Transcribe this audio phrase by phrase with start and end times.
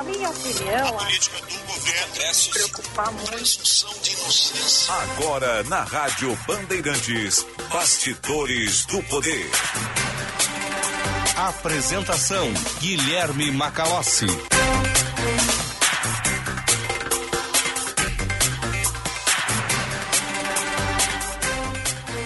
[0.00, 2.14] Na minha opinião, a política do governo
[2.52, 3.86] preocupar muito.
[4.88, 9.50] Agora na Rádio Bandeirantes, Bastidores do Poder.
[11.36, 12.50] Apresentação
[12.80, 14.24] Guilherme Macalossi.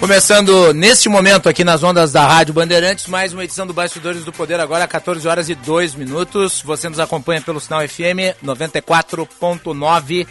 [0.05, 4.35] Começando neste momento aqui nas ondas da Rádio Bandeirantes, mais uma edição do Bastidores do
[4.35, 6.61] Poder, agora 14 horas e 2 minutos.
[6.61, 10.29] Você nos acompanha pelo sinal FM 94.9,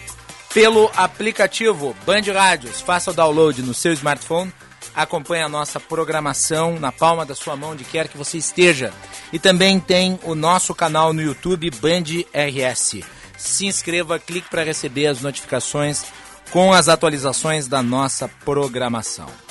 [0.53, 2.81] pelo aplicativo Band Rádios.
[2.81, 4.53] Faça o download no seu smartphone,
[4.93, 8.93] acompanhe a nossa programação na palma da sua mão, onde quer que você esteja.
[9.33, 12.99] E também tem o nosso canal no YouTube Band RS.
[13.39, 16.03] Se inscreva, clique para receber as notificações
[16.51, 19.42] com as atualizações da nossa programação.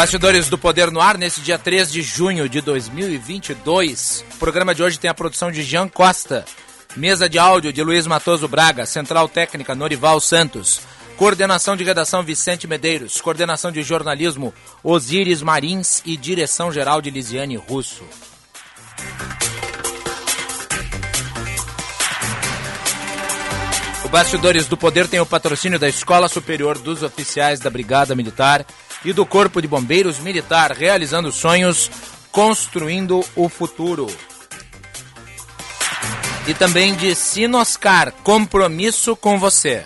[0.00, 4.24] Bastidores do Poder no Ar, nesse dia 3 de junho de 2022.
[4.34, 6.46] O programa de hoje tem a produção de Jean Costa,
[6.96, 10.80] mesa de áudio de Luiz Matoso Braga, central técnica Norival Santos,
[11.18, 17.56] coordenação de redação Vicente Medeiros, coordenação de jornalismo Osíris Marins e direção geral de Lisiane
[17.56, 18.02] Russo.
[24.02, 28.64] O Bastidores do Poder tem o patrocínio da Escola Superior dos Oficiais da Brigada Militar
[29.04, 31.90] e do Corpo de Bombeiros Militar, realizando sonhos,
[32.30, 34.06] construindo o futuro.
[36.46, 39.84] E também de Sinoscar, compromisso com você.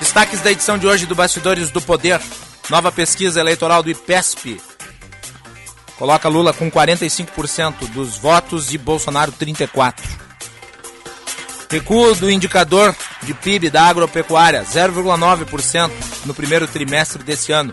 [0.00, 2.20] Destaques da edição de hoje do Bastidores do Poder.
[2.70, 4.60] Nova pesquisa eleitoral do IPESP
[5.98, 10.27] coloca Lula com 45% dos votos e Bolsonaro 34%.
[11.70, 15.90] Recuo do indicador de PIB da agropecuária, 0,9%
[16.24, 17.72] no primeiro trimestre desse ano.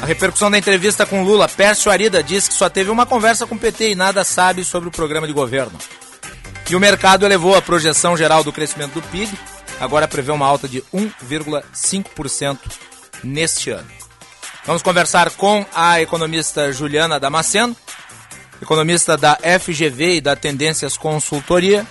[0.00, 3.54] A repercussão da entrevista com Lula, Pércio Arida diz que só teve uma conversa com
[3.54, 5.78] o PT e nada sabe sobre o programa de governo.
[6.70, 9.30] E o mercado elevou a projeção geral do crescimento do PIB,
[9.78, 12.58] agora prevê uma alta de 1,5%
[13.22, 13.88] neste ano.
[14.64, 17.76] Vamos conversar com a economista Juliana Damasceno,
[18.62, 21.86] economista da FGV e da Tendências Consultoria,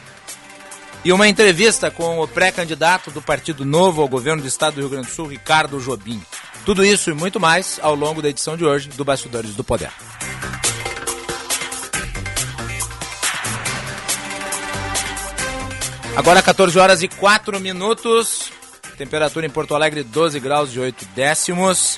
[1.04, 4.90] e uma entrevista com o pré-candidato do Partido Novo ao governo do estado do Rio
[4.90, 6.22] Grande do Sul, Ricardo Jobim.
[6.66, 9.92] Tudo isso e muito mais ao longo da edição de hoje do Bastidores do Poder.
[16.16, 18.52] Agora 14 horas e 4 minutos.
[18.98, 21.98] Temperatura em Porto Alegre 12 graus e 8 décimos.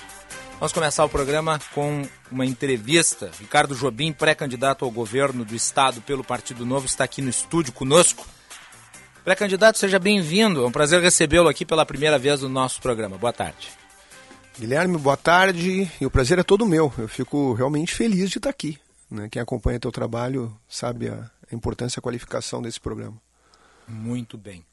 [0.60, 3.32] Vamos começar o programa com uma entrevista.
[3.40, 8.28] Ricardo Jobim, pré-candidato ao governo do estado pelo Partido Novo, está aqui no estúdio conosco.
[9.24, 10.64] Pré-candidato, seja bem-vindo.
[10.64, 13.20] É um prazer recebê-lo aqui pela primeira vez no nosso programa.
[13.20, 13.70] Boa tarde.
[14.60, 15.90] Guilherme, boa tarde.
[16.02, 16.92] E o prazer é todo meu.
[16.98, 18.80] Eu fico realmente feliz de estar aqui.
[19.12, 19.30] Né?
[19.30, 23.16] Quem acompanha teu trabalho sabe a importância e a qualificação desse programa.
[23.88, 24.66] Muito bem.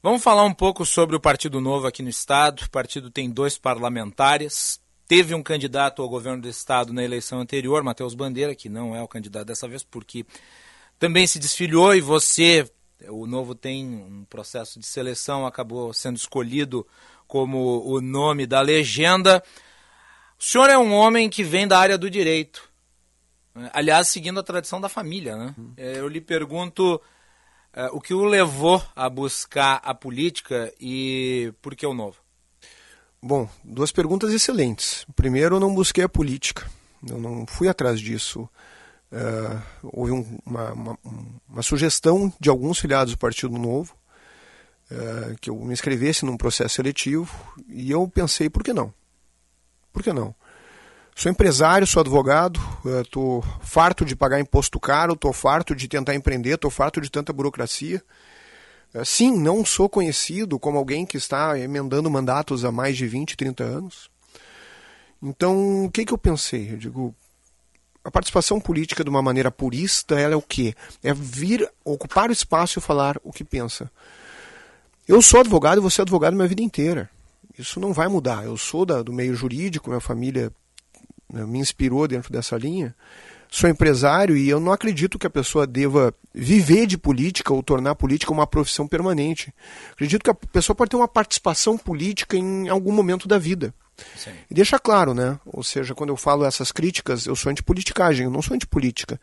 [0.00, 2.62] Vamos falar um pouco sobre o Partido Novo aqui no Estado.
[2.62, 4.80] O partido tem dois parlamentares.
[5.08, 9.02] Teve um candidato ao governo do Estado na eleição anterior, Matheus Bandeira, que não é
[9.02, 10.24] o candidato dessa vez, porque
[11.00, 12.70] também se desfiliou e você
[13.08, 16.86] o Novo tem um processo de seleção, acabou sendo escolhido
[17.26, 19.42] como o nome da legenda.
[20.38, 22.70] O senhor é um homem que vem da área do direito.
[23.72, 25.36] Aliás, seguindo a tradição da família.
[25.36, 25.54] Né?
[25.56, 25.72] Uhum.
[25.76, 31.86] Eu lhe pergunto uh, o que o levou a buscar a política e por que
[31.86, 32.16] o Novo?
[33.22, 35.06] Bom, duas perguntas excelentes.
[35.14, 36.68] Primeiro, eu não busquei a política.
[37.08, 38.48] Eu não fui atrás disso.
[39.12, 40.98] Uh, houve um, uma, uma,
[41.46, 43.94] uma, sugestão de alguns filiados do Partido Novo
[44.90, 47.30] uh, que eu me inscrevesse num processo seletivo
[47.68, 48.92] e eu pensei, por que não?
[49.92, 50.34] Por que não?
[51.14, 52.58] Sou empresário, sou advogado,
[53.02, 57.10] estou uh, farto de pagar imposto caro, estou farto de tentar empreender, estou farto de
[57.10, 58.02] tanta burocracia.
[59.04, 63.64] Sim, não sou conhecido como alguém que está emendando mandatos há mais de 20, 30
[63.64, 64.10] anos.
[65.22, 66.72] Então, o que, que eu pensei?
[66.72, 67.14] Eu digo,
[68.04, 70.74] a participação política de uma maneira purista, ela é o quê?
[71.02, 73.90] É vir ocupar o espaço e falar o que pensa.
[75.06, 77.08] Eu sou advogado e vou ser advogado minha vida inteira.
[77.58, 78.44] Isso não vai mudar.
[78.44, 80.52] Eu sou da, do meio jurídico, minha família
[81.32, 82.94] né, me inspirou dentro dessa linha.
[83.50, 87.90] Sou empresário e eu não acredito que a pessoa deva viver de política ou tornar
[87.90, 89.52] a política uma profissão permanente.
[89.92, 93.74] Acredito que a pessoa pode ter uma participação política em algum momento da vida.
[94.16, 94.32] Sim.
[94.50, 95.38] E deixa claro, né?
[95.46, 99.20] Ou seja, quando eu falo essas críticas, eu sou antipoliticagem, eu não sou antipolítica.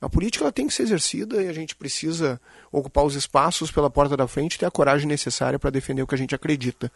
[0.00, 2.38] A política ela tem que ser exercida e a gente precisa
[2.70, 6.06] ocupar os espaços pela porta da frente e ter a coragem necessária para defender o
[6.06, 6.92] que a gente acredita.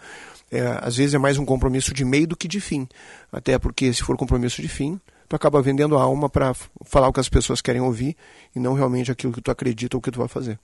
[0.50, 2.86] É, às vezes é mais um compromisso de meio do que de fim.
[3.32, 6.52] Até porque se for compromisso de fim, tu acaba vendendo a alma para
[6.84, 8.16] falar o que as pessoas querem ouvir
[8.54, 10.58] e não realmente aquilo que tu acredita ou o que tu vai fazer.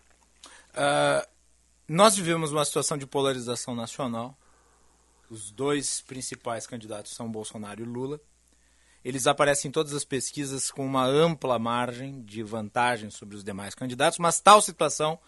[0.74, 1.26] Uh,
[1.88, 4.36] nós vivemos uma situação de polarização nacional.
[5.30, 8.20] Os dois principais candidatos são Bolsonaro e Lula.
[9.04, 13.74] Eles aparecem em todas as pesquisas com uma ampla margem de vantagem sobre os demais
[13.74, 15.18] candidatos, mas tal situação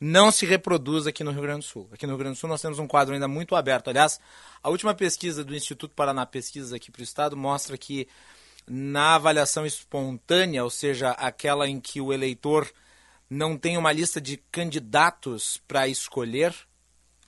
[0.00, 1.88] não se reproduz aqui no Rio Grande do Sul.
[1.92, 3.88] Aqui no Rio Grande do Sul nós temos um quadro ainda muito aberto.
[3.88, 4.20] Aliás,
[4.62, 8.08] a última pesquisa do Instituto Paraná Pesquisas aqui para o Estado mostra que
[8.66, 12.70] na avaliação espontânea, ou seja, aquela em que o eleitor
[13.28, 16.54] não tem uma lista de candidatos para escolher,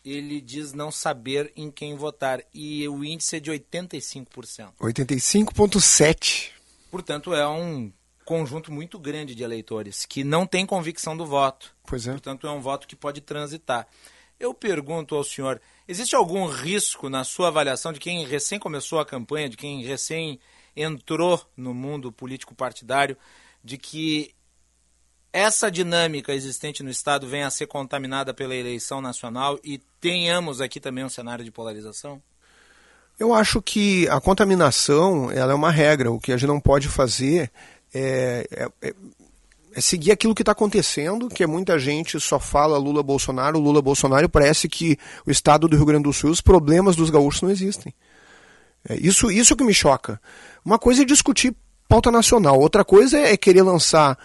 [0.06, 2.40] ele diz não saber em quem votar.
[2.54, 4.74] E o índice é de 85%.
[4.80, 6.50] 85,7%.
[6.90, 7.92] Portanto, é um
[8.24, 11.74] conjunto muito grande de eleitores que não tem convicção do voto.
[11.86, 12.12] Pois é.
[12.12, 13.86] Portanto, é um voto que pode transitar.
[14.38, 19.06] Eu pergunto ao senhor: existe algum risco na sua avaliação de quem recém começou a
[19.06, 20.38] campanha, de quem recém
[20.76, 23.16] entrou no mundo político partidário,
[23.64, 24.35] de que
[25.36, 30.80] essa dinâmica existente no Estado venha a ser contaminada pela eleição nacional e tenhamos aqui
[30.80, 32.22] também um cenário de polarização?
[33.18, 36.10] Eu acho que a contaminação ela é uma regra.
[36.10, 37.50] O que a gente não pode fazer
[37.92, 38.94] é, é, é,
[39.74, 43.82] é seguir aquilo que está acontecendo, que é muita gente só fala Lula Bolsonaro, Lula
[43.82, 47.50] Bolsonaro, parece que o estado do Rio Grande do Sul, os problemas dos gaúchos não
[47.50, 47.92] existem.
[48.88, 50.18] É isso, isso que me choca.
[50.64, 51.54] Uma coisa é discutir
[51.86, 54.18] pauta nacional, outra coisa é querer lançar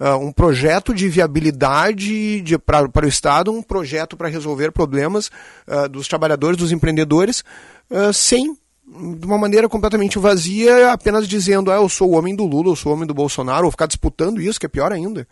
[0.00, 5.30] uh, um projeto de viabilidade para o Estado, um projeto para resolver problemas
[5.66, 7.44] uh, dos trabalhadores, dos empreendedores,
[7.90, 8.56] uh, sem
[8.86, 12.76] de uma maneira completamente vazia, apenas dizendo, ah, eu sou o homem do Lula, eu
[12.76, 15.26] sou o homem do Bolsonaro, ou ficar disputando isso, que é pior ainda.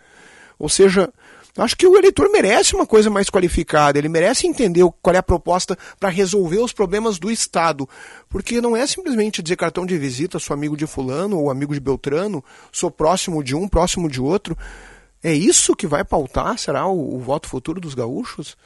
[0.59, 1.13] Ou seja,
[1.57, 5.23] acho que o eleitor merece uma coisa mais qualificada, ele merece entender qual é a
[5.23, 7.89] proposta para resolver os problemas do Estado.
[8.29, 11.81] Porque não é simplesmente dizer cartão de visita, sou amigo de fulano ou amigo de
[11.81, 14.57] Beltrano, sou próximo de um, próximo de outro.
[15.23, 18.57] É isso que vai pautar, será, o, o voto futuro dos gaúchos?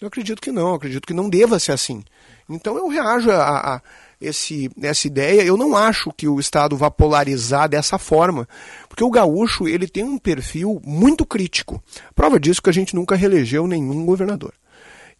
[0.00, 2.04] Eu acredito que não, acredito que não deva ser assim.
[2.48, 3.80] Então eu reajo a, a
[4.20, 5.42] esse, essa ideia.
[5.42, 8.48] Eu não acho que o Estado vá polarizar dessa forma,
[8.88, 11.82] porque o gaúcho ele tem um perfil muito crítico.
[12.14, 14.52] Prova disso que a gente nunca reelegeu nenhum governador.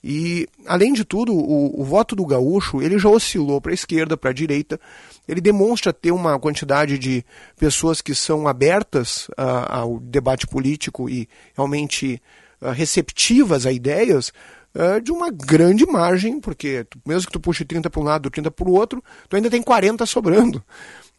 [0.06, 4.18] E, além de tudo, o, o voto do gaúcho ele já oscilou para a esquerda,
[4.18, 4.78] para a direita.
[5.26, 7.24] Ele demonstra ter uma quantidade de
[7.58, 11.26] pessoas que são abertas uh, ao debate político e
[11.56, 12.20] realmente
[12.60, 14.30] uh, receptivas a ideias,
[14.74, 18.30] uh, de uma grande margem, porque tu, mesmo que tu puxe 30 para um lado,
[18.30, 20.62] 30 para o outro, tu ainda tem 40 sobrando.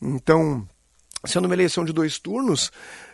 [0.01, 0.67] Então,
[1.25, 2.67] sendo uma eleição de dois turnos,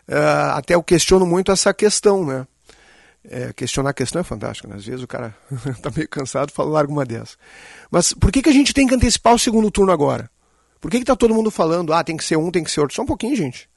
[0.08, 2.48] uh, até eu questiono muito essa questão, né?
[3.24, 4.76] É, questionar a questão é fantástico, né?
[4.76, 5.36] às vezes o cara
[5.70, 7.38] está meio cansado fala larga uma dessa.
[7.92, 10.28] Mas por que, que a gente tem que antecipar o segundo turno agora?
[10.80, 12.96] Por que está todo mundo falando, ah, tem que ser um, tem que ser outro?
[12.96, 13.70] Só um pouquinho, gente.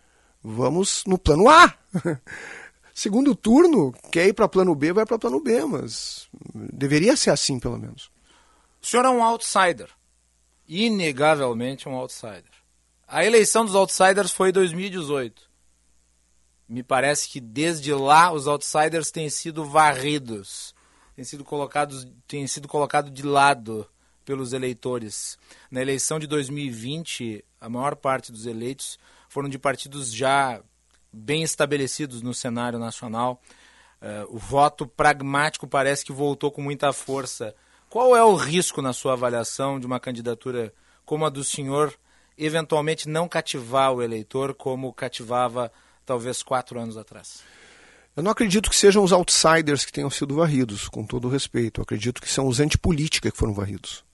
[0.43, 1.75] Vamos no plano A.
[2.95, 7.59] Segundo turno, quer ir para plano B, vai para plano B, mas deveria ser assim,
[7.59, 8.09] pelo menos.
[8.81, 9.91] O senhor é um outsider.
[10.69, 12.53] Inegavelmente um outsider.
[13.09, 15.43] A eleição dos outsiders foi em 2018.
[16.69, 20.73] Me parece que desde lá os outsiders têm sido varridos,
[21.17, 23.87] têm sido colocados, têm sido colocados de lado
[24.25, 25.37] pelos eleitores.
[25.69, 30.63] Na eleição de 2020, a maior parte dos eleitos foram de partidos já
[31.15, 33.41] bem estabelecidos no cenário nacional.
[34.03, 37.55] Uh, o voto pragmático parece que voltou com muita força.
[37.89, 40.73] Qual é o risco, na sua avaliação, de uma candidatura
[41.05, 41.95] como a do senhor
[42.37, 45.71] eventualmente não cativar o eleitor como cativava
[46.05, 47.43] talvez quatro anos atrás?
[48.17, 51.81] Eu não acredito que sejam os outsiders que tenham sido varridos, com todo respeito.
[51.81, 54.05] Eu acredito que são os antipolítica que foram varridos.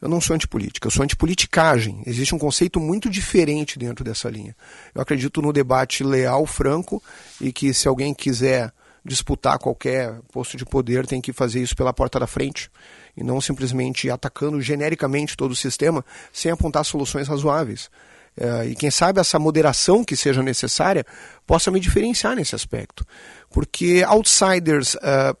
[0.00, 2.02] Eu não sou antipolítica, eu sou antipoliticagem.
[2.06, 4.56] Existe um conceito muito diferente dentro dessa linha.
[4.94, 7.02] Eu acredito no debate leal, franco,
[7.40, 8.72] e que se alguém quiser
[9.04, 12.70] disputar qualquer posto de poder, tem que fazer isso pela porta da frente,
[13.16, 17.90] e não simplesmente atacando genericamente todo o sistema, sem apontar soluções razoáveis.
[18.36, 21.04] É, e quem sabe essa moderação que seja necessária
[21.44, 23.04] possa me diferenciar nesse aspecto.
[23.50, 24.94] Porque outsiders.
[24.94, 25.36] Uh,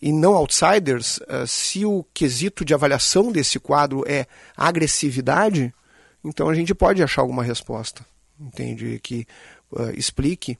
[0.00, 4.26] e não outsiders, uh, se o quesito de avaliação desse quadro é
[4.56, 5.74] agressividade,
[6.24, 8.04] então a gente pode achar alguma resposta,
[8.38, 9.00] entende?
[9.02, 9.26] Que
[9.72, 10.58] uh, explique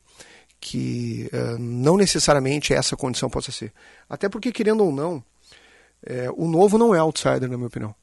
[0.60, 3.72] que uh, não necessariamente essa condição possa ser.
[4.08, 5.22] Até porque, querendo ou não,
[6.04, 7.94] é, o novo não é outsider, na minha opinião.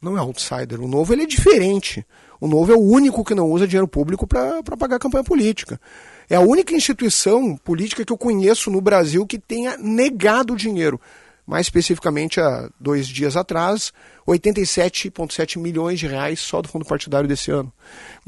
[0.00, 0.80] Não é outsider.
[0.80, 2.06] O novo ele é diferente.
[2.40, 5.80] O novo é o único que não usa dinheiro público para pagar campanha política.
[6.28, 11.00] É a única instituição política que eu conheço no Brasil que tenha negado dinheiro.
[11.46, 13.92] Mais especificamente, há dois dias atrás,
[14.26, 17.72] 87,7 milhões de reais só do fundo partidário desse ano.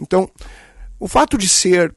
[0.01, 0.31] Então,
[1.01, 1.93] o fato de ser,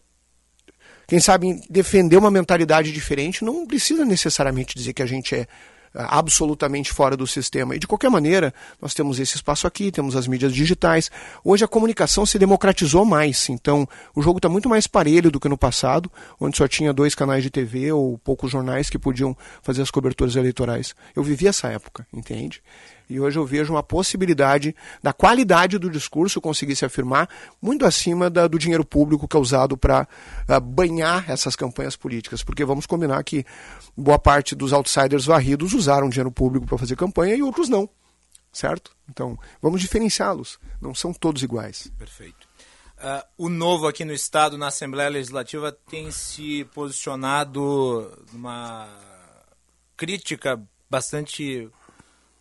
[1.08, 5.48] quem sabe, defender uma mentalidade diferente não precisa necessariamente dizer que a gente é
[5.94, 7.76] absolutamente fora do sistema.
[7.76, 11.12] E de qualquer maneira, nós temos esse espaço aqui, temos as mídias digitais.
[11.44, 15.50] Hoje a comunicação se democratizou mais, então o jogo está muito mais parelho do que
[15.50, 19.82] no passado, onde só tinha dois canais de TV ou poucos jornais que podiam fazer
[19.82, 20.96] as coberturas eleitorais.
[21.16, 22.62] Eu vivi essa época, entende?
[23.12, 27.30] E hoje eu vejo uma possibilidade da qualidade do discurso conseguir se afirmar
[27.62, 30.08] muito acima da, do dinheiro público que é usado para
[30.48, 32.44] ah, banhar essas campanhas políticas.
[32.44, 33.46] Porque vamos combinar que
[33.98, 37.90] boa parte dos outsiders varridos usaram dinheiro público para fazer campanha e outros não.
[38.54, 38.92] Certo?
[39.10, 40.58] Então, vamos diferenciá-los.
[40.82, 41.92] Não são todos iguais.
[41.98, 42.48] Perfeito.
[42.98, 48.88] Uh, o novo aqui no Estado, na Assembleia Legislativa, tem se posicionado numa
[49.98, 51.70] crítica bastante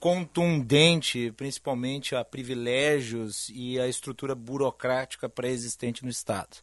[0.01, 6.57] contundente, principalmente a privilégios e a estrutura burocrática pré-existente no Estado.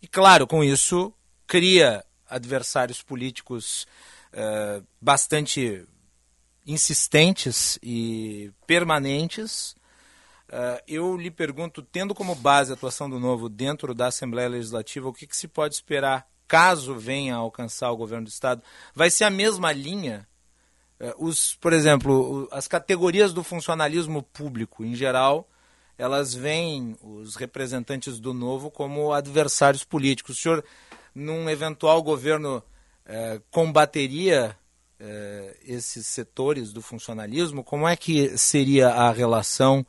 [0.00, 1.12] E, claro, com isso,
[1.48, 3.88] cria adversários políticos
[4.32, 5.84] uh, bastante
[6.64, 9.72] insistentes e permanentes.
[10.48, 15.08] Uh, eu lhe pergunto, tendo como base a atuação do Novo dentro da Assembleia Legislativa,
[15.08, 18.62] o que, que se pode esperar caso venha a alcançar o governo do Estado?
[18.94, 20.28] Vai ser a mesma linha
[21.18, 25.48] os, por exemplo, as categorias do funcionalismo público, em geral,
[25.98, 30.38] elas veem os representantes do novo como adversários políticos.
[30.38, 30.64] O senhor,
[31.14, 32.62] num eventual governo,
[33.04, 34.56] é, combateria
[34.98, 37.62] é, esses setores do funcionalismo?
[37.62, 39.86] Como é que seria a relação?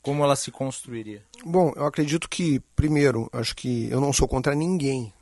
[0.00, 1.22] Como ela se construiria?
[1.44, 5.12] Bom, eu acredito que, primeiro, acho que eu não sou contra ninguém,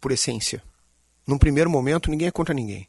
[0.00, 0.62] por essência.
[1.26, 2.88] Num primeiro momento, ninguém é contra ninguém.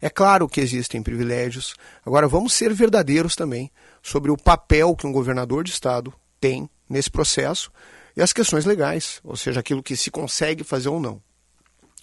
[0.00, 1.74] É claro que existem privilégios.
[2.04, 3.70] Agora, vamos ser verdadeiros também
[4.02, 7.70] sobre o papel que um governador de estado tem nesse processo
[8.16, 11.20] e as questões legais, ou seja, aquilo que se consegue fazer ou não.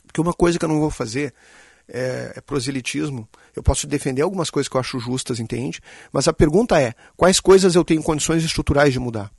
[0.06, 1.34] Porque uma coisa que eu não vou fazer
[1.88, 3.28] é, é proselitismo.
[3.56, 5.82] Eu posso defender algumas coisas que eu acho justas, entende?
[6.12, 9.32] Mas a pergunta é: quais coisas eu tenho condições estruturais de mudar?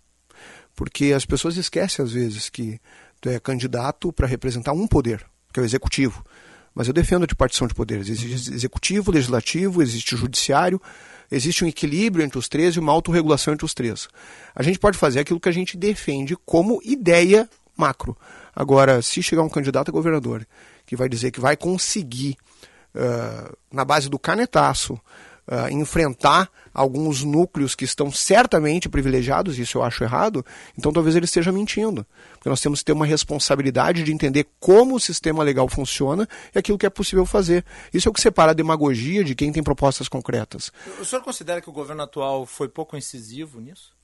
[0.75, 2.81] Porque as pessoas esquecem, às vezes, que
[3.21, 6.25] tu é candidato para representar um poder, que é o executivo.
[6.75, 8.09] Mas eu defendo a repartição de poderes.
[8.09, 10.81] Existe executivo, legislativo, existe judiciário,
[11.31, 14.09] existe um equilíbrio entre os três e uma autorregulação entre os três.
[14.55, 18.17] A gente pode fazer aquilo que a gente defende como ideia macro.
[18.55, 20.47] Agora, se chegar um candidato a governador
[20.87, 22.37] que vai dizer que vai conseguir,
[22.95, 24.99] uh, na base do canetaço,
[25.47, 30.45] uh, enfrentar alguns núcleos que estão certamente privilegiados, isso eu acho errado,
[30.77, 32.05] então talvez ele esteja mentindo.
[32.35, 36.59] Porque nós temos que ter uma responsabilidade de entender como o sistema legal funciona e
[36.59, 37.65] aquilo que é possível fazer.
[37.93, 40.73] Isso é o que separa a demagogia de quem tem propostas concretas.
[41.01, 43.95] O senhor considera que o governo atual foi pouco incisivo nisso?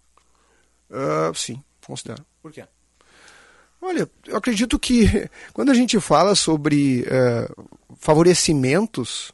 [0.90, 2.24] Uh, sim, considero.
[2.42, 2.64] Por quê?
[3.82, 9.32] Olha, eu acredito que quando a gente fala sobre uh, favorecimentos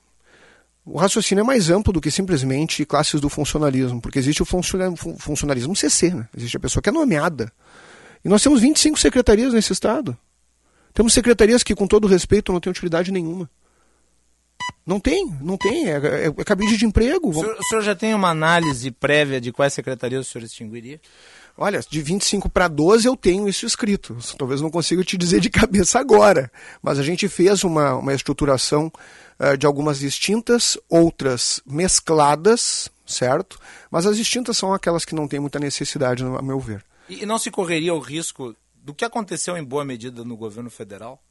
[0.86, 5.74] o raciocínio é mais amplo do que simplesmente classes do funcionalismo, porque existe o funcionalismo
[5.74, 6.28] CC, né?
[6.36, 7.52] existe a pessoa que é nomeada.
[8.24, 10.16] E nós temos 25 secretarias nesse estado.
[10.94, 13.50] Temos secretarias que, com todo respeito, não têm utilidade nenhuma.
[14.86, 15.90] Não tem, não tem.
[15.90, 17.30] É, é, é cabide de emprego.
[17.30, 21.00] O senhor, o senhor, já tem uma análise prévia de quais secretarias o senhor extinguiria?
[21.58, 24.16] Olha, de 25 para 12 eu tenho isso escrito.
[24.36, 26.50] Talvez não consiga te dizer de cabeça agora.
[26.82, 28.92] Mas a gente fez uma, uma estruturação
[29.40, 33.58] uh, de algumas distintas, outras mescladas, certo?
[33.90, 36.84] Mas as distintas são aquelas que não têm muita necessidade, a meu ver.
[37.08, 40.70] E, e não se correria o risco do que aconteceu em boa medida no governo
[40.70, 41.22] federal?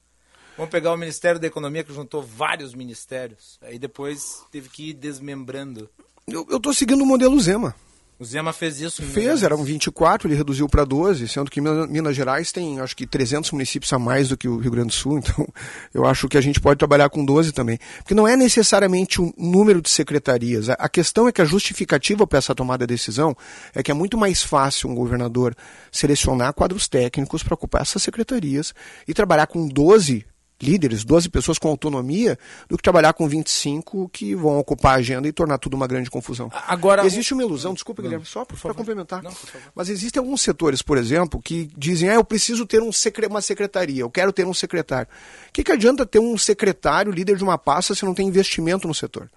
[0.57, 4.93] Vamos pegar o Ministério da Economia, que juntou vários ministérios, aí depois teve que ir
[4.93, 5.89] desmembrando.
[6.25, 7.75] Eu estou seguindo o modelo Zema.
[8.17, 9.03] O Zema fez isso?
[9.03, 13.51] Fez, eram 24, ele reduziu para 12, sendo que Minas Gerais tem acho que 300
[13.51, 15.45] municípios a mais do que o Rio Grande do Sul, então
[15.93, 17.77] eu acho que a gente pode trabalhar com 12 também.
[17.97, 22.25] Porque não é necessariamente o um número de secretarias, a questão é que a justificativa
[22.25, 23.35] para essa tomada de decisão
[23.73, 25.53] é que é muito mais fácil um governador
[25.91, 28.73] selecionar quadros técnicos para ocupar essas secretarias
[29.05, 30.25] e trabalhar com 12
[30.61, 35.27] líderes, 12 pessoas com autonomia, do que trabalhar com 25 que vão ocupar a agenda
[35.27, 36.51] e tornar tudo uma grande confusão.
[36.67, 39.21] Agora existe uma ilusão, desculpa, Guilherme, só para complementar.
[39.21, 39.33] Não,
[39.73, 43.41] Mas existem alguns setores, por exemplo, que dizem: "Ah, eu preciso ter um secre uma
[43.41, 45.07] secretaria, eu quero ter um secretário".
[45.49, 48.87] O que, que adianta ter um secretário líder de uma pasta se não tem investimento
[48.87, 49.29] no setor?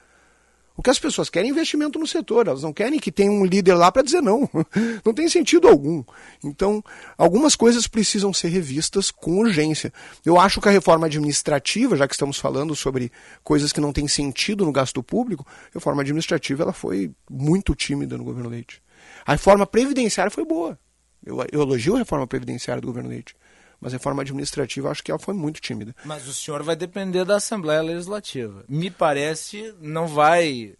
[0.78, 3.44] O que as pessoas querem é investimento no setor, elas não querem que tenha um
[3.44, 4.48] líder lá para dizer não.
[5.04, 6.04] Não tem sentido algum.
[6.44, 6.82] Então,
[7.16, 9.92] algumas coisas precisam ser revistas com urgência.
[10.24, 13.10] Eu acho que a reforma administrativa, já que estamos falando sobre
[13.42, 18.16] coisas que não têm sentido no gasto público, a reforma administrativa ela foi muito tímida
[18.16, 18.80] no governo Leite.
[19.26, 20.78] A reforma previdenciária foi boa.
[21.26, 23.34] Eu, eu elogio a reforma previdenciária do governo Leite.
[23.80, 25.94] Mas a reforma administrativa, acho que ela foi muito tímida.
[26.04, 28.64] Mas o senhor vai depender da Assembleia Legislativa.
[28.68, 30.74] Me parece não vai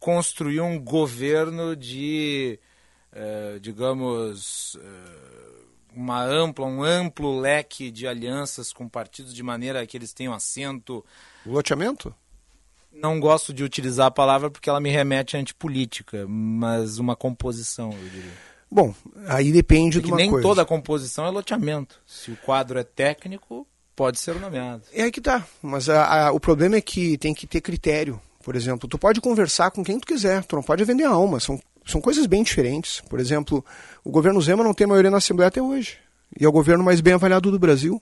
[0.00, 2.58] construir um governo de,
[3.12, 5.52] eh, digamos, eh,
[5.94, 11.04] uma ampla, um amplo leque de alianças com partidos de maneira que eles tenham assento.
[11.46, 12.12] Loteamento?
[12.92, 17.92] Não gosto de utilizar a palavra porque ela me remete à antipolítica, mas uma composição,
[17.92, 18.51] eu diria.
[18.72, 18.94] Bom,
[19.28, 20.48] aí depende Porque de uma nem coisa.
[20.48, 22.00] toda composição é loteamento.
[22.06, 24.84] Se o quadro é técnico, pode ser nomeado.
[24.94, 25.46] É aí que tá.
[25.60, 28.18] Mas a, a, o problema é que tem que ter critério.
[28.42, 31.38] Por exemplo, tu pode conversar com quem tu quiser, tu não pode vender a alma.
[31.38, 33.02] São, são coisas bem diferentes.
[33.02, 33.62] Por exemplo,
[34.02, 35.98] o governo Zema não tem maioria na Assembleia até hoje.
[36.40, 38.00] E é o governo mais bem avaliado do Brasil.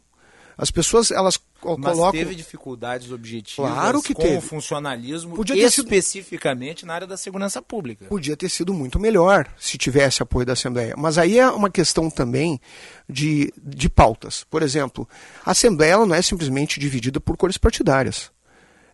[0.62, 1.38] As pessoas, elas
[1.78, 2.12] Mas colocam...
[2.12, 4.36] teve dificuldades objetivas Claro que com teve.
[4.36, 8.04] o funcionalismo, Podia ter sido- especificamente na área da segurança pública.
[8.10, 10.94] podia ter sido muito melhor se tivesse apoio da Assembleia.
[10.98, 12.60] Mas aí é uma questão também
[13.08, 14.44] de, de pautas.
[14.50, 15.08] Por exemplo,
[15.46, 18.30] a Assembleia não é simplesmente dividida por cores partidárias.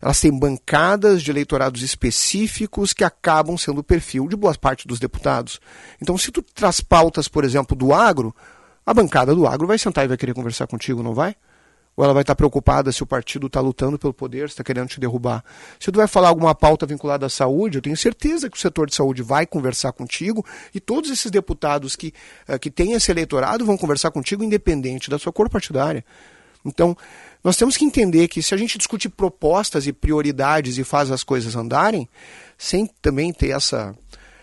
[0.01, 5.01] Elas têm bancadas de eleitorados específicos que acabam sendo o perfil de boa parte dos
[5.01, 5.59] deputados.
[6.01, 8.33] Então, se tu traz pautas, por exemplo, do agro,
[8.85, 11.35] a bancada do agro vai sentar e vai querer conversar contigo, não vai?
[11.97, 14.88] Ou ela vai estar preocupada se o partido está lutando pelo poder, se está querendo
[14.88, 15.43] te derrubar.
[15.81, 18.87] Se tu vai falar alguma pauta vinculada à saúde, eu tenho certeza que o setor
[18.87, 22.12] de saúde vai conversar contigo e todos esses deputados que,
[22.47, 26.05] eh, que têm esse eleitorado vão conversar contigo independente da sua cor partidária.
[26.65, 26.97] Então,
[27.43, 31.23] nós temos que entender que se a gente discute propostas e prioridades e faz as
[31.23, 32.09] coisas andarem,
[32.59, 33.95] sem também ter essa,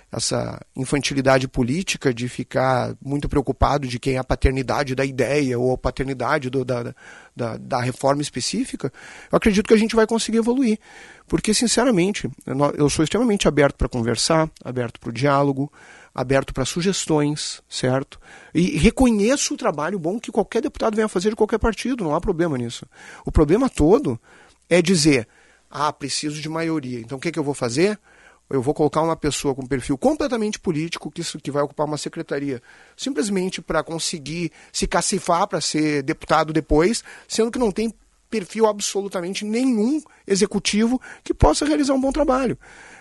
[0.10, 5.74] essa infantilidade política de ficar muito preocupado de quem é a paternidade da ideia ou
[5.74, 6.96] a paternidade do- da,
[7.36, 8.92] da, da reforma específica,
[9.32, 10.80] eu acredito que a gente vai conseguir evoluir.
[11.28, 12.30] Porque, sinceramente,
[12.78, 15.72] eu sou extremamente aberto para conversar, aberto para o diálogo,
[16.14, 18.20] aberto para sugestões, certo?
[18.54, 22.22] E reconheço o trabalho bom que qualquer deputado venha fazer de qualquer partido, não há
[22.22, 22.86] problema nisso.
[23.26, 24.20] O problema todo
[24.70, 25.28] é dizer,
[25.72, 28.00] ah, preciso de maioria, então o que, que eu vou fazer?
[28.50, 31.98] Eu vou colocar uma pessoa com perfil completamente político que, isso- que vai ocupar uma
[31.98, 32.62] secretaria
[32.96, 37.94] simplesmente para conseguir se cacifar para ser deputado depois, sendo que não tem
[38.30, 42.58] perfil absolutamente nenhum executivo que possa realizar um bom trabalho.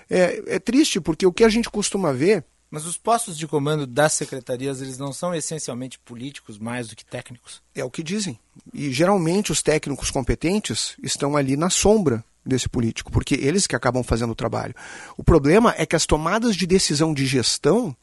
[0.08, 3.86] É, é triste porque o que a gente costuma ver Mas os postos de comando
[3.86, 7.62] das secretarias, eles não são essencialmente políticos mais do que técnicos?
[7.74, 8.38] É o que dizem.
[8.72, 14.02] E geralmente os técnicos competentes estão ali na sombra desse político, porque eles que acabam
[14.02, 14.74] fazendo o trabalho.
[15.16, 17.96] O problema é que as tomadas de decisão de gestão,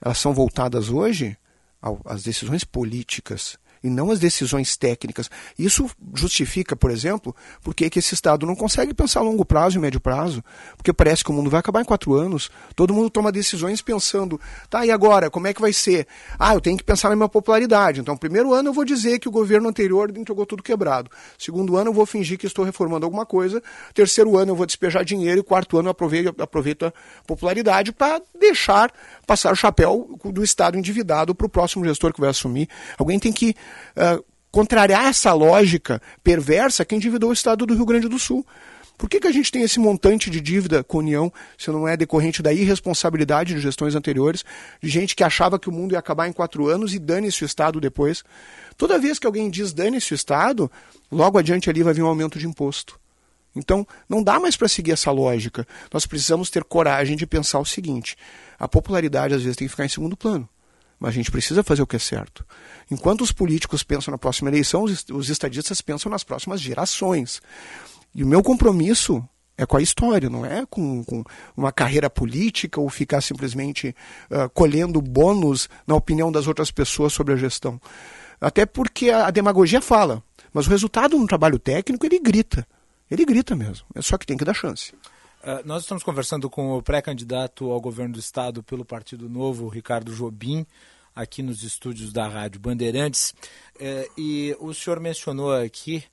[0.00, 1.36] elas são voltadas hoje
[2.04, 5.30] às decisões políticas e não às decisões técnicas.
[5.58, 9.80] Isso justifica, por exemplo, por que esse Estado não consegue pensar a longo prazo e
[9.80, 10.42] médio prazo.
[10.74, 12.50] Porque parece que o mundo vai acabar em quatro anos.
[12.74, 16.06] Todo mundo toma decisões pensando, tá, e agora, como é que vai ser?
[16.38, 18.00] Ah, eu tenho que pensar na minha popularidade.
[18.00, 21.10] Então, primeiro ano eu vou dizer que o governo anterior entregou tudo quebrado.
[21.38, 23.62] Segundo ano eu vou fingir que estou reformando alguma coisa.
[23.92, 25.40] Terceiro ano eu vou despejar dinheiro.
[25.40, 26.92] E quarto ano eu aproveito, aproveito a
[27.26, 28.90] popularidade para deixar
[29.26, 32.66] passar o chapéu do Estado endividado para o próximo gestor que vai assumir.
[32.98, 33.54] Alguém tem que
[33.96, 38.46] ah, contrariar essa lógica perversa que endividou o Estado do Rio Grande do Sul.
[38.96, 41.88] Por que, que a gente tem esse montante de dívida com a União, se não
[41.88, 44.44] é decorrente da irresponsabilidade de gestões anteriores,
[44.80, 47.46] de gente que achava que o mundo ia acabar em quatro anos e dane-se o
[47.46, 48.22] Estado depois?
[48.76, 50.70] Toda vez que alguém diz dane-se o Estado,
[51.10, 53.00] logo adiante ali vai vir um aumento de imposto.
[53.56, 55.66] Então, não dá mais para seguir essa lógica.
[55.92, 58.16] Nós precisamos ter coragem de pensar o seguinte:
[58.58, 60.48] a popularidade às vezes tem que ficar em segundo plano.
[61.04, 62.46] Mas a gente precisa fazer o que é certo.
[62.90, 67.42] Enquanto os políticos pensam na próxima eleição, os est- os estadistas pensam nas próximas gerações.
[68.14, 69.22] E o meu compromisso
[69.54, 71.22] é com a história, não é com, com
[71.54, 73.94] uma carreira política ou ficar simplesmente
[74.30, 77.78] ah, colhendo bônus na opinião das outras pessoas sobre a gestão.
[78.40, 80.22] Até porque a, a demagogia fala,
[80.54, 82.66] mas o resultado no trabalho técnico ele grita.
[83.10, 83.84] Ele grita mesmo.
[83.94, 84.94] É só que tem que dar chance.
[85.42, 90.10] Uh, nós estamos conversando com o pré-candidato ao governo do estado pelo Partido Novo, Ricardo
[90.14, 90.64] Jobim,
[91.14, 93.34] aqui nos estúdios da Rádio Bandeirantes.
[93.78, 96.04] Eh, e o senhor mencionou aqui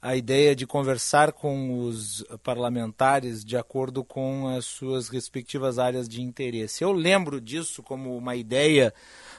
[0.00, 6.22] a ideia de conversar com os parlamentares de acordo com as suas respectivas áreas de
[6.22, 6.84] interesse.
[6.84, 8.94] Eu lembro disso como uma ideia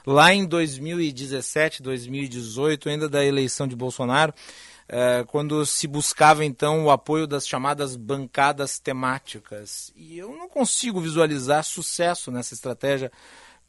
[0.06, 4.34] lá em 2017, 2018, ainda da eleição de Bolsonaro.
[4.92, 9.92] é, quando se buscava então o apoio das chamadas bancadas temáticas.
[9.94, 13.12] E eu não consigo visualizar sucesso nessa estratégia,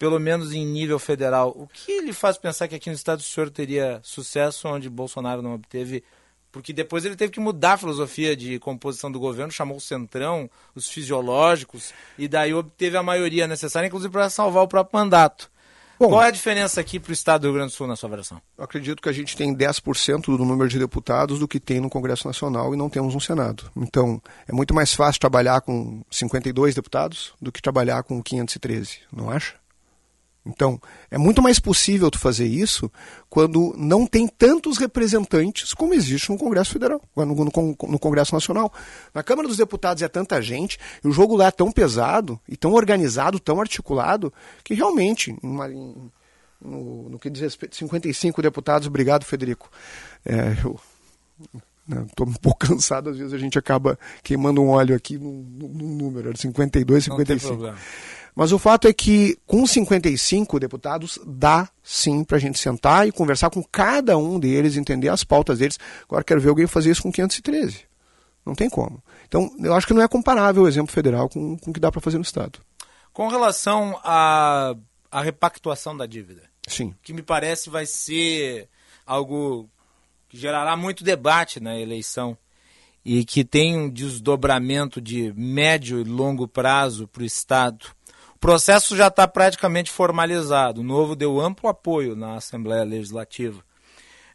[0.01, 1.53] pelo menos em nível federal.
[1.55, 5.43] O que lhe faz pensar que aqui no estado o senhor teria sucesso onde Bolsonaro
[5.43, 6.03] não obteve?
[6.51, 10.49] Porque depois ele teve que mudar a filosofia de composição do governo, chamou o centrão,
[10.73, 15.51] os fisiológicos, e daí obteve a maioria necessária, inclusive para salvar o próprio mandato.
[15.99, 17.95] Bom, Qual é a diferença aqui para o Estado do Rio Grande do Sul, na
[17.95, 18.41] sua versão?
[18.57, 21.91] Eu acredito que a gente tem 10% do número de deputados do que tem no
[21.91, 23.69] Congresso Nacional e não temos um Senado.
[23.77, 29.29] Então, é muito mais fácil trabalhar com 52 deputados do que trabalhar com 513, não
[29.29, 29.60] acha?
[30.45, 32.91] Então, é muito mais possível tu fazer isso
[33.29, 38.73] quando não tem tantos representantes como existe no Congresso Federal, no, no, no, Congresso Nacional.
[39.13, 42.57] Na Câmara dos Deputados é tanta gente, e o jogo lá é tão pesado, e
[42.57, 49.23] tão organizado, tão articulado, que realmente, uma, no, no, que diz respeito, 55 deputados, obrigado,
[49.25, 49.69] Federico.
[50.25, 50.79] É, eu
[52.07, 55.31] estou né, um pouco cansado, às vezes a gente acaba queimando um óleo aqui no,
[55.43, 57.17] no número, 52, 55.
[57.17, 57.77] Não tem problema.
[58.35, 63.11] Mas o fato é que com 55 deputados dá sim para a gente sentar e
[63.11, 65.77] conversar com cada um deles, entender as pautas deles.
[66.03, 67.85] Agora quero ver alguém fazer isso com 513.
[68.45, 69.03] Não tem como.
[69.27, 71.91] Então, eu acho que não é comparável o exemplo federal com, com o que dá
[71.91, 72.59] para fazer no Estado.
[73.13, 74.73] Com relação à,
[75.11, 76.95] à repactuação da dívida, sim.
[77.03, 78.69] que me parece vai ser
[79.05, 79.69] algo
[80.29, 82.37] que gerará muito debate na eleição
[83.03, 87.87] e que tem um desdobramento de médio e longo prazo para o Estado
[88.41, 90.81] processo já está praticamente formalizado.
[90.81, 93.63] O novo deu amplo apoio na Assembleia Legislativa.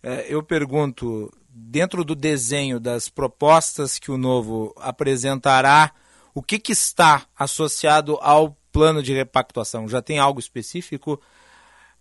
[0.02, 5.90] É, eu pergunto, dentro do desenho das propostas que o novo apresentará,
[6.32, 9.88] o que, que está associado ao plano de repactuação?
[9.88, 11.20] Já tem algo específico?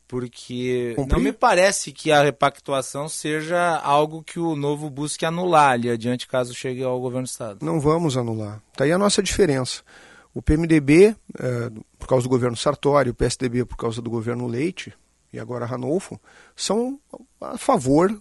[0.08, 1.18] Porque Cumprir?
[1.18, 6.28] não me parece que a repactuação seja algo que o novo busque anular ali adiante,
[6.28, 7.66] caso chegue ao governo do Estado.
[7.66, 8.62] Não vamos anular.
[8.72, 9.82] Está aí a nossa diferença.
[10.36, 14.94] O PMDB, é, por causa do governo Sartori, o PSDB por causa do governo Leite,
[15.32, 16.20] e agora Ranolfo,
[16.54, 17.00] são
[17.40, 18.14] a favor,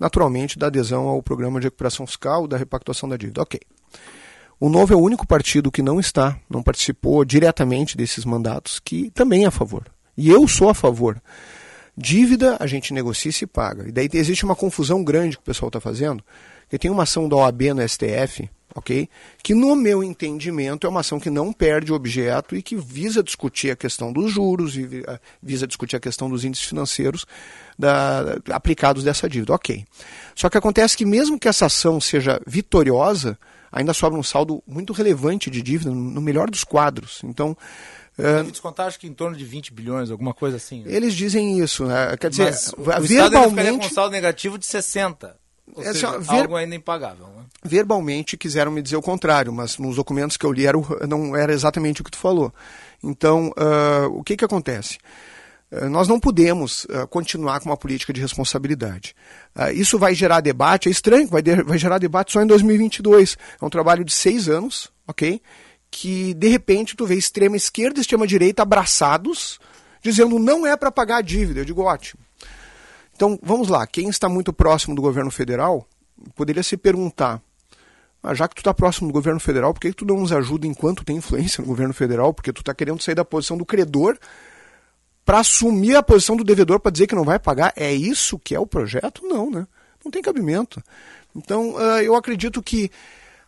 [0.00, 3.42] naturalmente, da adesão ao programa de recuperação fiscal, da repactuação da dívida.
[3.42, 3.60] Ok.
[4.58, 9.10] O Novo é o único partido que não está, não participou diretamente desses mandatos, que
[9.10, 9.84] também é a favor.
[10.16, 11.20] E eu sou a favor.
[11.94, 13.86] Dívida a gente negocia e se paga.
[13.86, 16.24] E daí existe uma confusão grande que o pessoal está fazendo,
[16.70, 19.08] que tem uma ação da OAB no STF, ok?
[19.42, 23.22] Que no meu entendimento é uma ação que não perde o objeto e que visa
[23.22, 24.88] discutir a questão dos juros e
[25.42, 27.26] visa discutir a questão dos índices financeiros
[27.78, 29.84] da, aplicados dessa dívida, ok?
[30.34, 33.38] Só que acontece que mesmo que essa ação seja vitoriosa,
[33.70, 37.20] ainda sobra um saldo muito relevante de dívida no melhor dos quadros.
[37.24, 37.56] Então
[38.16, 40.82] Deve descontar acho que em torno de 20 bilhões, alguma coisa assim.
[40.82, 40.94] Né?
[40.94, 42.14] Eles dizem isso, né?
[42.18, 43.14] Quer dizer, Mas o verbalmente.
[43.14, 45.41] Estado ficaria com um saldo negativo de 60.
[45.74, 46.42] Ou seja, ver...
[46.42, 47.26] algo ainda impagável.
[47.28, 47.44] Né?
[47.64, 51.52] Verbalmente quiseram me dizer o contrário, mas nos documentos que eu li era, não era
[51.52, 52.52] exatamente o que tu falou.
[53.02, 54.98] Então, uh, o que, que acontece?
[55.70, 59.14] Uh, nós não podemos uh, continuar com uma política de responsabilidade.
[59.74, 63.36] isso vai gerar debate, é estranho, vai, de, vai gerar debate só em 2022.
[63.60, 65.40] É um trabalho de seis anos, ok?
[65.90, 69.58] Que, de repente, tu vê extrema esquerda e extrema direita abraçados,
[70.02, 71.60] dizendo não é para pagar a dívida.
[71.60, 72.21] Eu digo, ótimo.
[73.14, 75.86] Então, vamos lá, quem está muito próximo do governo federal
[76.34, 77.42] poderia se perguntar,
[78.22, 80.32] ah, já que tu está próximo do governo federal, por que, que tu não nos
[80.32, 82.32] ajuda enquanto tem influência no governo federal?
[82.32, 84.16] Porque tu está querendo sair da posição do credor
[85.24, 87.72] para assumir a posição do devedor para dizer que não vai pagar.
[87.76, 89.26] É isso que é o projeto?
[89.26, 89.66] Não, né?
[90.04, 90.82] Não tem cabimento.
[91.34, 92.90] Então, uh, eu acredito que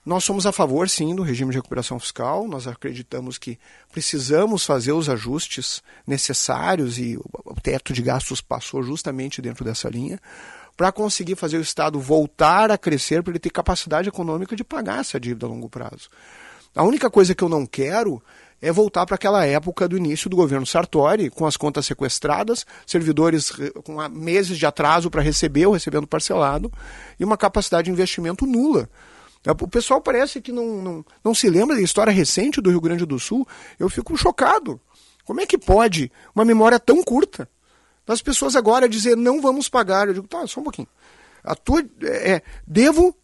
[0.04, 2.46] nós somos a favor, sim, do regime de recuperação fiscal.
[2.46, 3.58] Nós acreditamos que
[3.90, 10.20] precisamos fazer os ajustes necessários e o teto de gastos passou justamente dentro dessa linha
[10.76, 15.00] para conseguir fazer o Estado voltar a crescer, para ele ter capacidade econômica de pagar
[15.00, 16.10] essa dívida a longo prazo.
[16.74, 18.20] A única coisa que eu não quero
[18.60, 23.52] é voltar para aquela época do início do governo Sartori, com as contas sequestradas, servidores
[23.84, 26.72] com meses de atraso para receber ou recebendo parcelado,
[27.18, 28.88] e uma capacidade de investimento nula.
[29.44, 32.80] É, o pessoal parece que não, não, não se lembra da história recente do Rio
[32.80, 33.46] Grande do Sul.
[33.78, 34.80] Eu fico chocado.
[35.24, 37.48] Como é que pode uma memória tão curta?
[38.06, 40.08] Das pessoas agora dizer não vamos pagar.
[40.08, 40.88] Eu digo, tá, só um pouquinho.
[41.42, 43.14] A tua, é, é devo,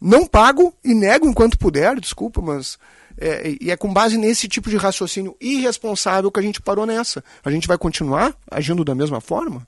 [0.00, 2.78] não pago e nego enquanto puder, desculpa, mas.
[3.16, 7.22] É, e é com base nesse tipo de raciocínio irresponsável que a gente parou nessa.
[7.44, 9.66] A gente vai continuar agindo da mesma forma?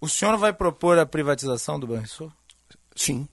[0.00, 2.32] O senhor vai propor a privatização do Banrisul?
[2.96, 3.28] Sim.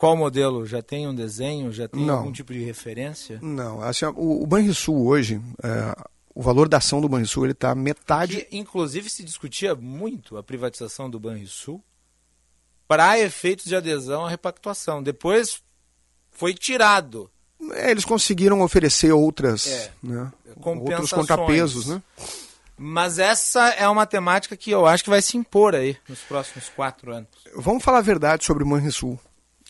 [0.00, 0.64] Qual modelo?
[0.64, 1.70] Já tem um desenho?
[1.70, 2.20] Já tem Não.
[2.20, 3.38] algum tipo de referência?
[3.42, 3.82] Não.
[3.82, 5.94] Assim, o, o Banrisul hoje, é,
[6.34, 8.46] o valor da ação do Banrisul ele está metade.
[8.46, 11.84] Que, inclusive se discutia muito a privatização do Banrisul
[12.88, 15.02] para efeitos de adesão à repactuação.
[15.02, 15.62] Depois
[16.30, 17.30] foi tirado.
[17.72, 20.32] É, eles conseguiram oferecer outras, é, né,
[20.64, 22.02] outros contrapesos, né?
[22.74, 26.70] Mas essa é uma temática que eu acho que vai se impor aí nos próximos
[26.70, 27.28] quatro anos.
[27.54, 29.20] Vamos falar a verdade sobre o Manrisul.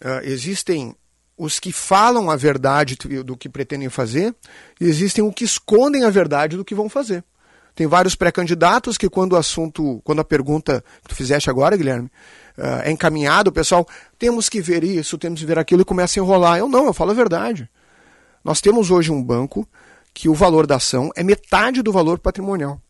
[0.02, 0.94] Uh, existem
[1.36, 4.34] os que falam a verdade do que pretendem fazer
[4.78, 7.24] e existem os que escondem a verdade do que vão fazer.
[7.74, 12.10] Tem vários pré-candidatos que quando o assunto, quando a pergunta que tu fizeste agora, Guilherme,
[12.58, 13.86] uh, é encaminhado, o pessoal,
[14.18, 16.58] temos que ver isso, temos que ver aquilo e começa a enrolar.
[16.58, 17.70] Eu não, eu falo a verdade.
[18.44, 19.66] Nós temos hoje um banco
[20.12, 22.80] que o valor da ação é metade do valor patrimonial.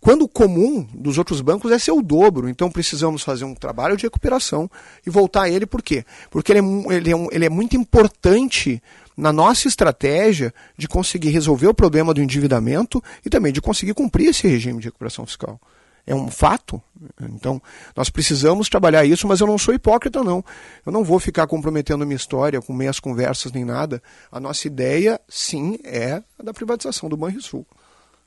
[0.00, 3.96] Quando o comum dos outros bancos é ser o dobro, então precisamos fazer um trabalho
[3.96, 4.70] de recuperação
[5.06, 6.04] e voltar a ele, por quê?
[6.30, 8.82] Porque ele é, ele é, um, ele é muito importante
[9.16, 14.28] na nossa estratégia de conseguir resolver o problema do endividamento e também de conseguir cumprir
[14.28, 15.58] esse regime de recuperação fiscal.
[16.06, 16.80] É um fato.
[17.20, 17.60] Então,
[17.96, 20.44] nós precisamos trabalhar isso, mas eu não sou hipócrita, não.
[20.84, 24.00] Eu não vou ficar comprometendo minha história com meias conversas nem nada.
[24.30, 27.66] A nossa ideia, sim, é a da privatização do Banrisul.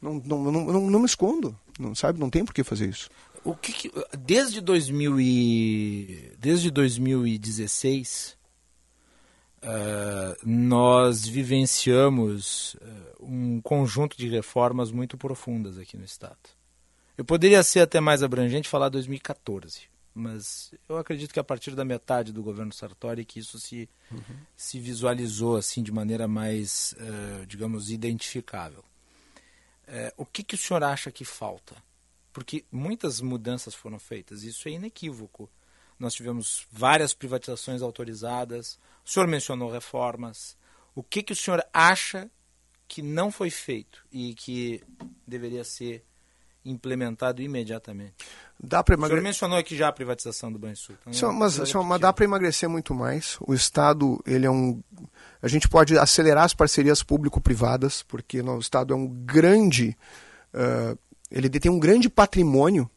[0.02, 2.20] Não, não, não, não, não me escondo, não sabe?
[2.20, 3.10] Não tem por que fazer isso.
[3.44, 8.38] O que, que desde 2000 e, desde 2016
[9.60, 16.38] uh, nós vivenciamos uh, um conjunto de reformas muito profundas aqui no estado.
[17.18, 19.82] Eu poderia ser até mais abrangente falar 2014,
[20.14, 24.22] mas eu acredito que a partir da metade do governo Sartori que isso se uhum.
[24.56, 28.84] se visualizou assim de maneira mais, uh, digamos, identificável.
[29.92, 31.76] É, o que, que o senhor acha que falta?
[32.32, 35.50] Porque muitas mudanças foram feitas, isso é inequívoco.
[35.98, 40.56] Nós tivemos várias privatizações autorizadas, o senhor mencionou reformas.
[40.94, 42.30] O que, que o senhor acha
[42.88, 44.84] que não foi feito e que
[45.26, 46.06] deveria ser
[46.72, 48.14] implementado imediatamente?
[48.62, 49.22] Dá para emagrecer.
[49.22, 50.96] O mencionou aqui já a privatização do Banrisul.
[51.02, 53.38] Então, senhor, mas, senhor, mas dá para emagrecer muito mais.
[53.42, 54.82] O Estado, ele é um.
[55.42, 59.98] A gente pode acelerar as parcerias público-privadas, porque o Estado é um grande.
[60.54, 60.98] Uh,
[61.32, 62.90] ele detém um grande patrimônio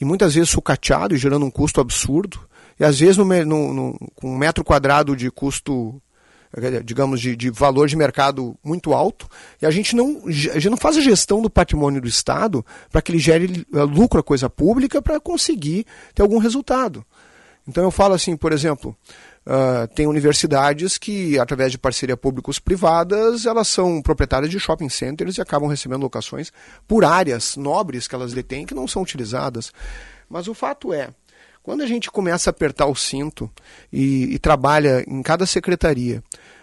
[0.00, 2.40] e muitas vezes sucateado e gerando um custo absurdo.
[2.78, 6.00] E às vezes, no, no, no, com um metro quadrado de custo
[6.84, 9.28] digamos, de, de, valor de mercado muito alto,
[9.60, 13.02] e a gente não, a gente não faz a gestão do patrimônio do Estado para
[13.02, 17.04] que ele gere eh, lucro a coisa pública para conseguir ter algum resultado.
[17.68, 18.96] Então eu falo assim, por exemplo,
[19.44, 25.40] uh, tem universidades que, através de parceria públicos-privadas, elas são proprietárias de shopping centers e
[25.40, 26.52] acabam recebendo locações
[26.86, 29.72] por áreas nobres que elas detêm que não são utilizadas.
[30.28, 31.08] Mas o fato é,
[31.66, 33.50] quando a gente começa a apertar o cinto
[33.92, 36.22] e, e trabalha em cada secretaria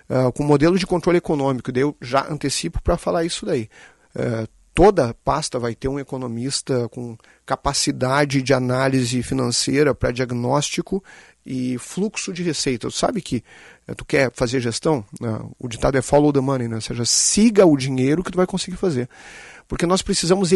[0.10, 3.68] uh, com modelo de controle econômico, eu já antecipo para falar isso daí.
[4.16, 11.04] Uh, toda pasta vai ter um economista com capacidade de análise financeira para diagnóstico
[11.46, 12.88] e fluxo de receita.
[12.88, 13.44] Tu sabe que
[13.90, 15.04] uh, tu quer fazer gestão?
[15.60, 16.76] o ditado é follow the money, né?
[16.76, 19.10] ou seja, siga o dinheiro que tu vai conseguir fazer
[19.68, 20.52] porque nós precisamos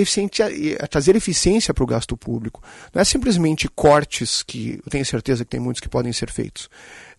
[0.90, 2.62] trazer eficiência para o gasto público.
[2.94, 6.70] Não é simplesmente cortes, que eu tenho certeza que tem muitos que podem ser feitos.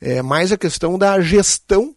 [0.01, 1.95] É mais a questão da gestão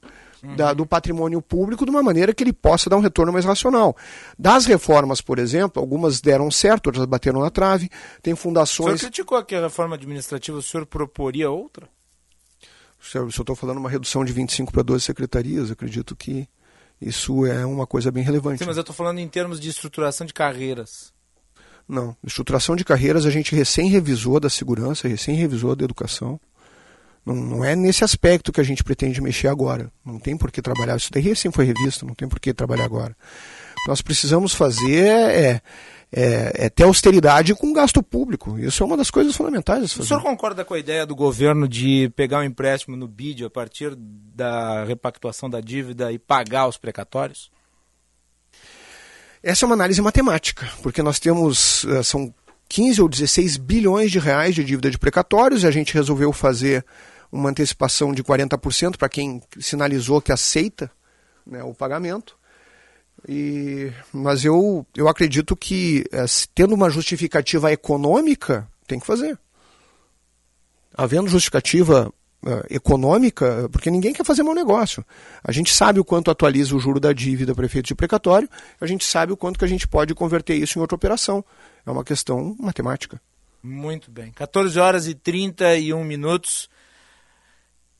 [0.55, 3.95] da, do patrimônio público de uma maneira que ele possa dar um retorno mais racional.
[4.37, 7.89] Das reformas, por exemplo, algumas deram certo, outras bateram na trave.
[8.21, 8.95] Tem fundações.
[8.95, 11.87] O senhor criticou aqui a reforma administrativa, o senhor proporia outra?
[12.99, 16.47] Se eu estou falando uma redução de 25 para 12 secretarias, acredito que
[17.01, 18.59] isso é uma coisa bem relevante.
[18.59, 21.11] Sim, mas eu estou falando em termos de estruturação de carreiras.
[21.87, 26.39] Não, estruturação de carreiras a gente recém revisou da segurança, recém revisou da educação.
[27.25, 29.91] Não, não é nesse aspecto que a gente pretende mexer agora.
[30.05, 30.95] Não tem por que trabalhar.
[30.95, 33.15] Isso daí recém foi revisto, não tem por que trabalhar agora.
[33.71, 35.61] O que nós precisamos fazer é,
[36.13, 38.59] é, é, ter austeridade com gasto público.
[38.59, 39.95] Isso é uma das coisas fundamentais.
[39.95, 43.49] O senhor concorda com a ideia do governo de pegar um empréstimo no BID a
[43.49, 47.49] partir da repactuação da dívida e pagar os precatórios?
[49.41, 52.31] Essa é uma análise matemática, porque nós temos, eh, são
[52.69, 56.85] 15 ou 16 bilhões de reais de dívida de precatórios e a gente resolveu fazer
[57.31, 60.91] uma antecipação de 40% para quem sinalizou que aceita
[61.45, 62.37] né, o pagamento.
[63.27, 69.37] E, mas eu, eu acredito que, é, tendo uma justificativa econômica, tem que fazer.
[70.95, 72.11] Havendo justificativa
[72.45, 75.05] uh, econômica, porque ninguém quer fazer mau negócio.
[75.43, 78.85] A gente sabe o quanto atualiza o juro da dívida para efeito de precatório, a
[78.85, 81.43] gente sabe o quanto que a gente pode converter isso em outra operação.
[81.85, 83.21] É uma questão matemática.
[83.63, 84.31] Muito bem.
[84.31, 86.69] 14 horas e 31 minutos.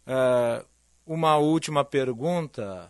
[0.08, 0.66] Uh,
[1.06, 2.90] uma última pergunta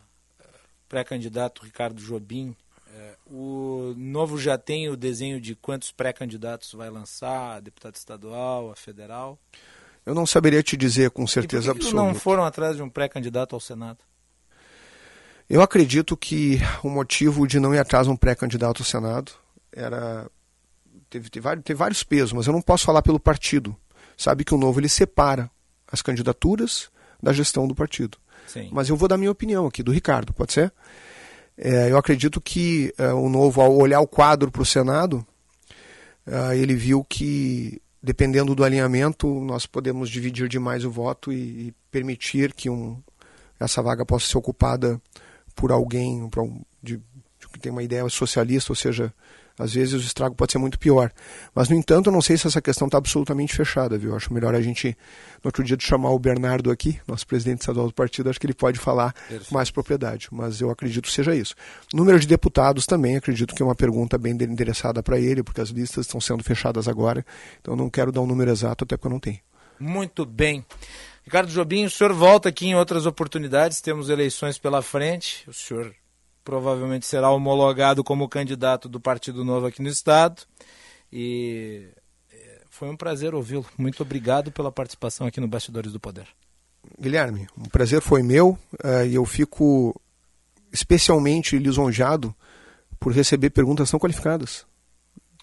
[0.92, 2.54] pré-candidato Ricardo Jobim.
[2.94, 8.70] É, o Novo já tem o desenho de quantos pré-candidatos vai lançar, a deputado estadual,
[8.70, 9.40] a federal?
[10.06, 12.08] Eu não saberia te dizer com certeza e por que absoluta.
[12.08, 14.00] não foram atrás de um pré-candidato ao Senado?
[15.50, 19.32] Eu acredito que o motivo de não ir atrás de um pré-candidato ao Senado
[19.72, 20.30] era
[21.10, 23.78] teve, teve, teve vários pesos, mas eu não posso falar pelo partido.
[24.18, 25.50] Sabe que o Novo ele separa
[25.90, 26.90] as candidaturas
[27.24, 28.18] da gestão do partido.
[28.48, 28.70] Sim.
[28.72, 30.74] Mas eu vou dar minha opinião aqui, do Ricardo, pode ser?
[31.58, 35.26] É, eu acredito que é, o Novo, ao olhar o quadro para o Senado,
[36.26, 41.74] é, ele viu que, dependendo do alinhamento, nós podemos dividir demais o voto e, e
[41.92, 43.02] permitir que um,
[43.60, 45.00] essa vaga possa ser ocupada
[45.56, 49.14] por alguém pra um, de, de, que tem uma ideia socialista, ou seja,
[49.62, 51.12] às vezes o estrago pode ser muito pior.
[51.54, 54.16] Mas, no entanto, eu não sei se essa questão está absolutamente fechada, viu?
[54.16, 54.98] Acho melhor a gente,
[55.44, 58.46] no outro dia, de chamar o Bernardo aqui, nosso presidente estadual do partido, acho que
[58.46, 59.54] ele pode falar Perfeito.
[59.54, 60.28] mais propriedade.
[60.32, 61.56] Mas eu acredito que seja isso.
[61.94, 65.70] Número de deputados também, acredito que é uma pergunta bem endereçada para ele, porque as
[65.70, 67.26] listas estão sendo fechadas agora.
[67.62, 69.40] Então, não quero dar um número exato, até porque eu não tenho.
[69.80, 70.66] Muito bem.
[71.24, 75.48] Ricardo Jobim, o senhor volta aqui em outras oportunidades, temos eleições pela frente.
[75.48, 75.94] O senhor
[76.44, 80.42] provavelmente será homologado como candidato do Partido Novo aqui no Estado.
[81.12, 81.90] E
[82.32, 83.66] é, foi um prazer ouvi-lo.
[83.78, 86.28] Muito obrigado pela participação aqui no Bastidores do Poder.
[87.00, 90.00] Guilherme, um prazer foi meu uh, e eu fico
[90.72, 92.34] especialmente lisonjado
[93.00, 94.66] por receber perguntas tão qualificadas.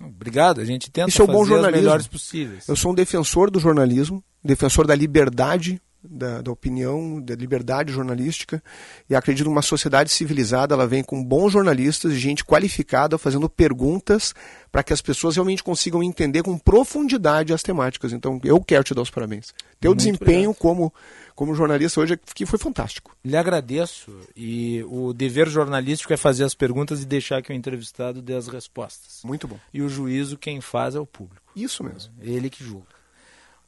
[0.00, 1.82] Obrigado, a gente tenta Isso é o bom jornalismo.
[1.82, 2.68] melhores possíveis.
[2.68, 8.62] Eu sou um defensor do jornalismo, defensor da liberdade da, da, opinião, da liberdade jornalística
[9.08, 13.48] e acredito que uma sociedade civilizada ela vem com bons jornalistas e gente qualificada fazendo
[13.48, 14.34] perguntas
[14.70, 18.12] para que as pessoas realmente consigam entender com profundidade as temáticas.
[18.12, 19.52] Então eu quero te dar os parabéns.
[19.80, 20.92] Teu Muito desempenho como
[21.34, 23.16] como jornalista hoje que foi fantástico.
[23.24, 28.20] Lhe agradeço e o dever jornalístico é fazer as perguntas e deixar que o entrevistado
[28.20, 29.20] dê as respostas.
[29.24, 29.56] Muito bom.
[29.72, 31.46] E o juízo quem faz é o público.
[31.54, 32.12] Isso mesmo.
[32.20, 32.97] É ele que julga.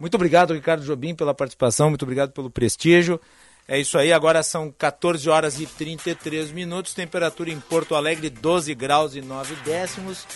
[0.00, 3.20] Muito obrigado, Ricardo Jobim, pela participação, muito obrigado pelo prestígio.
[3.68, 8.74] É isso aí, agora são 14 horas e 33 minutos, temperatura em Porto Alegre 12
[8.74, 10.26] graus e 9 décimos.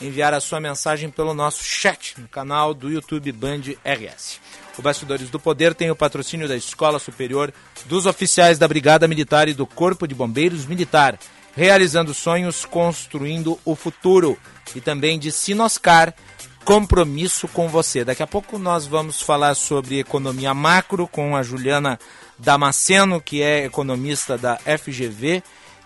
[0.00, 4.40] enviar a sua mensagem pelo nosso chat no canal do YouTube Band RS.
[4.78, 7.52] O Bastidores do Poder tem o patrocínio da Escola Superior
[7.86, 11.18] dos Oficiais da Brigada Militar e do Corpo de Bombeiros Militar,
[11.54, 14.38] realizando sonhos, construindo o futuro.
[14.74, 16.14] E também de Sinoscar,
[16.64, 18.04] compromisso com você.
[18.04, 21.98] Daqui a pouco nós vamos falar sobre economia macro com a Juliana
[22.38, 25.42] Damasceno, que é economista da FGV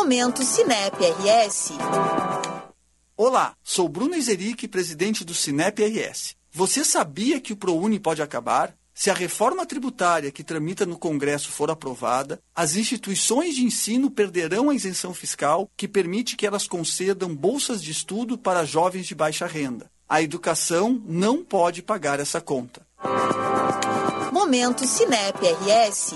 [0.00, 1.72] Momento Cinep RS.
[3.14, 6.36] Olá, sou Bruno Izeric, presidente do Cinep RS.
[6.50, 8.74] Você sabia que o ProUni pode acabar?
[8.94, 14.70] Se a reforma tributária que tramita no Congresso for aprovada, as instituições de ensino perderão
[14.70, 19.46] a isenção fiscal que permite que elas concedam bolsas de estudo para jovens de baixa
[19.46, 19.90] renda.
[20.08, 22.80] A educação não pode pagar essa conta.
[24.32, 26.14] Momento Cinep RS.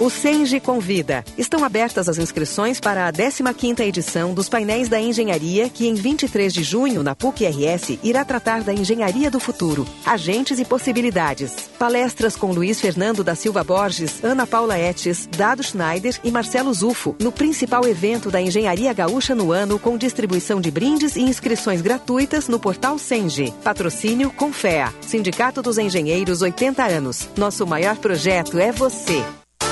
[0.00, 1.24] O Senge convida.
[1.36, 6.54] Estão abertas as inscrições para a 15ª edição dos painéis da engenharia, que em 23
[6.54, 11.68] de junho, na PUC-RS, irá tratar da engenharia do futuro, agentes e possibilidades.
[11.80, 17.16] Palestras com Luiz Fernando da Silva Borges, Ana Paula Etes, Dado Schneider e Marcelo Zufo,
[17.20, 22.46] no principal evento da engenharia gaúcha no ano, com distribuição de brindes e inscrições gratuitas
[22.46, 23.52] no portal Senge.
[23.64, 27.28] Patrocínio Confea, Sindicato dos Engenheiros 80 anos.
[27.36, 29.24] Nosso maior projeto é você.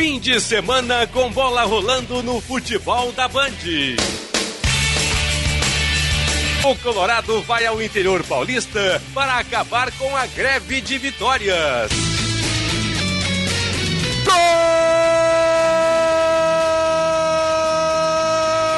[0.00, 3.50] Fim de semana com bola rolando no futebol da Band.
[6.64, 11.90] O Colorado vai ao interior paulista para acabar com a greve de vitórias.
[14.24, 14.34] Gol!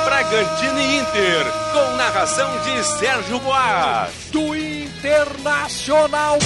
[0.05, 4.11] Bragantino e Inter, com narração de Sérgio Boas.
[4.33, 6.41] Do Internacional.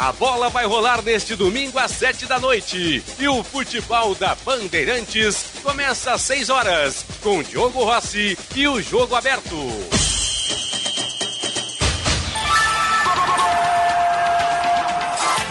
[0.00, 3.04] A bola vai rolar neste domingo às sete da noite.
[3.18, 9.14] E o futebol da Bandeirantes começa às seis horas, com Diogo Rossi e o jogo
[9.14, 9.58] aberto.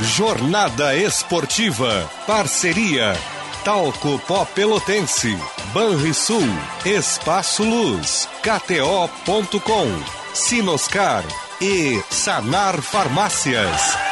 [0.02, 2.10] Jornada Esportiva.
[2.26, 3.16] Parceria.
[3.64, 5.38] Talco Pó Pelotense.
[5.76, 6.42] Banrisul.
[6.84, 8.28] Espaço Luz.
[8.42, 9.88] KTO.com.
[10.34, 11.24] Sinoscar.
[11.62, 14.09] E Sanar Farmácias.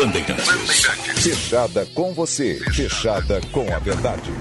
[0.00, 0.86] Bandeirantes.
[1.22, 4.32] Fechada com você, fechada com a verdade.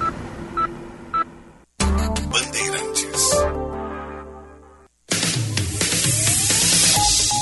[2.30, 3.30] Bandeirantes.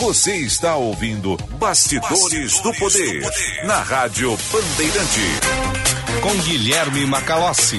[0.01, 5.21] Você está ouvindo Bastidores, Bastidores do, poder, do Poder na Rádio Bandeirante.
[6.23, 7.77] Com Guilherme Macalossi.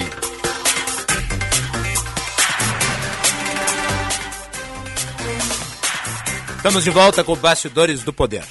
[6.57, 8.45] Estamos de volta com Bastidores do Poder.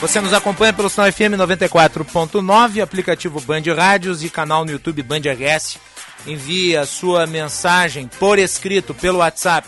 [0.00, 5.20] Você nos acompanha pelo sinal FM 94.9, aplicativo Band Rádios e canal no YouTube Band
[5.20, 5.78] RS.
[6.26, 9.66] Envie a sua mensagem por escrito pelo WhatsApp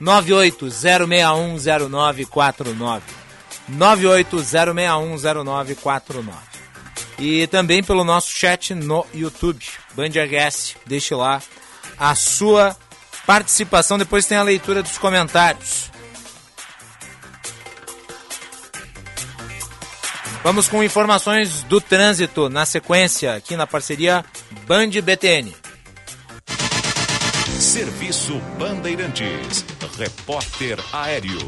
[0.00, 3.00] 980610949.
[3.72, 6.32] 980610949.
[7.18, 9.64] E também pelo nosso chat no YouTube,
[9.94, 10.76] Band RS.
[10.86, 11.42] Deixe lá
[11.98, 12.76] a sua
[13.26, 15.90] participação, depois tem a leitura dos comentários.
[20.44, 24.22] Vamos com informações do trânsito na sequência, aqui na parceria
[24.66, 25.50] Band BTN.
[27.58, 29.64] Serviço Bandeirantes.
[29.96, 31.38] Repórter Aéreo.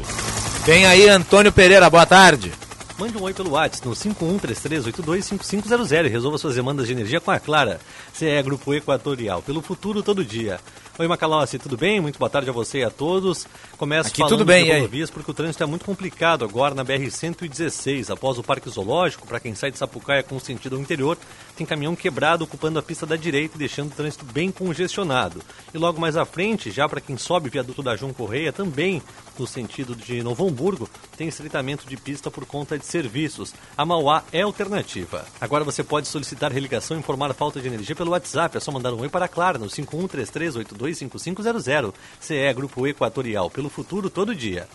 [0.65, 2.51] Vem aí Antônio Pereira, boa tarde.
[2.97, 7.39] Mande um oi pelo WhatsApp no 5133825500 e resolva suas demandas de energia com a
[7.39, 7.79] Clara.
[8.11, 9.43] CE Grupo Equatorial.
[9.43, 10.59] Pelo futuro todo dia.
[10.99, 12.01] Oi, Macalossi, tudo bem?
[12.01, 13.45] Muito boa tarde a você e a todos.
[13.77, 16.83] Começo Aqui falando tudo bem, de rodovias porque o trânsito é muito complicado agora na
[16.83, 18.09] BR-116.
[18.11, 21.15] Após o Parque Zoológico, para quem sai de Sapucaia com sentido ao interior,
[21.55, 25.39] tem caminhão quebrado ocupando a pista da direita e deixando o trânsito bem congestionado.
[25.71, 28.99] E logo mais à frente, já para quem sobe o viaduto da João Correia, também
[29.39, 33.53] no sentido de Novo Hamburgo, tem estreitamento de pista por conta de serviços.
[33.77, 35.25] A Mauá é alternativa.
[35.39, 38.57] Agora você pode solicitar religação e informar falta de energia pelo WhatsApp.
[38.57, 41.93] É só mandar um oi para a Clara no 5133825500.
[42.19, 43.49] CE Grupo Equatorial.
[43.49, 44.67] Pelo futuro todo dia.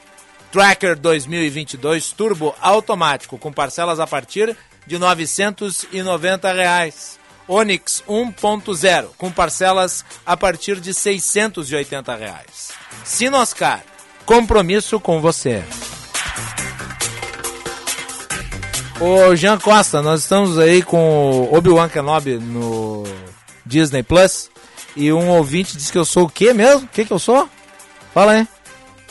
[0.51, 7.21] Tracker 2022 Turbo automático com parcelas a partir de 990 reais.
[7.47, 12.73] Onix 1.0 com parcelas a partir de 680 reais.
[13.05, 13.85] Sinoscar,
[14.25, 15.63] compromisso com você.
[19.01, 23.05] Ô Jean Costa, nós estamos aí com o Obi-Wan Kenobi no
[23.65, 24.51] Disney Plus
[24.97, 26.87] e um ouvinte disse que eu sou o quê mesmo?
[26.87, 27.49] O que que eu sou?
[28.15, 28.49] Fala aí.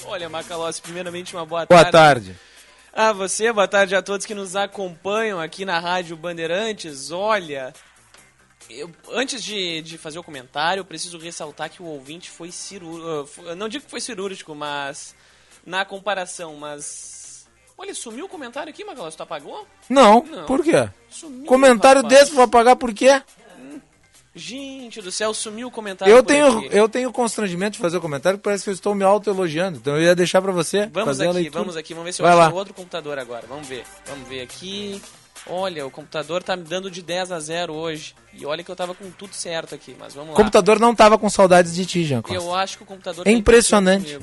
[0.05, 1.91] Olha, Macalossi, primeiramente uma boa, Boa tarde.
[2.31, 2.39] tarde.
[2.93, 7.11] A você, boa tarde a todos que nos acompanham aqui na Rádio Bandeirantes.
[7.11, 7.71] Olha,
[8.69, 13.53] eu- antes de, de fazer o comentário, eu preciso ressaltar que o ouvinte foi cirúrgico.
[13.55, 15.13] Não digo que foi cirúrgico, mas
[15.65, 17.13] na comparação, mas.
[17.77, 19.67] Olha, sumiu o comentário aqui, Macalossi, tu apagou?
[19.89, 20.45] Não, Não.
[20.45, 20.89] por quê?
[21.09, 22.19] Sumiu, Comentário rapaz.
[22.21, 23.21] desse vou pagar por quê?
[24.37, 26.13] Gente do céu, sumiu o comentário.
[26.13, 26.69] Eu tenho, aqui.
[26.71, 29.77] eu tenho constrangimento de fazer o comentário, parece que eu estou me auto-elogiando.
[29.77, 32.33] Então eu ia deixar pra você Vamos aqui, vamos aqui, vamos ver se eu Vai
[32.37, 32.53] acho lá.
[32.53, 33.45] outro computador agora.
[33.47, 33.85] Vamos ver.
[34.05, 35.01] Vamos ver aqui.
[35.47, 38.13] Olha, o computador tá me dando de 10 a 0 hoje.
[38.33, 40.37] E olha que eu tava com tudo certo aqui, mas vamos O lá.
[40.37, 42.35] computador não tava com saudades de ti, Jean Costa.
[42.35, 44.19] Eu acho que o computador É tá impressionante.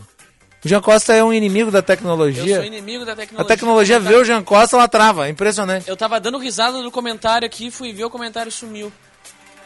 [0.65, 2.57] O Jean Costa é um inimigo da Eu tecnologia.
[2.57, 3.49] sou inimigo da A tecnologia.
[3.57, 5.27] tecnologia vê o Jean Costa, ela trava.
[5.27, 5.89] É impressionante.
[5.89, 8.93] Eu tava dando risada do comentário aqui, fui ver o comentário sumiu.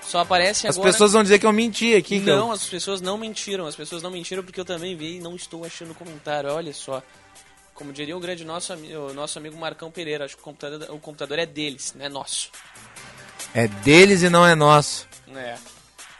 [0.02, 0.90] Só aparece As agora.
[0.92, 2.20] pessoas vão dizer que eu menti aqui.
[2.20, 3.66] Não, eu- as pessoas não mentiram.
[3.66, 6.50] As pessoas não mentiram porque eu também vi e não estou achando o comentário.
[6.50, 7.02] Olha só.
[7.74, 10.98] Como diria o grande nosso, o nosso amigo Marcão Pereira, acho que o computador, o
[10.98, 12.50] computador é deles, não é nosso.
[13.52, 15.06] É deles e não é nosso.
[15.34, 15.56] É.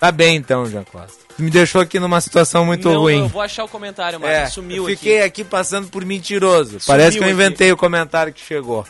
[0.06, 1.18] Tá bem então, Jean Costa.
[1.36, 3.22] Me deixou aqui numa situação muito não, ruim.
[3.22, 4.38] eu vou achar o comentário, Marcos.
[4.38, 5.42] É, Sumiu eu fiquei aqui.
[5.42, 5.44] aqui.
[5.44, 6.78] passando por mentiroso.
[6.86, 7.34] Parece que eu aqui.
[7.34, 8.86] inventei o comentário que chegou.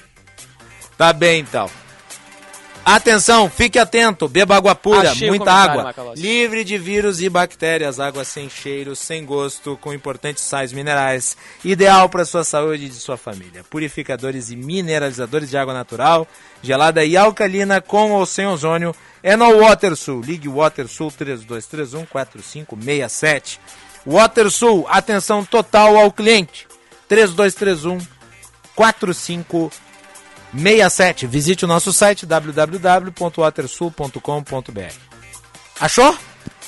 [0.98, 1.70] Tá bem então.
[2.88, 8.22] Atenção, fique atento, beba água pura, Achei muita água, livre de vírus e bactérias, água
[8.22, 13.16] sem cheiro, sem gosto, com importantes sais minerais, ideal para sua saúde e de sua
[13.16, 13.64] família.
[13.68, 16.28] Purificadores e mineralizadores de água natural,
[16.62, 20.20] gelada e alcalina com ou sem ozônio, é no WaterSul.
[20.20, 23.58] Ligue WaterSul 3231-4567.
[24.06, 26.68] WaterSul, atenção total ao cliente.
[27.08, 27.98] 3231
[28.76, 29.85] 4567.
[31.26, 34.94] Visite o nosso site www.watersul.com.br.
[35.80, 36.16] Achou?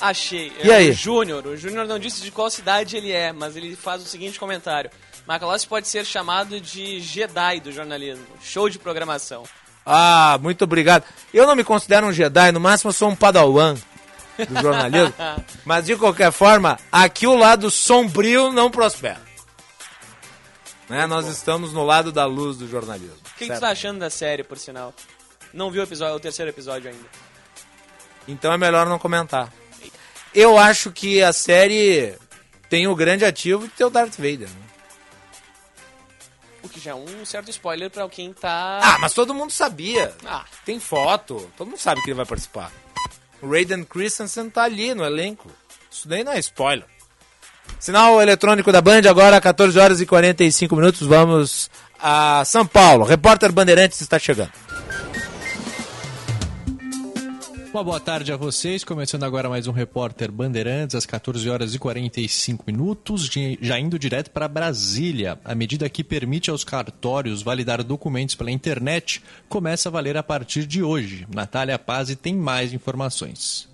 [0.01, 0.51] Achei.
[0.63, 0.89] E É aí?
[0.91, 1.45] O Júnior.
[1.45, 4.89] O Júnior não disse de qual cidade ele é, mas ele faz o seguinte comentário.
[5.27, 8.25] Macalossi pode ser chamado de Jedi do jornalismo.
[8.41, 9.43] Show de programação.
[9.85, 11.03] Ah, muito obrigado.
[11.33, 13.75] Eu não me considero um Jedi, no máximo eu sou um padawan
[14.47, 15.13] do jornalismo.
[15.65, 19.21] Mas de qualquer forma, aqui o lado sombrio não prospera.
[20.87, 21.05] Né?
[21.05, 23.17] Nós estamos no lado da luz do jornalismo.
[23.39, 23.61] O que, que certo?
[23.61, 24.93] tá achando da série, por sinal?
[25.53, 27.05] Não viu o, episódio, o terceiro episódio ainda.
[28.27, 29.51] Então é melhor não comentar.
[30.35, 32.15] Eu acho que a série
[32.69, 34.49] tem o grande ativo de ter o Darth Vader.
[34.49, 34.55] né?
[36.61, 38.79] O que já é um certo spoiler pra quem tá.
[38.83, 40.13] Ah, mas todo mundo sabia.
[40.25, 40.43] Ah.
[40.65, 41.49] Tem foto.
[41.57, 42.71] Todo mundo sabe que ele vai participar.
[43.41, 45.49] O Raiden Christensen tá ali no elenco.
[45.89, 46.85] Isso daí não é spoiler.
[47.79, 51.07] Sinal eletrônico da Band, agora 14 horas e 45 minutos.
[51.07, 51.71] Vamos
[52.01, 53.05] a São Paulo.
[53.05, 54.51] Repórter Bandeirantes está chegando.
[57.71, 61.77] Uma boa tarde a vocês, começando agora mais um Repórter Bandeirantes, às 14 horas e
[61.77, 63.29] 45 minutos,
[63.61, 65.39] já indo direto para Brasília.
[65.45, 70.65] A medida que permite aos cartórios validar documentos pela internet começa a valer a partir
[70.65, 71.27] de hoje.
[71.31, 73.68] Natália Pazzi tem mais informações.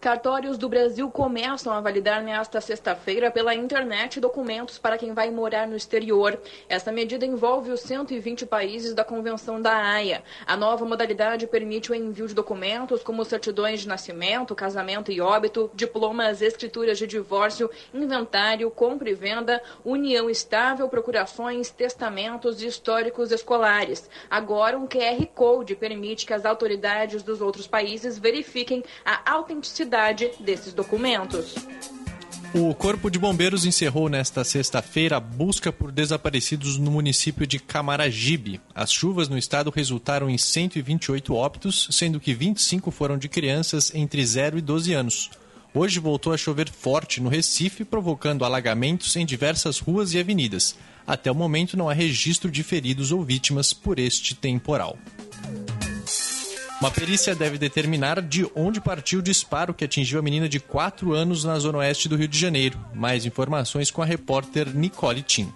[0.00, 5.68] Cartórios do Brasil começam a validar nesta sexta-feira pela internet documentos para quem vai morar
[5.68, 6.40] no exterior.
[6.70, 10.24] Essa medida envolve os 120 países da Convenção da Haia.
[10.46, 15.70] A nova modalidade permite o envio de documentos como certidões de nascimento, casamento e óbito,
[15.74, 24.08] diplomas, escrituras de divórcio, inventário, compra e venda, união estável, procurações, testamentos e históricos escolares.
[24.30, 29.89] Agora, um QR Code permite que as autoridades dos outros países verifiquem a autenticidade
[30.40, 31.54] desses documentos.
[32.52, 38.60] O Corpo de Bombeiros encerrou nesta sexta-feira a busca por desaparecidos no município de Camaragibe.
[38.74, 44.24] As chuvas no estado resultaram em 128 óbitos, sendo que 25 foram de crianças entre
[44.26, 45.30] 0 e 12 anos.
[45.72, 50.76] Hoje voltou a chover forte no Recife, provocando alagamentos em diversas ruas e avenidas.
[51.06, 54.98] Até o momento não há registro de feridos ou vítimas por este temporal.
[56.80, 61.12] Uma perícia deve determinar de onde partiu o disparo que atingiu a menina de 4
[61.12, 62.78] anos na zona oeste do Rio de Janeiro.
[62.94, 65.52] Mais informações com a repórter Nicole Tim.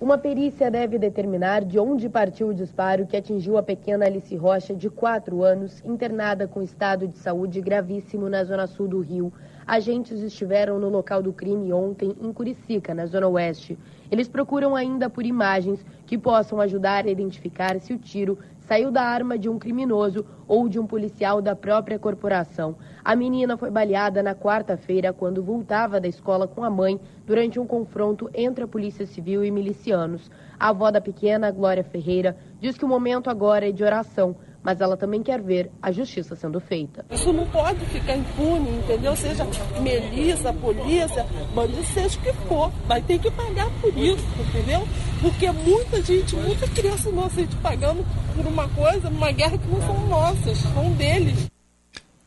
[0.00, 4.74] Uma perícia deve determinar de onde partiu o disparo que atingiu a pequena Alice Rocha,
[4.74, 9.30] de 4 anos, internada com estado de saúde gravíssimo na zona sul do Rio.
[9.66, 13.78] Agentes estiveram no local do crime ontem, em Curicica, na zona oeste.
[14.10, 19.02] Eles procuram ainda por imagens que possam ajudar a identificar se o tiro saiu da
[19.02, 22.76] arma de um criminoso ou de um policial da própria corporação.
[23.04, 27.66] A menina foi baleada na quarta-feira quando voltava da escola com a mãe durante um
[27.66, 30.30] confronto entre a Polícia Civil e milicianos.
[30.58, 34.80] A avó da pequena, Glória Ferreira, diz que o momento agora é de oração mas
[34.80, 37.04] ela também quer ver a justiça sendo feita.
[37.10, 39.14] Isso não pode ficar impune, entendeu?
[39.16, 39.46] Seja
[39.80, 44.86] melissa, polícia, bandido, seja o que for, vai ter que pagar por isso, entendeu?
[45.20, 48.04] Porque muita gente, muita criança inocente pagando
[48.34, 51.50] por uma coisa, uma guerra que não são nossas, são deles.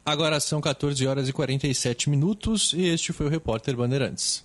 [0.05, 4.44] Agora são 14 horas e 47 minutos e este foi o repórter Bandeirantes.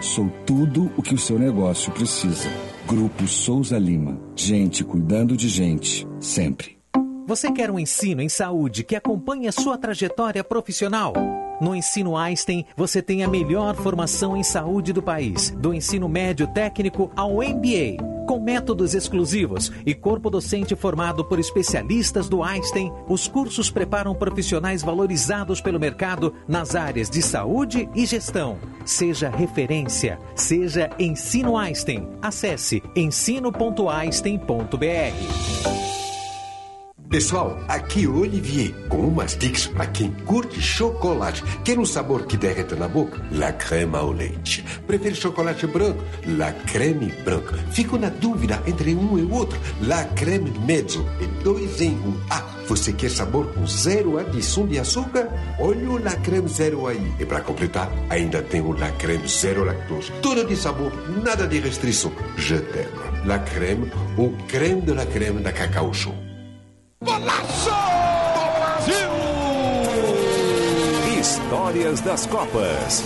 [0.00, 2.48] Sou tudo o que o seu negócio precisa.
[2.86, 4.18] Grupo Souza Lima.
[4.34, 6.79] Gente cuidando de gente, sempre.
[7.30, 11.12] Você quer um ensino em saúde que acompanhe a sua trajetória profissional?
[11.60, 16.48] No Ensino Einstein, você tem a melhor formação em saúde do país, do ensino médio
[16.48, 17.98] técnico ao MBA.
[18.26, 24.82] Com métodos exclusivos e corpo docente formado por especialistas do Einstein, os cursos preparam profissionais
[24.82, 28.58] valorizados pelo mercado nas áreas de saúde e gestão.
[28.84, 32.08] Seja referência, seja Ensino Einstein.
[32.20, 35.79] Acesse ensino.einstein.br.
[37.10, 41.42] Pessoal, aqui Olivier, com umas dicas para quem curte chocolate.
[41.64, 43.20] Quer um sabor que derreta na boca?
[43.32, 44.64] La crema ao leite.
[44.86, 46.00] Prefere chocolate branco?
[46.24, 47.56] La creme branca.
[47.72, 49.58] Fico na dúvida entre um e outro.
[49.82, 51.04] La creme mezzo.
[51.20, 52.16] É dois em um.
[52.30, 55.28] Ah, você quer sabor com zero adição de açúcar?
[55.58, 57.12] Olha o La creme zero aí.
[57.18, 60.12] E para completar, ainda tem o La creme zero lactose.
[60.22, 60.92] Tudo de sabor,
[61.24, 62.12] nada de restrição.
[62.36, 63.26] Je t'aime.
[63.26, 66.29] La creme, o creme de la creme da Cacau Show.
[67.02, 67.70] Golaço
[68.84, 69.19] Brasil!
[71.50, 73.02] Histórias das Copas.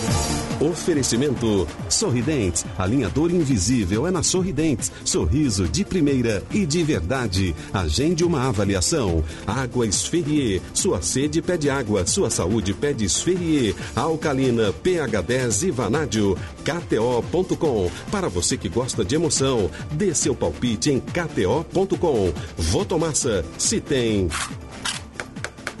[0.61, 2.63] Oferecimento Sorridentes.
[2.77, 4.91] Alinhador invisível é na Sorridentes.
[5.03, 7.55] Sorriso de primeira e de verdade.
[7.73, 9.23] Agende uma avaliação.
[9.47, 10.61] Água Esferrier.
[10.75, 12.05] Sua sede pede água.
[12.05, 13.73] Sua saúde pede Esferrier.
[13.95, 16.37] Alcalina, pH 10 e Vanádio.
[16.63, 17.89] KTO.com.
[18.11, 22.31] Para você que gosta de emoção, dê seu palpite em KTO.com.
[22.55, 23.43] Votomassa.
[23.57, 24.29] Se tem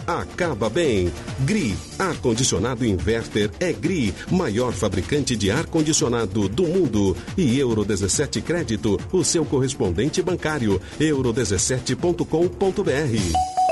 [0.07, 1.11] acaba bem.
[1.39, 7.17] GRI, ar-condicionado inverter é GRI, maior fabricante de ar-condicionado do mundo.
[7.37, 13.64] E Euro 17 Crédito, o seu correspondente bancário, euro17.com.br.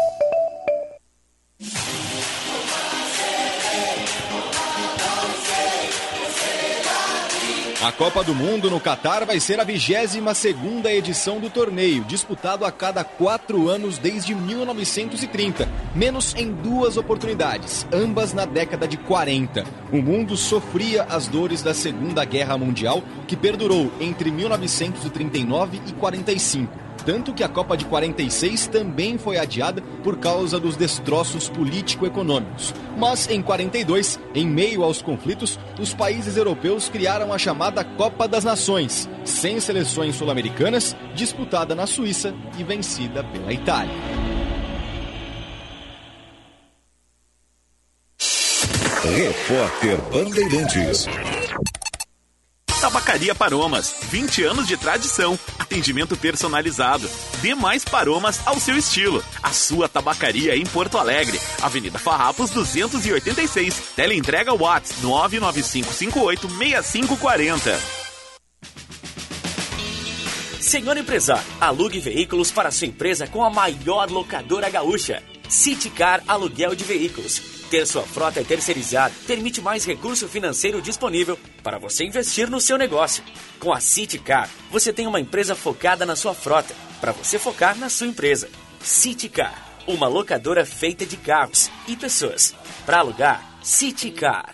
[7.84, 12.64] A Copa do Mundo no Catar vai ser a 22 segunda edição do torneio, disputado
[12.64, 19.66] a cada quatro anos desde 1930, menos em duas oportunidades, ambas na década de 40.
[19.92, 26.83] O mundo sofria as dores da Segunda Guerra Mundial, que perdurou entre 1939 e 45.
[27.06, 32.74] Tanto que a Copa de 46 também foi adiada por causa dos destroços político-econômicos.
[32.98, 38.44] Mas em 42, em meio aos conflitos, os países europeus criaram a chamada Copa das
[38.44, 43.94] Nações, sem seleções sul-americanas, disputada na Suíça e vencida pela Itália.
[49.04, 51.06] Repórter Bandeirantes.
[52.84, 57.10] Tabacaria Paromas, 20 anos de tradição, atendimento personalizado.
[57.42, 59.24] Dê mais paromas ao seu estilo.
[59.42, 63.94] A sua tabacaria em Porto Alegre, Avenida Farrapos 286.
[63.96, 67.80] Teleentrega Watts 995586540.
[70.60, 75.24] Senhor empresário, alugue veículos para sua empresa com a maior locadora gaúcha.
[75.48, 77.53] Citicar Aluguel de Veículos.
[77.74, 83.24] Ter sua frota terceirizada permite mais recurso financeiro disponível para você investir no seu negócio.
[83.60, 87.90] Com a Citicar, você tem uma empresa focada na sua frota, para você focar na
[87.90, 88.48] sua empresa.
[88.80, 92.54] Citicar, uma locadora feita de carros e pessoas.
[92.86, 94.54] Para alugar, Citicar.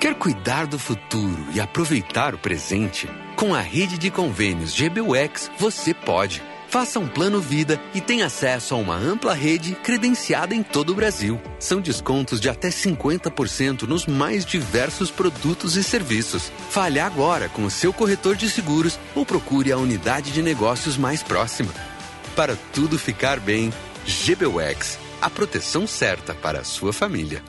[0.00, 3.06] Quer cuidar do futuro e aproveitar o presente?
[3.36, 6.42] Com a rede de convênios GBUX, você pode.
[6.68, 10.94] Faça um plano vida e tenha acesso a uma ampla rede credenciada em todo o
[10.94, 11.40] Brasil.
[11.58, 16.50] São descontos de até 50% nos mais diversos produtos e serviços.
[16.70, 21.22] Fale agora com o seu corretor de seguros ou procure a unidade de negócios mais
[21.22, 21.72] próxima.
[22.34, 23.72] Para tudo ficar bem,
[24.04, 27.42] GBUX, a proteção certa para a sua família.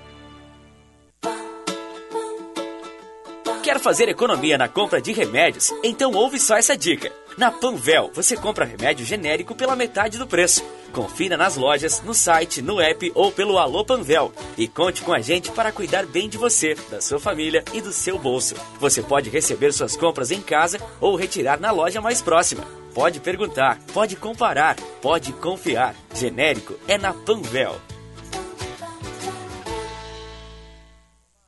[3.63, 5.73] Quer fazer economia na compra de remédios?
[5.83, 7.11] Então ouve só essa dica.
[7.37, 10.63] Na Panvel, você compra remédio genérico pela metade do preço.
[10.91, 14.33] Confira nas lojas, no site, no app ou pelo Alô Panvel.
[14.57, 17.93] E conte com a gente para cuidar bem de você, da sua família e do
[17.93, 18.55] seu bolso.
[18.79, 22.63] Você pode receber suas compras em casa ou retirar na loja mais próxima.
[22.95, 25.93] Pode perguntar, pode comparar, pode confiar.
[26.15, 27.79] Genérico é na Panvel.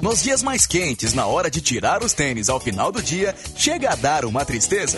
[0.00, 3.90] Nos dias mais quentes, na hora de tirar os tênis ao final do dia, chega
[3.90, 4.96] a dar uma tristeza?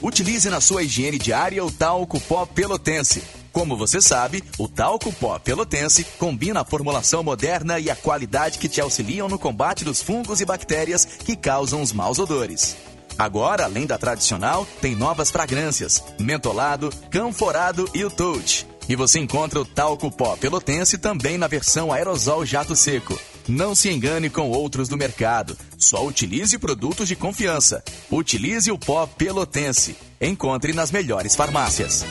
[0.00, 3.22] Utilize na sua higiene diária o talco pó pelotense.
[3.52, 8.68] Como você sabe, o talco pó pelotense combina a formulação moderna e a qualidade que
[8.68, 12.78] te auxiliam no combate dos fungos e bactérias que causam os maus odores.
[13.18, 18.66] Agora, além da tradicional, tem novas fragrâncias: mentolado, canforado e o touch.
[18.88, 23.20] E você encontra o talco pó pelotense também na versão aerosol jato seco.
[23.50, 25.58] Não se engane com outros do mercado.
[25.76, 27.82] Só utilize produtos de confiança.
[28.08, 29.96] Utilize o pó pelotense.
[30.20, 32.04] Encontre nas melhores farmácias.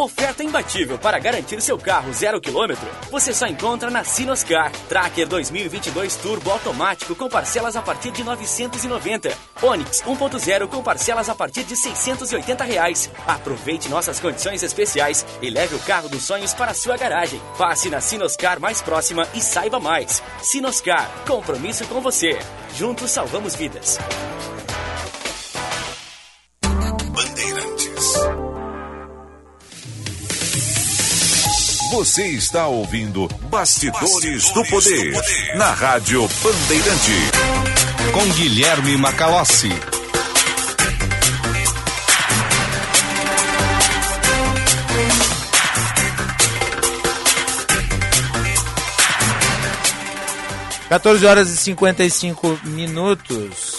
[0.00, 2.88] Oferta imbatível para garantir seu carro zero quilômetro.
[3.10, 4.72] Você só encontra na Sinoscar.
[4.88, 9.30] Tracker 2022 Turbo automático com parcelas a partir de 990.
[9.60, 13.10] Onix 1.0 com parcelas a partir de 680 reais.
[13.26, 17.38] Aproveite nossas condições especiais e leve o carro dos sonhos para sua garagem.
[17.58, 20.22] Passe na Sinoscar mais próxima e saiba mais.
[20.40, 22.38] Sinoscar, compromisso com você.
[22.74, 23.98] Juntos salvamos vidas.
[31.90, 37.12] Você está ouvindo Bastidores, Bastidores do, poder, do Poder na Rádio Bandeirante.
[38.12, 39.70] Com Guilherme Macalossi.
[50.86, 53.69] Quatorze horas e 55 minutos.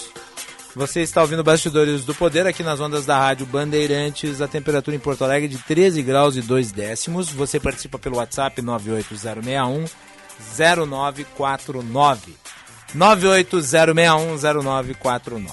[0.73, 4.39] Você está ouvindo Bastidores do Poder aqui nas ondas da Rádio Bandeirantes.
[4.41, 7.29] A temperatura em Porto Alegre de 13 graus e 2 décimos.
[7.29, 9.83] Você participa pelo WhatsApp 98061
[10.57, 12.35] 0949.
[12.95, 15.51] 980610949.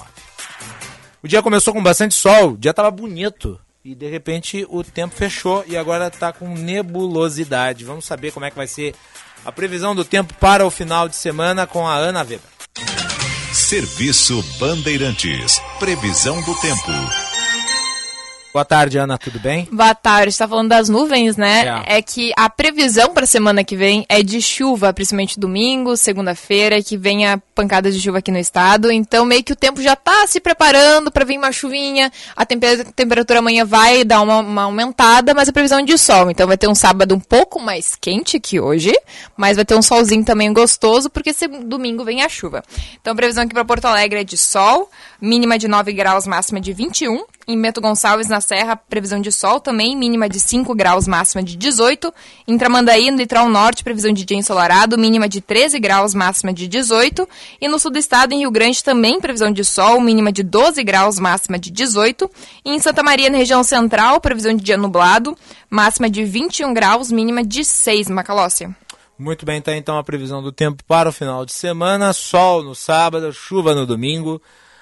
[1.21, 3.59] O dia começou com bastante sol, o dia estava bonito.
[3.83, 7.83] E de repente o tempo fechou e agora está com nebulosidade.
[7.83, 8.95] Vamos saber como é que vai ser
[9.43, 12.39] a previsão do tempo para o final de semana com a Ana Weber.
[13.53, 15.59] Serviço Bandeirantes.
[15.79, 17.28] Previsão do tempo.
[18.51, 19.67] Boa tarde, Ana, tudo bem?
[19.71, 21.83] Boa tarde, está falando das nuvens, né?
[21.85, 25.95] É, é que a previsão para a semana que vem é de chuva, principalmente domingo,
[25.95, 28.91] segunda-feira, que venha pancada de chuva aqui no estado.
[28.91, 32.11] Então, meio que o tempo já está se preparando para vir uma chuvinha.
[32.35, 36.31] A temperatura amanhã vai dar uma, uma, aumentada, mas a previsão é de sol.
[36.31, 38.93] Então, vai ter um sábado um pouco mais quente que hoje,
[39.37, 41.31] mas vai ter um solzinho também gostoso, porque
[41.65, 42.63] domingo vem a chuva.
[42.99, 44.89] Então, a previsão aqui para Porto Alegre é de sol,
[45.21, 47.23] mínima de 9 graus, máxima de 21.
[47.51, 51.57] Em Bento Gonçalves, na Serra, previsão de sol também, mínima de 5 graus, máxima de
[51.57, 52.13] 18.
[52.47, 56.67] Em Tramandaí, no litoral norte, previsão de dia ensolarado, mínima de 13 graus, máxima de
[56.67, 57.27] 18.
[57.59, 60.83] E no sul do estado, em Rio Grande, também previsão de sol, mínima de 12
[60.83, 62.29] graus, máxima de 18.
[62.63, 65.35] E em Santa Maria, na região central, previsão de dia nublado,
[65.71, 68.75] máxima de 21 graus, mínima de 6, Macalócia.
[69.17, 72.13] Muito bem, tá então a previsão do tempo para o final de semana.
[72.13, 74.39] Sol no sábado, chuva no domingo.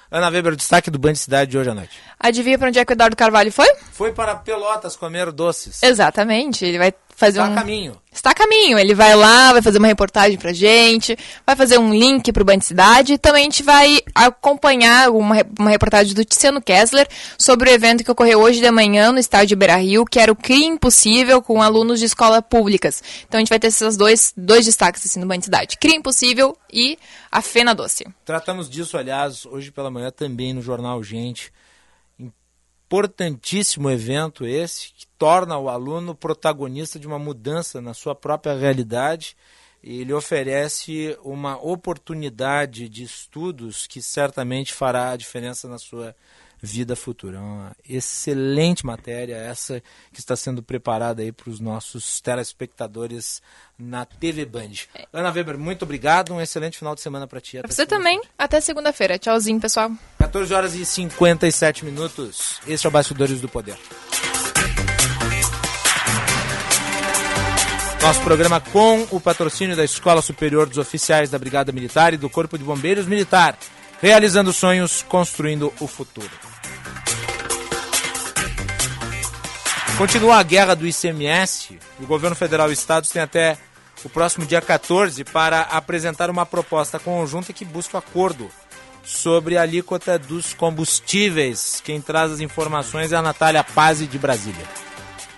[0.10, 1.98] Ana Weber, o destaque do Band Cidade de hoje à noite.
[2.20, 3.68] Adivinha para onde é que o Eduardo Carvalho foi?
[3.92, 5.84] Foi para Pelotas comer doces.
[5.84, 6.66] Exatamente.
[6.66, 7.54] Ele vai fazer Está um.
[7.54, 8.02] a caminho.
[8.14, 8.78] Está a caminho.
[8.78, 12.62] Ele vai lá, vai fazer uma reportagem pra gente, vai fazer um link pro Band
[12.62, 17.74] Cidade e também a gente vai acompanhar uma, uma reportagem do Tiziano Kessler sobre o
[17.74, 21.42] evento que ocorreu hoje de manhã no estádio Beira Rio, que era o CRI Impossível
[21.42, 23.04] com alunos de escolas públicas.
[23.28, 26.56] Então a gente vai ter esses dois, dois destaques assim, no Band Cidade: CRI Impossível
[26.72, 27.00] e
[27.32, 28.06] a Fena Doce.
[28.24, 31.52] Tratamos disso, aliás, hoje pela manhã também no Jornal Gente.
[32.20, 39.36] Importantíssimo evento esse, que torna o aluno protagonista de uma mudança na sua própria realidade.
[39.84, 46.16] Ele oferece uma oportunidade de estudos que certamente fará a diferença na sua
[46.62, 47.38] vida futura.
[47.38, 53.42] É uma excelente matéria essa que está sendo preparada aí para os nossos telespectadores
[53.78, 54.72] na TV Band.
[55.14, 56.34] Ana Weber, muito obrigado.
[56.34, 57.60] Um excelente final de semana para ti.
[57.60, 58.22] Pra você também.
[58.38, 59.20] Até segunda-feira.
[59.20, 59.92] Tchauzinho, pessoal.
[60.18, 62.60] 14 horas e 57 minutos.
[62.68, 63.78] Este é o Bastidores do Poder.
[68.08, 72.30] Nosso programa com o patrocínio da Escola Superior dos Oficiais da Brigada Militar e do
[72.30, 73.58] Corpo de Bombeiros Militar.
[74.02, 76.30] Realizando sonhos, construindo o futuro.
[79.98, 81.78] Continua a guerra do ICMS.
[82.00, 83.58] O governo federal e estados têm até
[84.06, 88.50] o próximo dia 14 para apresentar uma proposta conjunta que busca acordo
[89.04, 91.82] sobre a alíquota dos combustíveis.
[91.84, 94.66] Quem traz as informações é a Natália Pazzi de Brasília.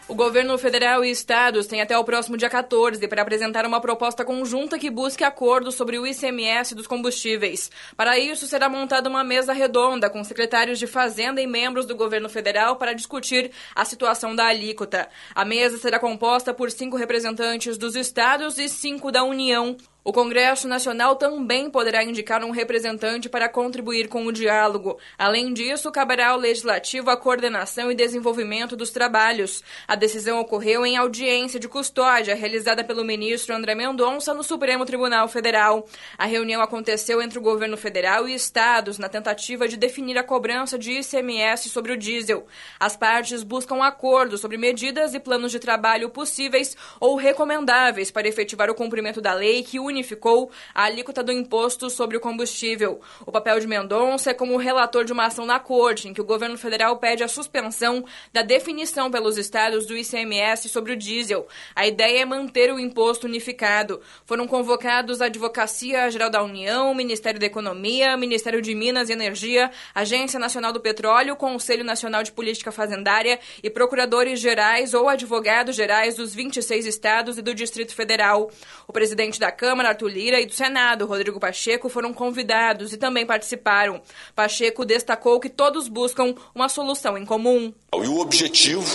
[0.10, 4.26] O governo federal e estados têm até o próximo dia 14 para apresentar uma proposta
[4.26, 7.70] conjunta que busque acordo sobre o ICMS dos combustíveis.
[7.96, 12.28] Para isso, será montada uma mesa redonda com secretários de Fazenda e membros do governo
[12.28, 15.08] federal para discutir a situação da alíquota.
[15.36, 19.78] A mesa será composta por cinco representantes dos estados e cinco da União.
[20.02, 24.98] O Congresso Nacional também poderá indicar um representante para contribuir com o diálogo.
[25.18, 29.62] Além disso, caberá ao Legislativo a coordenação e desenvolvimento dos trabalhos.
[29.86, 35.28] A decisão ocorreu em audiência de custódia realizada pelo ministro André Mendonça no Supremo Tribunal
[35.28, 35.86] Federal.
[36.18, 40.80] A reunião aconteceu entre o governo federal e estados na tentativa de definir a cobrança
[40.80, 42.48] de ICMS sobre o diesel.
[42.80, 48.70] As partes buscam acordo sobre medidas e planos de trabalho possíveis ou recomendáveis para efetivar
[48.70, 53.02] o cumprimento da lei que unificou a alíquota do imposto sobre o combustível.
[53.26, 56.26] O papel de Mendonça é como relator de uma ação na corte, em que o
[56.26, 61.48] governo federal pede a suspensão da definição pelos estados do ICMS sobre o diesel.
[61.76, 64.02] A ideia é manter o imposto unificado.
[64.26, 69.70] Foram convocados a Advocacia Geral da União, Ministério da Economia, Ministério de Minas e Energia,
[69.94, 76.16] Agência Nacional do Petróleo, Conselho Nacional de Política Fazendária e procuradores gerais ou advogados gerais
[76.16, 78.50] dos 26 estados e do Distrito Federal.
[78.88, 83.26] O presidente da Câmara, Arthur Lira, e do Senado, Rodrigo Pacheco, foram convidados e também
[83.26, 84.02] participaram.
[84.36, 87.74] Pacheco destacou que todos buscam uma solução em comum.
[87.94, 88.86] E o objetivo,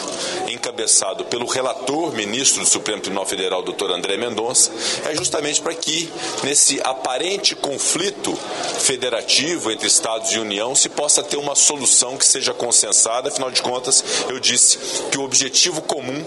[0.64, 4.70] encabeçado pelo relator ministro do Supremo Tribunal Federal, doutor André Mendonça,
[5.04, 6.10] é justamente para que,
[6.42, 8.34] nesse aparente conflito
[8.78, 13.28] federativo entre Estados e União, se possa ter uma solução que seja consensada.
[13.28, 14.78] Afinal de contas, eu disse
[15.10, 16.24] que o objetivo comum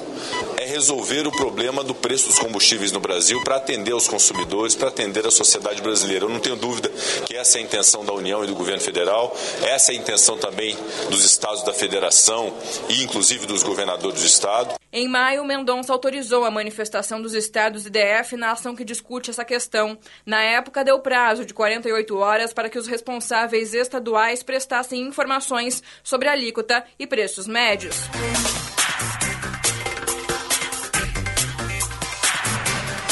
[0.57, 4.89] é resolver o problema do preço dos combustíveis no Brasil para atender os consumidores, para
[4.89, 6.25] atender a sociedade brasileira.
[6.25, 6.91] Eu não tenho dúvida
[7.25, 10.37] que essa é a intenção da União e do governo federal, essa é a intenção
[10.37, 10.77] também
[11.09, 12.53] dos estados da federação
[12.89, 14.75] e inclusive dos governadores Estado.
[14.91, 19.43] Em maio, Mendonça autorizou a manifestação dos estados e DF na ação que discute essa
[19.43, 19.97] questão.
[20.25, 26.27] Na época, deu prazo de 48 horas para que os responsáveis estaduais prestassem informações sobre
[26.27, 27.95] alíquota e preços médios.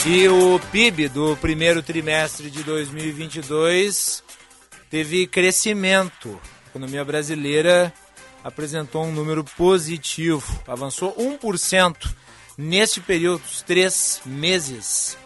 [0.07, 4.23] E o PIB do primeiro trimestre de 2022
[4.87, 6.39] teve crescimento.
[6.65, 7.91] A economia brasileira
[8.45, 11.95] apresentou um número positivo, avançou 1%
[12.55, 15.17] neste período, os três meses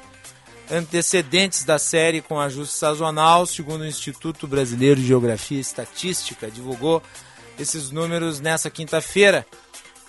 [0.71, 7.03] antecedentes da série com ajuste sazonal, segundo o Instituto Brasileiro de Geografia e Estatística, divulgou
[7.59, 9.45] esses números nessa quinta-feira.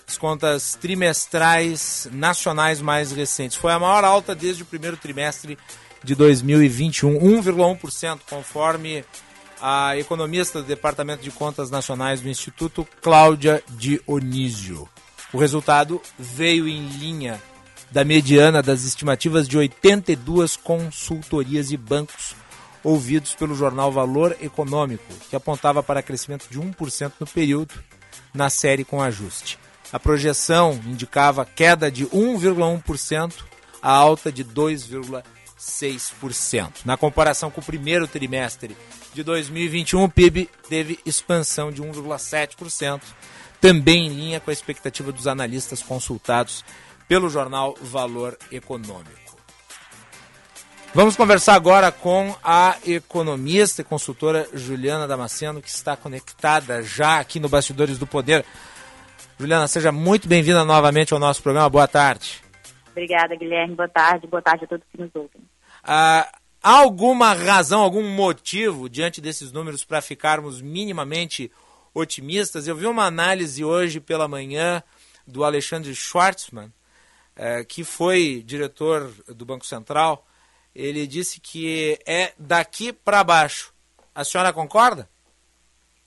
[0.07, 3.57] As contas trimestrais nacionais mais recentes.
[3.57, 5.59] Foi a maior alta desde o primeiro trimestre
[6.03, 9.05] de 2021, 1,1%, conforme
[9.61, 14.89] a economista do Departamento de Contas Nacionais do Instituto, Cláudia Dionísio.
[15.33, 17.41] O resultado veio em linha
[17.91, 22.35] da mediana das estimativas de 82 consultorias e bancos
[22.83, 27.75] ouvidos pelo jornal Valor Econômico, que apontava para crescimento de 1% no período
[28.33, 29.59] na série com ajuste.
[29.93, 33.35] A projeção indicava queda de 1,1%
[33.83, 34.45] a alta de
[35.61, 36.85] 2,6%.
[36.85, 38.77] Na comparação com o primeiro trimestre
[39.13, 43.03] de 2021, o PIB teve expansão de 1,7%,
[43.61, 46.65] também em linha com a expectativa dos analistas consultados
[47.07, 49.21] pelo jornal Valor Econômico.
[50.93, 57.39] Vamos conversar agora com a economista e consultora Juliana Damasceno, que está conectada já aqui
[57.39, 58.45] no Bastidores do Poder.
[59.39, 61.69] Juliana, seja muito bem-vinda novamente ao nosso programa.
[61.69, 62.50] Boa tarde.
[62.91, 63.75] Obrigada, Guilherme.
[63.75, 64.27] Boa tarde.
[64.27, 65.43] Boa tarde a todos que nos ouvem.
[65.83, 66.31] Ah,
[66.63, 71.51] há alguma razão, algum motivo diante desses números para ficarmos minimamente
[71.95, 72.67] otimistas?
[72.67, 74.83] Eu vi uma análise hoje pela manhã
[75.27, 76.73] do Alexandre Schwartzman,
[77.37, 80.27] eh, que foi diretor do Banco Central.
[80.75, 83.73] Ele disse que é daqui para baixo.
[84.15, 85.09] A senhora concorda?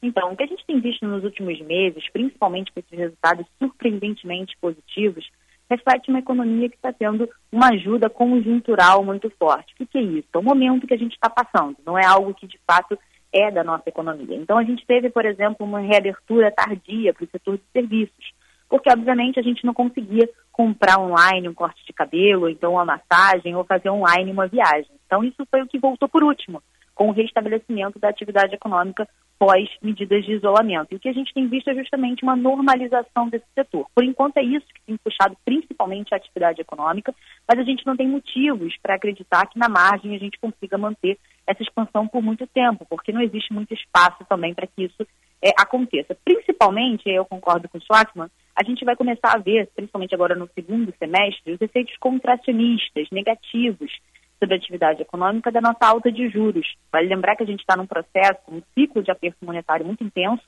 [0.02, 4.56] Então, o que a gente tem visto nos últimos meses, principalmente com esses resultados surpreendentemente
[4.60, 5.26] positivos,
[5.70, 9.74] reflete uma economia que está tendo uma ajuda conjuntural muito forte.
[9.80, 10.28] O que, é isso?
[10.34, 12.98] É o momento que a gente está passando, não é algo que de fato
[13.34, 14.38] é da nossa economia.
[14.38, 18.34] Então, a gente teve, por exemplo, uma reabertura tardia para o setor de serviços,
[18.70, 23.56] porque, obviamente, a gente não conseguia comprar online um corte de cabelo, então uma massagem,
[23.56, 24.92] ou fazer online uma viagem.
[25.06, 26.62] Então, isso foi o que voltou por último,
[26.94, 29.08] com o restabelecimento da atividade econômica
[29.44, 30.88] pós medidas de isolamento.
[30.92, 33.86] E o que a gente tem visto é justamente uma normalização desse setor.
[33.94, 37.14] Por enquanto, é isso que tem puxado principalmente a atividade econômica,
[37.46, 41.20] mas a gente não tem motivos para acreditar que na margem a gente consiga manter
[41.46, 45.06] essa expansão por muito tempo, porque não existe muito espaço também para que isso
[45.42, 46.16] é, aconteça.
[46.24, 50.50] Principalmente, eu concordo com o Schwartzman, a gente vai começar a ver, principalmente agora no
[50.56, 53.92] segundo semestre, os efeitos contracionistas, negativos,
[54.40, 56.76] sobre a atividade econômica da nossa alta de juros.
[56.92, 60.44] Vale lembrar que a gente está num processo, um ciclo de aperto monetário muito intenso.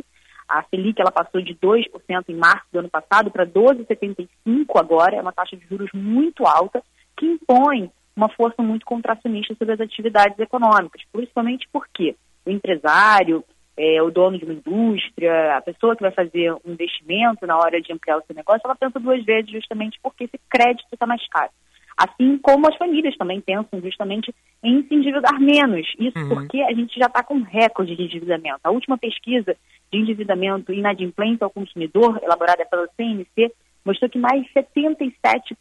[0.48, 1.90] A Selic ela passou de 2%
[2.30, 4.28] em março do ano passado para 12,75%
[4.76, 6.84] agora, é uma taxa de juros muito alta,
[7.18, 12.16] que impõe uma força muito contracionista sobre as atividades econômicas, principalmente porque
[12.46, 13.44] o empresário,
[13.76, 17.82] é, o dono de uma indústria, a pessoa que vai fazer um investimento na hora
[17.82, 21.28] de ampliar o seu negócio, ela pensa duas vezes justamente porque esse crédito está mais
[21.28, 21.50] caro.
[21.98, 25.88] Assim como as famílias também pensam justamente em se endividar menos.
[25.98, 26.30] Isso uhum.
[26.30, 28.60] porque a gente já está com recorde de endividamento.
[28.64, 29.56] A última pesquisa
[29.92, 33.54] de endividamento inadimplente ao consumidor, elaborada pela CNC,
[33.86, 35.56] mostrou que mais de 77%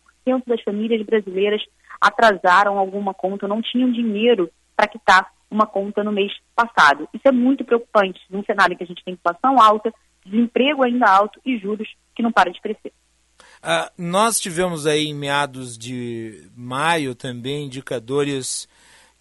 [0.47, 1.63] das famílias brasileiras
[2.01, 7.09] atrasaram alguma conta, não tinham dinheiro para quitar uma conta no mês passado.
[7.15, 9.93] Isso é muito preocupante num cenário em que a gente tem inflação alta,
[10.27, 12.93] desemprego ainda alto e juros que não param de crescer.
[13.65, 18.69] Uh, nós tivemos aí em meados de maio também indicadores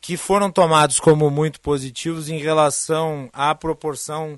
[0.01, 4.37] que foram tomados como muito positivos em relação à proporção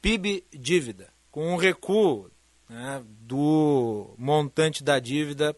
[0.00, 2.30] PIB-dívida, com um recuo
[2.70, 5.54] né, do montante da dívida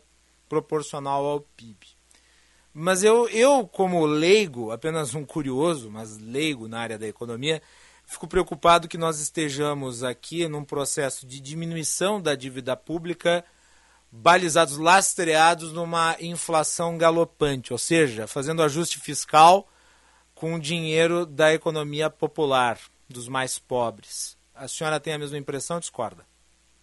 [0.48, 1.86] proporcional ao PIB.
[2.74, 7.62] Mas eu, eu, como leigo, apenas um curioso, mas leigo na área da economia,
[8.04, 13.44] fico preocupado que nós estejamos aqui num processo de diminuição da dívida pública
[14.10, 19.68] balizados, lastreados numa inflação galopante, ou seja, fazendo ajuste fiscal
[20.34, 22.78] com dinheiro da economia popular,
[23.08, 24.36] dos mais pobres.
[24.54, 26.24] A senhora tem a mesma impressão, discorda?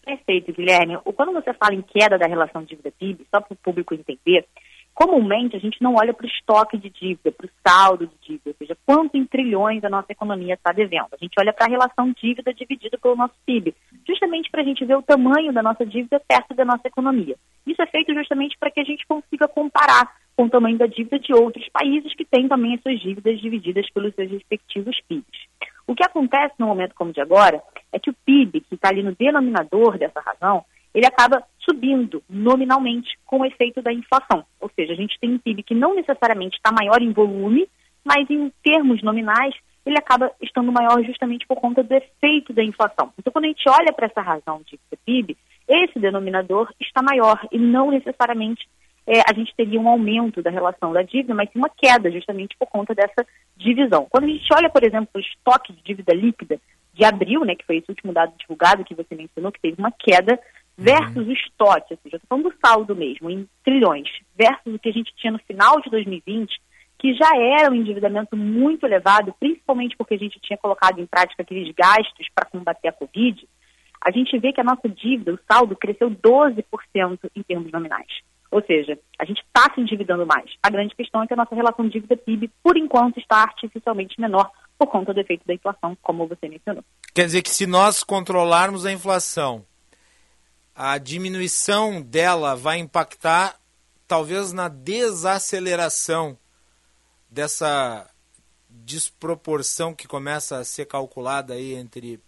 [0.03, 0.97] Perfeito, Guilherme.
[1.15, 4.45] Quando você fala em queda da relação dívida-PIB, só para o público entender,
[4.93, 8.49] comumente a gente não olha para o estoque de dívida, para o saldo de dívida,
[8.49, 11.09] ou seja, quanto em trilhões a nossa economia está devendo.
[11.13, 13.73] A gente olha para a relação dívida dividida pelo nosso PIB,
[14.07, 17.35] justamente para a gente ver o tamanho da nossa dívida perto da nossa economia.
[17.65, 21.19] Isso é feito justamente para que a gente consiga comparar com o tamanho da dívida
[21.19, 25.47] de outros países que têm também as suas dívidas divididas pelos seus respectivos PIBs.
[25.85, 29.03] O que acontece no momento como de agora é que o PIB, que está ali
[29.03, 30.63] no denominador dessa razão,
[30.93, 34.45] ele acaba subindo nominalmente com o efeito da inflação.
[34.59, 37.67] Ou seja, a gente tem um PIB que não necessariamente está maior em volume,
[38.03, 43.11] mas em termos nominais ele acaba estando maior justamente por conta do efeito da inflação.
[43.17, 45.37] Então, quando a gente olha para essa razão de PIB,
[45.67, 48.67] esse denominador está maior e não necessariamente
[49.05, 52.55] é, a gente teria um aumento da relação da dívida, mas sim uma queda justamente
[52.57, 53.25] por conta dessa
[53.57, 54.07] divisão.
[54.09, 56.59] Quando a gente olha, por exemplo, o estoque de dívida líquida
[56.93, 59.91] de abril, né, que foi esse último dado divulgado que você mencionou, que teve uma
[59.91, 60.39] queda
[60.77, 64.89] versus o estoque, ou seja, estou falando do saldo mesmo, em trilhões, versus o que
[64.89, 66.49] a gente tinha no final de 2020,
[66.97, 71.43] que já era um endividamento muito elevado, principalmente porque a gente tinha colocado em prática
[71.43, 73.47] aqueles gastos para combater a Covid,
[74.01, 76.63] a gente vê que a nossa dívida, o saldo, cresceu 12%
[77.35, 78.07] em termos nominais.
[78.51, 80.51] Ou seja, a gente está se endividando mais.
[80.61, 84.87] A grande questão é que a nossa relação dívida-PIB, por enquanto, está artificialmente menor por
[84.87, 86.83] conta do efeito da inflação, como você mencionou.
[87.15, 89.65] Quer dizer que se nós controlarmos a inflação,
[90.75, 93.55] a diminuição dela vai impactar
[94.07, 96.37] talvez na desaceleração
[97.29, 98.09] dessa
[98.69, 102.19] desproporção que começa a ser calculada aí entre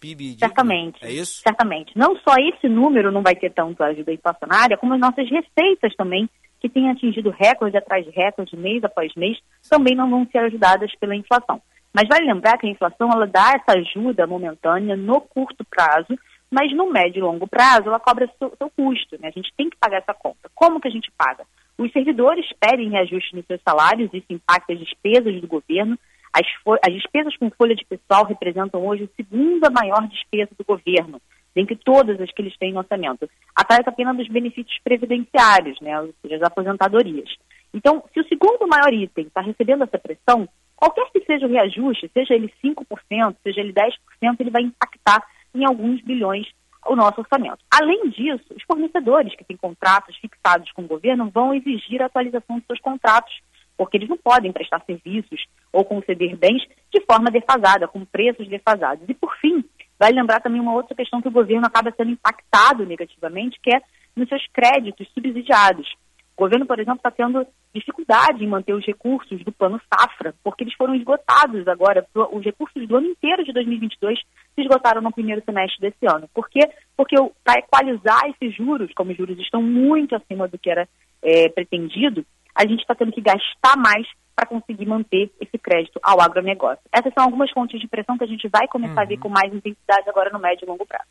[0.00, 0.46] PIB e dívida.
[0.46, 1.04] Certamente.
[1.04, 1.42] É isso?
[1.42, 1.92] Certamente.
[1.96, 6.28] Não só esse número não vai ter tanto ajuda inflacionária, como as nossas receitas também,
[6.60, 10.92] que têm atingido recorde atrás de recorde, mês após mês, também não vão ser ajudadas
[10.98, 11.60] pela inflação.
[11.92, 16.18] Mas vale lembrar que a inflação ela dá essa ajuda momentânea no curto prazo,
[16.50, 19.28] mas no médio e longo prazo ela cobra seu, seu custo, né?
[19.28, 20.50] A gente tem que pagar essa conta.
[20.54, 21.44] Como que a gente paga?
[21.78, 25.98] Os servidores pedem reajuste nos seus salários, isso impacta as despesas do governo.
[26.32, 26.46] As,
[26.86, 31.20] as despesas com folha de pessoal representam hoje a segunda maior despesa do governo,
[31.54, 36.14] dentre todas as que eles têm no orçamento, atrás apenas dos benefícios previdenciários, né, ou
[36.20, 37.30] seja, as aposentadorias.
[37.72, 42.10] Então, se o segundo maior item está recebendo essa pressão, qualquer que seja o reajuste,
[42.12, 45.26] seja ele 5%, seja ele 10%, ele vai impactar
[45.56, 46.46] em alguns bilhões
[46.86, 47.58] o nosso orçamento.
[47.70, 52.56] Além disso, os fornecedores que têm contratos fixados com o governo vão exigir a atualização
[52.56, 53.32] dos seus contratos,
[53.76, 59.04] porque eles não podem prestar serviços ou conceder bens de forma defasada, com preços defasados.
[59.08, 59.64] E, por fim,
[59.98, 63.80] vai lembrar também uma outra questão que o governo acaba sendo impactado negativamente, que é
[64.14, 65.92] nos seus créditos subsidiados.
[66.36, 70.64] O governo, por exemplo, está tendo dificuldade em manter os recursos do plano safra, porque
[70.64, 75.42] eles foram esgotados agora, os recursos do ano inteiro de 2022 se esgotaram no primeiro
[75.44, 76.28] semestre desse ano.
[76.34, 76.60] Por quê?
[76.94, 80.86] Porque para equalizar esses juros, como os juros estão muito acima do que era
[81.22, 82.24] é, pretendido,
[82.54, 86.82] a gente está tendo que gastar mais para conseguir manter esse crédito ao agronegócio.
[86.92, 89.00] Essas são algumas fontes de pressão que a gente vai começar uhum.
[89.00, 89.20] a ver uhum.
[89.20, 91.08] com mais intensidade agora no médio e longo prazo.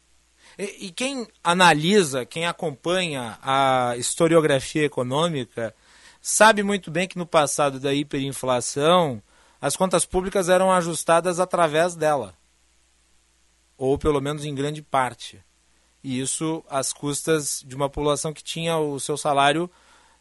[0.57, 5.75] E, e quem analisa, quem acompanha a historiografia econômica,
[6.21, 9.21] sabe muito bem que no passado da hiperinflação,
[9.61, 12.33] as contas públicas eram ajustadas através dela.
[13.77, 15.43] Ou pelo menos em grande parte.
[16.03, 19.69] E isso às custas de uma população que tinha o seu salário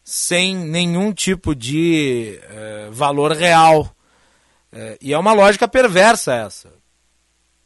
[0.03, 3.95] sem nenhum tipo de eh, valor real.
[4.71, 6.73] Eh, e é uma lógica perversa essa.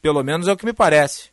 [0.01, 1.31] Pelo menos é o que me parece.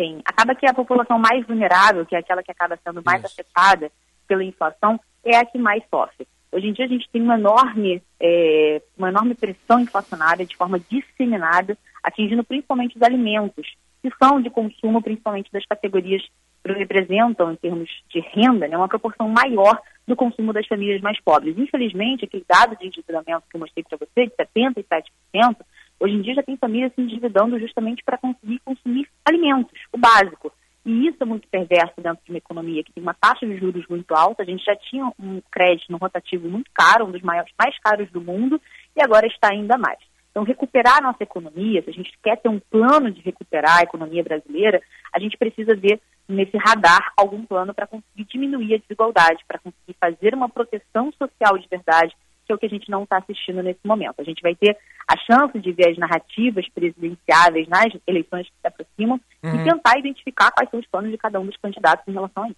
[0.00, 3.32] Sim, acaba que a população mais vulnerável, que é aquela que acaba sendo mais Isso.
[3.32, 3.90] afetada
[4.28, 6.26] pela inflação, é a que mais sofre.
[6.52, 10.78] Hoje em dia a gente tem uma enorme, é, uma enorme pressão inflacionária de forma
[10.78, 13.66] disseminada, atingindo principalmente os alimentos,
[14.02, 16.22] que são de consumo principalmente das categorias
[16.64, 21.20] que representam, em termos de renda, né, uma proporção maior do consumo das famílias mais
[21.20, 21.58] pobres.
[21.58, 25.56] Infelizmente, aquele dado de endividamento que eu mostrei para você, de 77%,
[26.00, 30.52] Hoje em dia já tem famílias se endividando justamente para conseguir consumir alimentos, o básico.
[30.86, 33.86] E isso é muito perverso dentro de uma economia que tem uma taxa de juros
[33.88, 34.42] muito alta.
[34.42, 38.10] A gente já tinha um crédito no rotativo muito caro, um dos maiores, mais caros
[38.10, 38.60] do mundo,
[38.96, 39.98] e agora está ainda mais.
[40.30, 43.82] Então, recuperar a nossa economia, se a gente quer ter um plano de recuperar a
[43.82, 44.80] economia brasileira,
[45.12, 49.96] a gente precisa ver nesse radar algum plano para conseguir diminuir a desigualdade, para conseguir
[49.98, 52.14] fazer uma proteção social de verdade
[52.50, 54.14] é o que a gente não está assistindo nesse momento.
[54.18, 54.76] A gente vai ter
[55.06, 59.54] a chance de ver as narrativas presidenciáveis nas eleições que se aproximam uhum.
[59.54, 62.48] e tentar identificar quais são os planos de cada um dos candidatos em relação a
[62.48, 62.56] isso.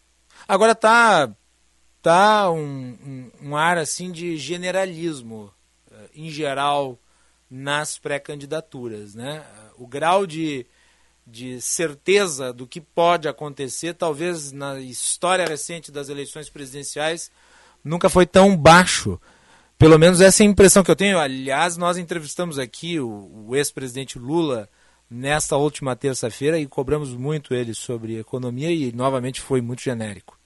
[0.49, 1.31] Agora tá,
[2.03, 5.53] tá um, um, um ar assim de generalismo,
[5.91, 6.99] eh, em geral,
[7.51, 9.15] nas pré-candidaturas.
[9.15, 9.45] Né?
[9.77, 10.67] O grau de,
[11.27, 17.31] de certeza do que pode acontecer, talvez na história recente das eleições presidenciais,
[17.85, 19.21] nunca foi tão baixo.
[19.81, 21.19] Pelo menos essa é a impressão que eu tenho.
[21.19, 24.69] Aliás, nós entrevistamos aqui o, o ex-presidente Lula
[25.11, 30.39] nesta última terça-feira e cobramos muito ele sobre economia e novamente foi muito genérico.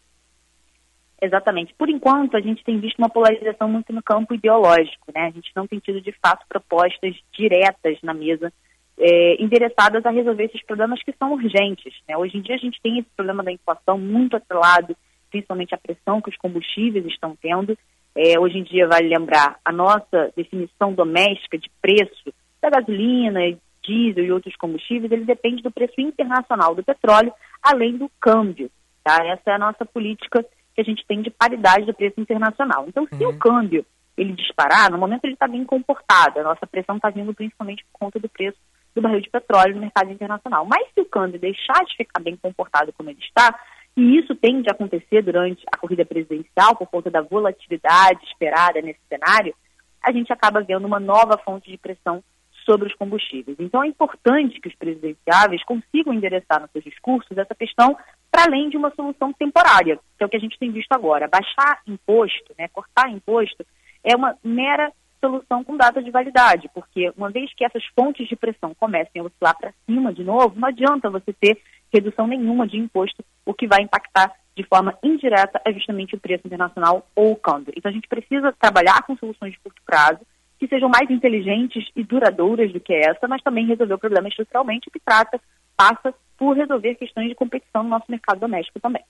[1.20, 1.74] Exatamente.
[1.74, 5.10] Por enquanto, a gente tem visto uma polarização muito no campo ideológico.
[5.12, 5.22] Né?
[5.22, 8.52] A gente não tem tido, de fato, propostas diretas na mesa
[8.96, 11.92] é, endereçadas a resolver esses problemas que são urgentes.
[12.08, 12.16] Né?
[12.16, 14.96] Hoje em dia, a gente tem esse problema da inflação muito atrelado,
[15.28, 17.76] principalmente a pressão que os combustíveis estão tendo.
[18.16, 22.32] É, hoje em dia, vale lembrar, a nossa definição doméstica de preço
[22.62, 23.40] da gasolina,
[23.82, 27.32] diesel e outros combustíveis, ele depende do preço internacional do petróleo,
[27.62, 28.70] além do câmbio.
[29.02, 29.18] Tá?
[29.24, 32.86] Essa é a nossa política que a gente tem de paridade do preço internacional.
[32.88, 33.30] Então, se uhum.
[33.30, 33.84] o câmbio
[34.16, 37.98] ele disparar, no momento ele está bem comportado, a nossa pressão está vindo principalmente por
[37.98, 38.56] conta do preço
[38.94, 40.64] do barril de petróleo no mercado internacional.
[40.64, 43.58] Mas se o câmbio deixar de ficar bem comportado como ele está,
[43.96, 49.00] e isso tende a acontecer durante a corrida presidencial, por conta da volatilidade esperada nesse
[49.08, 49.54] cenário,
[50.02, 52.22] a gente acaba vendo uma nova fonte de pressão
[52.64, 53.56] sobre os combustíveis.
[53.60, 57.96] Então é importante que os presidenciáveis consigam endereçar nos seus discursos essa questão
[58.30, 61.28] para além de uma solução temporária, que é o que a gente tem visto agora.
[61.28, 63.64] Baixar imposto, né, cortar imposto,
[64.02, 64.90] é uma mera
[65.20, 69.24] solução com data de validade, porque uma vez que essas fontes de pressão comecem a
[69.24, 71.58] oscilar para cima de novo, não adianta você ter
[71.94, 76.46] redução nenhuma de imposto, o que vai impactar de forma indireta é justamente o preço
[76.46, 77.72] internacional ou o câmbio.
[77.76, 80.20] Então a gente precisa trabalhar com soluções de curto prazo,
[80.58, 84.90] que sejam mais inteligentes e duradouras do que essa, mas também resolver o problema estruturalmente,
[84.90, 85.40] que trata,
[85.76, 89.02] passa por resolver questões de competição no nosso mercado doméstico também.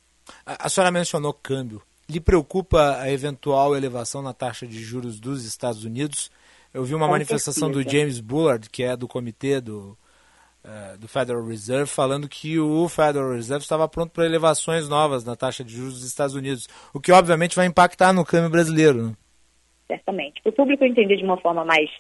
[0.47, 1.83] A, a senhora mencionou câmbio.
[2.09, 6.31] Lhe preocupa a eventual elevação na taxa de juros dos Estados Unidos?
[6.73, 7.85] Eu vi uma Com manifestação certeza.
[7.85, 9.97] do James Bullard, que é do comitê do,
[10.65, 15.37] uh, do Federal Reserve, falando que o Federal Reserve estava pronto para elevações novas na
[15.37, 19.09] taxa de juros dos Estados Unidos, o que obviamente vai impactar no câmbio brasileiro.
[19.09, 19.15] Né?
[19.87, 20.43] certamente.
[20.43, 21.91] Para o público entender de uma forma mais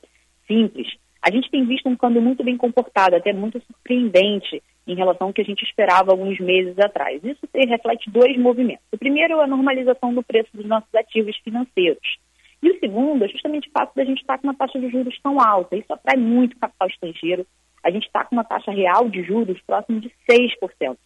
[0.47, 0.89] simples,
[1.23, 5.33] a gente tem visto um câmbio muito bem comportado, até muito surpreendente em relação ao
[5.33, 7.23] que a gente esperava alguns meses atrás.
[7.25, 8.85] Isso reflete dois movimentos.
[8.93, 12.19] O primeiro é a normalização do preço dos nossos ativos financeiros.
[12.63, 15.19] E o segundo é justamente o fato da gente estar com uma taxa de juros
[15.23, 15.77] tão alta.
[15.77, 17.47] Isso atrai muito capital estrangeiro.
[17.85, 20.97] A gente está com uma taxa real de juros próximo de 6%.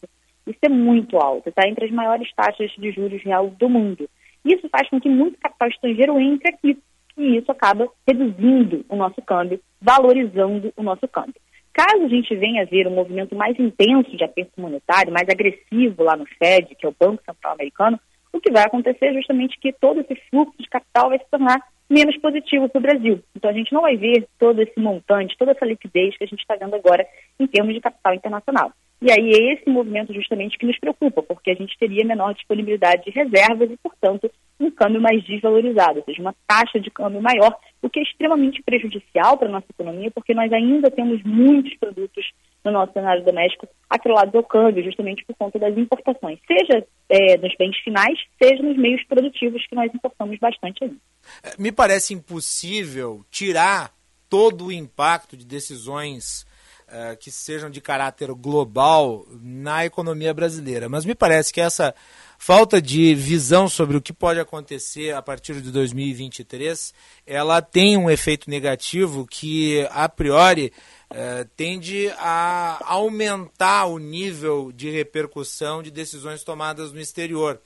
[0.47, 4.09] Isso é muito alto, está entre as maiores taxas de juros real do mundo.
[4.43, 6.77] Isso faz com que muito capital estrangeiro entre aqui
[7.17, 11.35] e isso acaba reduzindo o nosso câmbio, valorizando o nosso câmbio.
[11.73, 16.03] Caso a gente venha a ver um movimento mais intenso de aperto monetário, mais agressivo
[16.03, 17.99] lá no Fed, que é o Banco Central Americano,
[18.31, 21.61] o que vai acontecer é justamente que todo esse fluxo de capital vai se tornar
[21.89, 23.23] menos positivo para o Brasil.
[23.35, 26.41] Então a gente não vai ver todo esse montante, toda essa liquidez que a gente
[26.41, 27.05] está vendo agora
[27.39, 28.71] em termos de capital internacional.
[29.01, 33.05] E aí é esse movimento justamente que nos preocupa, porque a gente teria menor disponibilidade
[33.05, 37.55] de reservas e, portanto, um câmbio mais desvalorizado, ou seja, uma taxa de câmbio maior,
[37.81, 42.29] o que é extremamente prejudicial para a nossa economia, porque nós ainda temos muitos produtos
[42.65, 47.55] no nosso cenário doméstico atrelados ao câmbio, justamente por conta das importações, seja é, nos
[47.57, 50.97] bens finais, seja nos meios produtivos, que nós importamos bastante ainda.
[51.41, 53.93] É, me parece impossível tirar
[54.29, 56.45] todo o impacto de decisões
[56.89, 60.89] uh, que sejam de caráter global na economia brasileira.
[60.89, 61.93] Mas me parece que essa
[62.37, 66.93] falta de visão sobre o que pode acontecer a partir de 2023,
[67.25, 70.71] ela tem um efeito negativo que, a priori,
[71.11, 77.59] uh, tende a aumentar o nível de repercussão de decisões tomadas no exterior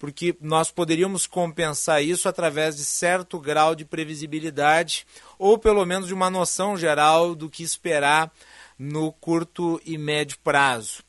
[0.00, 5.06] porque nós poderíamos compensar isso através de certo grau de previsibilidade
[5.38, 8.32] ou pelo menos de uma noção geral do que esperar
[8.78, 11.02] no curto e médio prazo.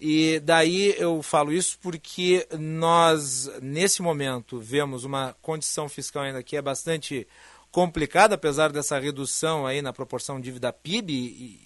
[0.00, 6.56] E daí eu falo isso porque nós, nesse momento, vemos uma condição fiscal ainda que
[6.56, 7.26] é bastante
[7.72, 11.12] complicada, apesar dessa redução aí na proporção dívida PIB,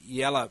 [0.06, 0.50] e, ela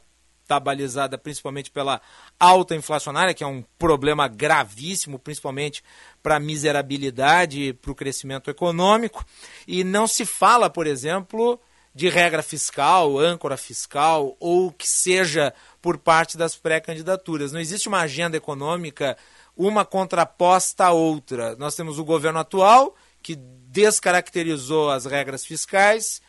[0.50, 2.02] está balizada principalmente pela
[2.40, 5.84] alta inflacionária, que é um problema gravíssimo, principalmente
[6.24, 9.24] para a miserabilidade e para o crescimento econômico.
[9.68, 11.60] E não se fala, por exemplo,
[11.94, 17.52] de regra fiscal, âncora fiscal, ou que seja por parte das pré-candidaturas.
[17.52, 19.16] Não existe uma agenda econômica,
[19.56, 21.56] uma contraposta à outra.
[21.58, 26.22] Nós temos o governo atual, que descaracterizou as regras fiscais,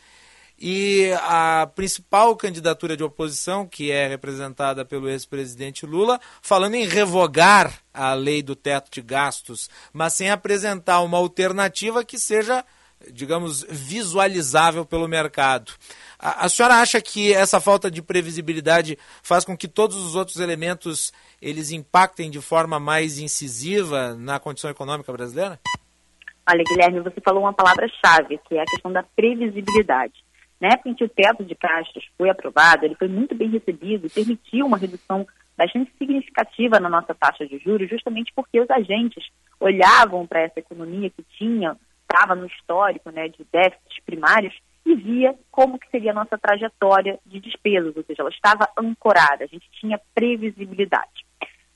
[0.61, 7.81] e a principal candidatura de oposição, que é representada pelo ex-presidente Lula, falando em revogar
[7.95, 12.65] a lei do teto de gastos, mas sem apresentar uma alternativa que seja
[13.11, 15.73] digamos, visualizável pelo mercado.
[16.19, 21.11] A, senhora acha que essa falta de previsibilidade faz com que todos os outros elementos
[21.41, 25.59] eles impactem de forma mais incisiva na condição econômica brasileira?
[26.47, 30.13] Olha, Guilherme, você falou uma palavra-chave, que é a questão da previsibilidade.
[30.61, 34.07] Na época em que o teto de caixas foi aprovado, ele foi muito bem recebido
[34.07, 35.27] e permitiu uma redução
[35.57, 39.25] bastante significativa na nossa taxa de juros, justamente porque os agentes
[39.59, 44.55] olhavam para essa economia que tinha, estava no histórico né, de déficits primários
[44.85, 49.45] e via como que seria a nossa trajetória de despesas, ou seja, ela estava ancorada,
[49.45, 51.25] a gente tinha previsibilidade.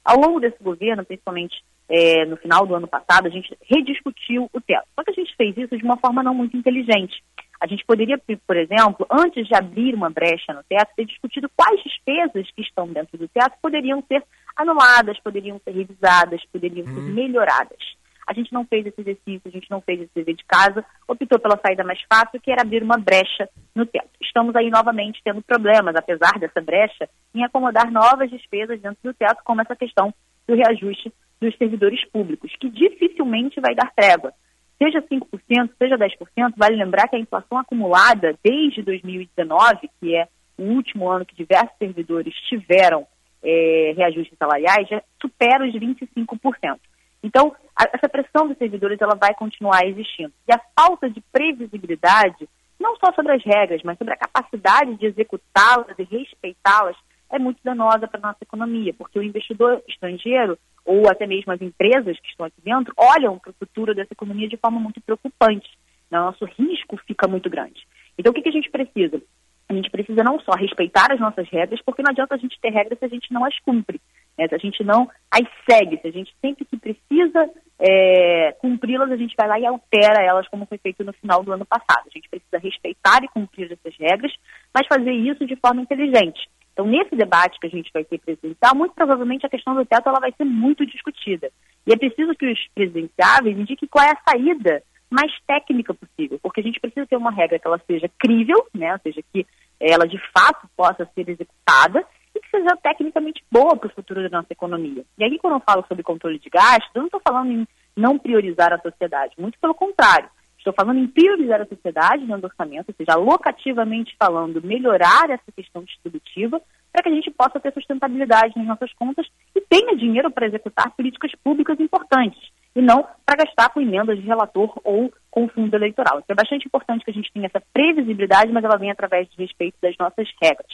[0.05, 4.61] Ao longo desse governo, principalmente é, no final do ano passado, a gente rediscutiu o
[4.61, 4.87] teto.
[4.95, 7.23] Só que a gente fez isso de uma forma não muito inteligente.
[7.61, 11.83] A gente poderia, por exemplo, antes de abrir uma brecha no teto, ter discutido quais
[11.83, 14.23] despesas que estão dentro do teto poderiam ser
[14.57, 17.15] anuladas, poderiam ser revisadas, poderiam ser uhum.
[17.15, 17.79] melhoradas.
[18.27, 21.39] A gente não fez esse exercício, a gente não fez esse dever de casa, optou
[21.39, 24.11] pela saída mais fácil, que era abrir uma brecha no teto.
[24.21, 29.43] Estamos aí novamente tendo problemas, apesar dessa brecha, em acomodar novas despesas dentro do teto,
[29.45, 30.13] como essa questão
[30.49, 34.33] do reajuste dos servidores públicos, que dificilmente vai dar trégua.
[34.79, 40.29] Seja 5%, seja 10%, vale lembrar que a inflação acumulada desde 2019, que é
[40.59, 43.07] o último ano que diversos servidores tiveram
[43.43, 46.79] é, reajustes salariais, já supera os 25%.
[47.23, 50.33] Então, a, essa pressão dos servidores ela vai continuar existindo.
[50.49, 52.49] E a falta de previsibilidade,
[52.79, 56.97] não só sobre as regras, mas sobre a capacidade de executá-las e respeitá-las,
[57.31, 61.61] é muito danosa para a nossa economia, porque o investidor estrangeiro, ou até mesmo as
[61.61, 65.69] empresas que estão aqui dentro, olham para o futuro dessa economia de forma muito preocupante.
[66.11, 67.87] O nosso risco fica muito grande.
[68.17, 69.21] Então, o que, que a gente precisa?
[69.69, 72.71] A gente precisa não só respeitar as nossas regras, porque não adianta a gente ter
[72.71, 74.01] regras se a gente não as cumpre.
[74.39, 74.47] Né?
[74.47, 79.17] Se a gente não as segue, se a gente sempre que precisa é, cumpri-las, a
[79.17, 82.07] gente vai lá e altera elas, como foi feito no final do ano passado.
[82.07, 84.33] A gente precisa respeitar e cumprir essas regras,
[84.73, 86.49] mas fazer isso de forma inteligente.
[86.75, 90.09] Então, nesse debate que a gente vai ter presidencial, muito provavelmente a questão do teto
[90.09, 91.51] ela vai ser muito discutida.
[91.87, 96.61] E é preciso que os presidenciáveis indiquem qual é a saída mais técnica possível, porque
[96.61, 99.47] a gente precisa ter uma regra que ela seja crível, né, ou seja, que
[99.79, 104.39] ela de fato possa ser executada e que seja tecnicamente boa para o futuro da
[104.39, 105.05] nossa economia.
[105.17, 108.19] E aí, quando eu falo sobre controle de gastos, eu não estou falando em não
[108.19, 110.29] priorizar a sociedade, muito pelo contrário.
[110.65, 115.85] Estou falando em priorizar a sociedade no orçamento, ou seja, locativamente falando, melhorar essa questão
[115.85, 116.59] distributiva
[116.91, 120.91] para que a gente possa ter sustentabilidade nas nossas contas e tenha dinheiro para executar
[120.97, 122.41] políticas públicas importantes
[122.75, 126.21] e não para gastar com emendas de relator ou com fundo eleitoral.
[126.21, 129.37] Então é bastante importante que a gente tenha essa previsibilidade, mas ela vem através de
[129.37, 130.73] respeito das nossas regras.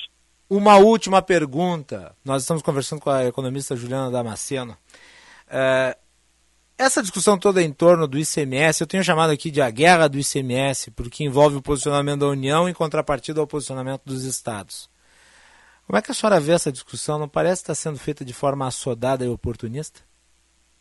[0.48, 2.14] Uma última pergunta.
[2.24, 4.76] Nós estamos conversando com a economista Juliana Damasceno.
[5.50, 5.96] É,
[6.80, 10.18] essa discussão toda em torno do ICMS, eu tenho chamado aqui de a guerra do
[10.18, 14.88] ICMS, porque envolve o posicionamento da União em contrapartida ao posicionamento dos estados.
[15.86, 17.18] Como é que a senhora vê essa discussão?
[17.18, 20.00] Não parece estar sendo feita de forma assodada e oportunista?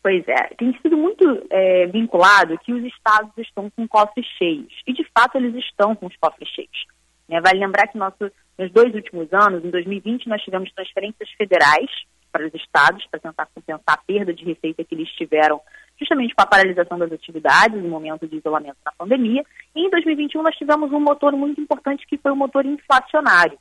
[0.02, 4.72] Pois é, tem sido muito é, vinculado que os estados estão com cofres cheios.
[4.86, 6.86] E, de fato, eles estão com os cofres cheios.
[7.28, 7.42] Né?
[7.42, 11.90] Vale lembrar que nosso, nos dois últimos anos, em 2020, nós tivemos transferências federais
[12.32, 15.60] para os estados para tentar compensar a perda de receita que eles tiveram
[16.00, 19.44] justamente com a paralisação das atividades no momento de isolamento da pandemia.
[19.76, 23.58] E em 2021 nós tivemos um motor muito importante que foi o motor inflacionário.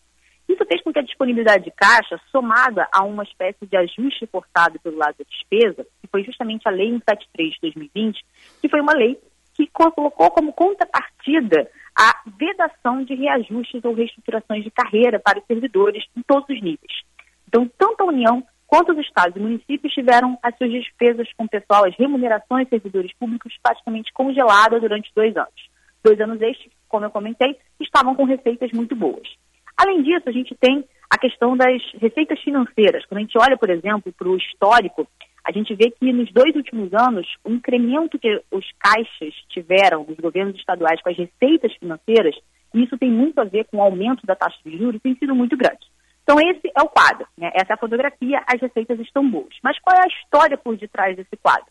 [0.47, 4.79] Isso fez com que a disponibilidade de caixa, somada a uma espécie de ajuste forçado
[4.79, 8.25] pelo lado da despesa, que foi justamente a Lei 173 de 2020,
[8.59, 9.19] que foi uma lei
[9.53, 16.03] que colocou como contrapartida a vedação de reajustes ou reestruturações de carreira para os servidores
[16.15, 17.03] em todos os níveis.
[17.47, 21.85] Então, tanto a União quanto os estados e municípios tiveram as suas despesas com pessoal,
[21.85, 25.69] as remunerações de servidores públicos praticamente congeladas durante dois anos.
[26.03, 29.27] Dois anos estes, como eu comentei, estavam com receitas muito boas.
[29.75, 33.03] Além disso, a gente tem a questão das receitas financeiras.
[33.07, 35.07] Quando a gente olha, por exemplo, para o histórico,
[35.43, 40.17] a gente vê que nos dois últimos anos, o incremento que os caixas tiveram dos
[40.17, 42.35] governos estaduais com as receitas financeiras,
[42.73, 45.33] e isso tem muito a ver com o aumento da taxa de juros, tem sido
[45.33, 45.87] muito grande.
[46.29, 47.49] Então, esse é o quadro, né?
[47.55, 49.49] essa é a fotografia, as receitas estão boas.
[49.63, 51.65] Mas qual é a história por detrás desse quadro?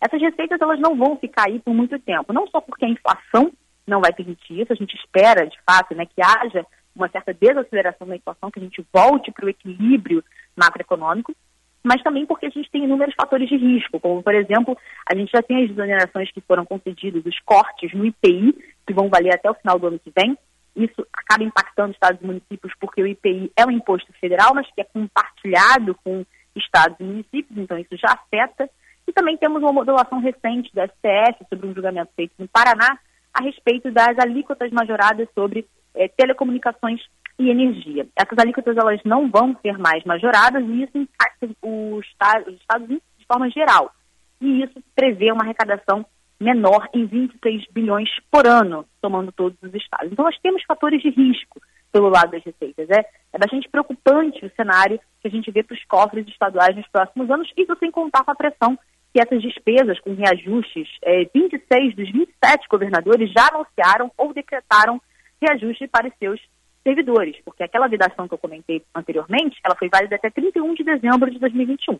[0.00, 3.52] Essas receitas elas não vão ficar aí por muito tempo, não só porque a inflação
[3.86, 8.08] não vai permitir isso, a gente espera, de fato, né, que haja uma certa desaceleração
[8.08, 10.24] da inflação, que a gente volte para o equilíbrio
[10.56, 11.32] macroeconômico,
[11.80, 14.76] mas também porque a gente tem inúmeros fatores de risco, como, por exemplo,
[15.08, 19.08] a gente já tem as exonerações que foram concedidas, os cortes no IPI, que vão
[19.08, 20.36] valer até o final do ano que vem,
[20.84, 24.80] isso acaba impactando estados e municípios porque o IPI é um imposto federal, mas que
[24.80, 26.24] é compartilhado com
[26.56, 28.68] estados e municípios, então isso já afeta.
[29.06, 32.98] E também temos uma modulação recente da STF sobre um julgamento feito no Paraná
[33.32, 37.00] a respeito das alíquotas majoradas sobre eh, telecomunicações
[37.38, 38.06] e energia.
[38.16, 43.48] Essas alíquotas elas não vão ser mais majoradas e isso impacta os estados de forma
[43.50, 43.90] geral.
[44.40, 46.04] E isso prevê uma arrecadação
[46.40, 50.10] menor em 26 bilhões por ano, somando todos os estados.
[50.10, 51.60] Então, nós temos fatores de risco
[51.92, 52.88] pelo lado das receitas.
[52.88, 56.88] É, é bastante preocupante o cenário que a gente vê para os cofres estaduais nos
[56.88, 58.78] próximos anos, isso sem contar com a pressão
[59.12, 65.00] que essas despesas com reajustes, é, 26 dos 27 governadores já anunciaram ou decretaram
[65.42, 66.40] reajuste para os seus
[66.82, 71.30] servidores, porque aquela vedação que eu comentei anteriormente, ela foi válida até 31 de dezembro
[71.30, 71.98] de 2021.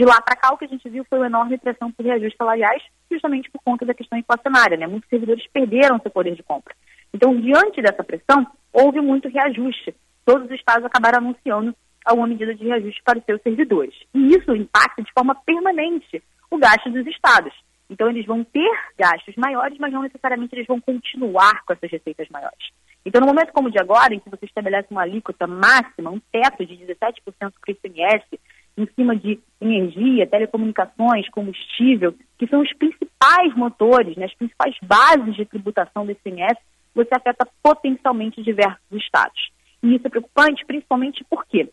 [0.00, 2.38] De lá para cá, o que a gente viu foi uma enorme pressão por reajustes
[2.38, 2.82] salariais,
[3.12, 4.86] justamente por conta da questão inflacionária, né?
[4.86, 6.74] Muitos servidores perderam seu poder de compra.
[7.12, 9.94] Então, diante dessa pressão, houve muito reajuste.
[10.24, 13.94] Todos os estados acabaram anunciando alguma medida de reajuste para os seus servidores.
[14.14, 17.52] E isso impacta de forma permanente o gasto dos estados.
[17.90, 22.26] Então, eles vão ter gastos maiores, mas não necessariamente eles vão continuar com essas receitas
[22.30, 22.70] maiores.
[23.04, 26.20] Então, no momento como o de agora, em que você estabelece uma alíquota máxima, um
[26.32, 28.40] teto de 17% para o ICMS,
[28.76, 35.34] em cima de energia, telecomunicações, combustível, que são os principais motores, né, as principais bases
[35.34, 36.56] de tributação do ICMS,
[36.94, 39.50] você afeta potencialmente diversos estados.
[39.82, 41.68] E isso é preocupante, principalmente porque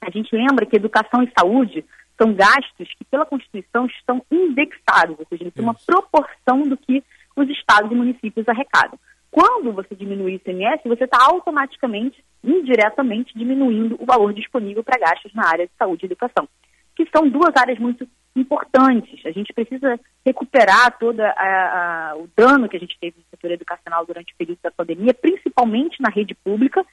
[0.00, 1.84] a gente lembra que educação e saúde
[2.20, 7.02] são gastos que, pela Constituição, estão indexados, ou seja, têm uma proporção do que
[7.36, 8.98] os estados e municípios arrecadam.
[9.30, 15.32] Quando você diminui o ICMS, você está automaticamente, indiretamente, diminuindo o valor disponível para gastos
[15.34, 16.48] na área de saúde e educação,
[16.96, 19.24] que são duas áreas muito importantes.
[19.26, 24.32] A gente precisa recuperar todo o dano que a gente teve no setor educacional durante
[24.32, 26.84] o período da pandemia, principalmente na rede pública,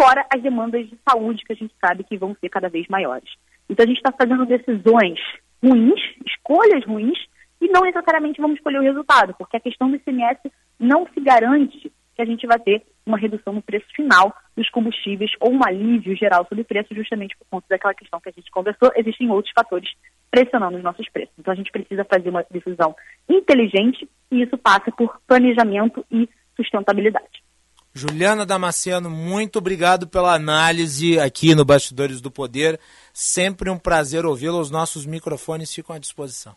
[0.00, 3.30] fora as demandas de saúde que a gente sabe que vão ser cada vez maiores.
[3.68, 5.18] Então a gente está fazendo decisões
[5.62, 7.18] ruins, escolhas ruins,
[7.60, 10.40] e não necessariamente vamos escolher o resultado, porque a questão do ICMS
[10.78, 15.30] não se garante que a gente vai ter uma redução no preço final dos combustíveis
[15.40, 18.90] ou um alívio geral sobre preço, justamente por conta daquela questão que a gente conversou.
[18.96, 19.90] Existem outros fatores
[20.30, 21.34] pressionando os nossos preços.
[21.38, 22.96] Então a gente precisa fazer uma decisão
[23.28, 27.44] inteligente e isso passa por planejamento e sustentabilidade.
[27.92, 32.78] Juliana Damasceno, muito obrigado pela análise aqui no Bastidores do Poder.
[33.12, 34.58] Sempre um prazer ouvi-la.
[34.58, 36.54] Os nossos microfones ficam à disposição.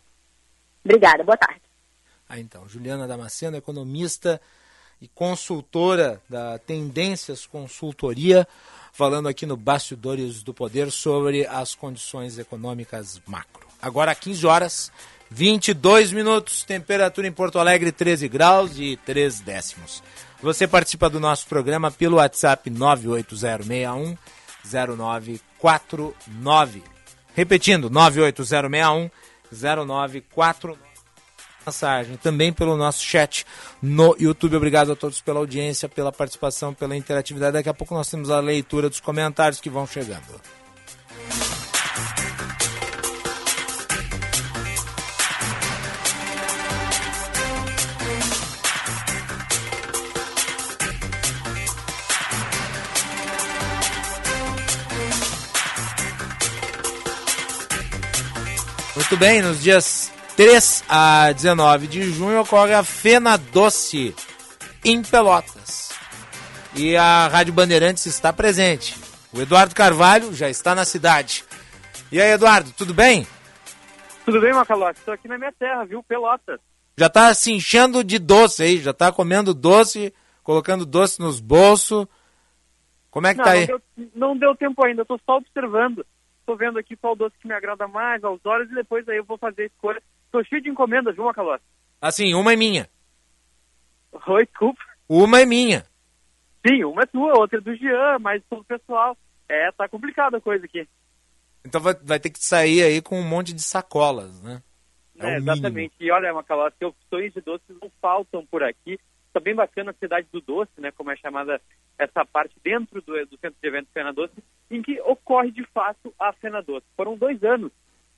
[0.84, 1.62] Obrigada, boa tarde.
[2.28, 4.40] Ah, então, Juliana Damasceno, economista
[5.00, 8.46] e consultora da Tendências Consultoria,
[8.92, 13.66] falando aqui no Bastidores do Poder sobre as condições econômicas macro.
[13.80, 14.92] Agora 15 horas
[15.30, 20.02] 22 minutos, temperatura em Porto Alegre 13 graus e 3 décimos.
[20.42, 24.18] Você participa do nosso programa pelo WhatsApp 98061
[24.64, 26.82] 0949.
[27.34, 29.10] Repetindo, 98061
[29.52, 30.89] 0949.
[31.70, 33.46] Mensagem também pelo nosso chat
[33.80, 34.56] no YouTube.
[34.56, 37.52] Obrigado a todos pela audiência, pela participação, pela interatividade.
[37.52, 40.20] Daqui a pouco nós temos a leitura dos comentários que vão chegando.
[58.96, 64.16] Muito bem, nos dias 3 a 19 de junho ocorre a Fena Doce
[64.82, 65.90] em Pelotas.
[66.74, 68.96] E a Rádio Bandeirantes está presente.
[69.34, 71.44] O Eduardo Carvalho já está na cidade.
[72.10, 73.26] E aí, Eduardo, tudo bem?
[74.24, 75.00] Tudo bem, Macalote?
[75.00, 76.02] Estou aqui na minha terra, viu?
[76.02, 76.58] Pelotas.
[76.96, 80.10] Já está se enchendo de doce aí, já está comendo doce,
[80.42, 82.06] colocando doce nos bolsos.
[83.10, 83.66] Como é que não, tá não aí?
[83.66, 83.82] Deu,
[84.14, 86.02] não deu tempo ainda, estou só observando
[86.50, 89.24] tô vendo aqui qual doce que me agrada mais aos olhos e depois aí eu
[89.24, 90.02] vou fazer a escolha.
[90.30, 91.60] Tô cheio de encomendas, viu, Macalós?
[92.00, 92.88] Assim, uma é minha.
[94.26, 94.80] Oi, desculpa.
[95.08, 95.84] Uma é minha.
[96.66, 99.16] Sim, uma é tua, outra é do Jean, mas todo pessoal.
[99.48, 100.86] É, tá complicada a coisa aqui.
[101.64, 104.62] Então vai, vai ter que sair aí com um monte de sacolas, né?
[105.18, 105.94] É, é exatamente.
[106.00, 108.98] E olha, Macalós, que opções de doces não faltam por aqui.
[109.32, 110.90] Tá bem bacana a cidade do doce, né?
[110.90, 111.60] Como é chamada
[111.98, 114.34] essa parte dentro do, do centro de eventos Fena Doce,
[114.70, 116.86] em que ocorre de fato a Fena Doce.
[116.96, 117.70] Foram dois anos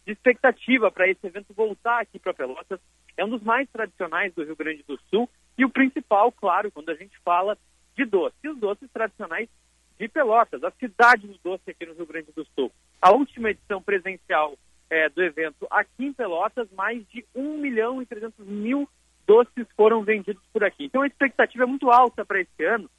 [0.04, 2.80] de expectativa para esse evento voltar aqui para Pelotas.
[3.16, 6.90] É um dos mais tradicionais do Rio Grande do Sul e o principal, claro, quando
[6.90, 7.56] a gente fala
[7.94, 8.34] de doce.
[8.42, 9.48] E os doces tradicionais
[9.98, 12.72] de Pelotas, a cidade do doce aqui no Rio Grande do Sul.
[13.00, 14.56] A última edição presencial
[14.90, 18.88] é, do evento aqui em Pelotas, mais de 1 milhão e 300 mil
[19.26, 20.84] doces foram vendidos por aqui.
[20.84, 22.90] Então a expectativa é muito alta para esse ano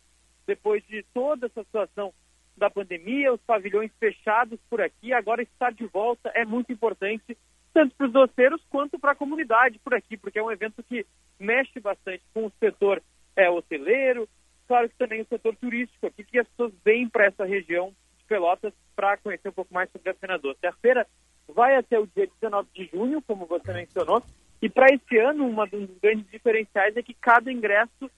[0.45, 2.13] depois de toda essa situação
[2.55, 7.37] da pandemia, os pavilhões fechados por aqui, agora estar de volta é muito importante,
[7.73, 11.05] tanto para os doceiros quanto para a comunidade por aqui, porque é um evento que
[11.39, 13.01] mexe bastante com o setor
[13.35, 14.27] é, hoteleiro,
[14.67, 18.25] claro que também o setor turístico aqui, que as pessoas vêm para essa região de
[18.25, 20.55] Pelotas para conhecer um pouco mais sobre a Senador.
[20.63, 21.07] A feira
[21.47, 24.23] vai até o dia 19 de junho, como você mencionou,
[24.61, 28.09] E para esse ano, uma dos grandes diferenciais é que cada ingresso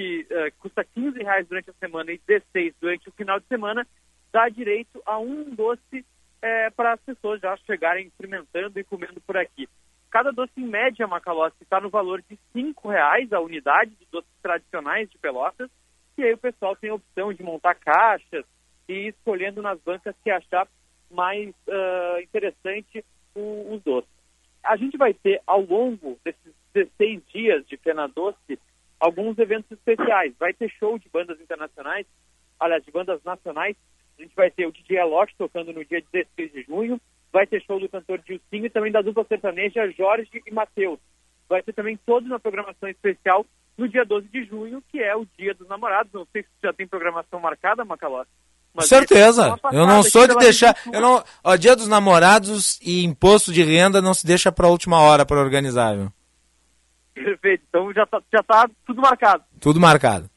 [0.00, 3.86] que uh, custa 15 reais durante a semana e 16 durante o final de semana
[4.32, 6.06] dá direito a um doce
[6.40, 9.68] é, para as pessoas já chegarem experimentando e comendo por aqui.
[10.10, 14.30] Cada doce, em média, Macalossi, está no valor de R$ reais a unidade de doces
[14.42, 15.70] tradicionais de Pelotas,
[16.16, 18.44] e aí o pessoal tem a opção de montar caixas
[18.88, 20.66] e ir escolhendo nas bancas que achar
[21.10, 23.04] mais uh, interessante
[23.34, 24.10] os doces.
[24.64, 28.58] A gente vai ter, ao longo desses 16 dias de Pena Doce,
[29.00, 30.34] alguns eventos especiais.
[30.38, 32.06] Vai ter show de bandas internacionais,
[32.60, 33.74] aliás, de bandas nacionais.
[34.18, 37.00] A gente vai ter o DJ Alok tocando no dia 16 de junho.
[37.32, 40.98] Vai ter show do cantor Dilcinho e também da dupla sertaneja Jorge e Matheus.
[41.48, 43.46] Vai ter também toda uma programação especial
[43.78, 46.12] no dia 12 de junho, que é o dia dos namorados.
[46.12, 48.30] Não sei se já tem programação marcada, Macalossi.
[48.74, 49.58] Com certeza.
[49.72, 50.76] Eu não sou de deixar.
[50.92, 54.70] Eu não, ó, dia dos namorados e imposto de renda não se deixa para a
[54.70, 56.12] última hora para organizar, viu?
[57.24, 57.64] Perfeito.
[57.68, 59.44] Então já tá, já tá tudo marcado.
[59.60, 60.30] Tudo marcado.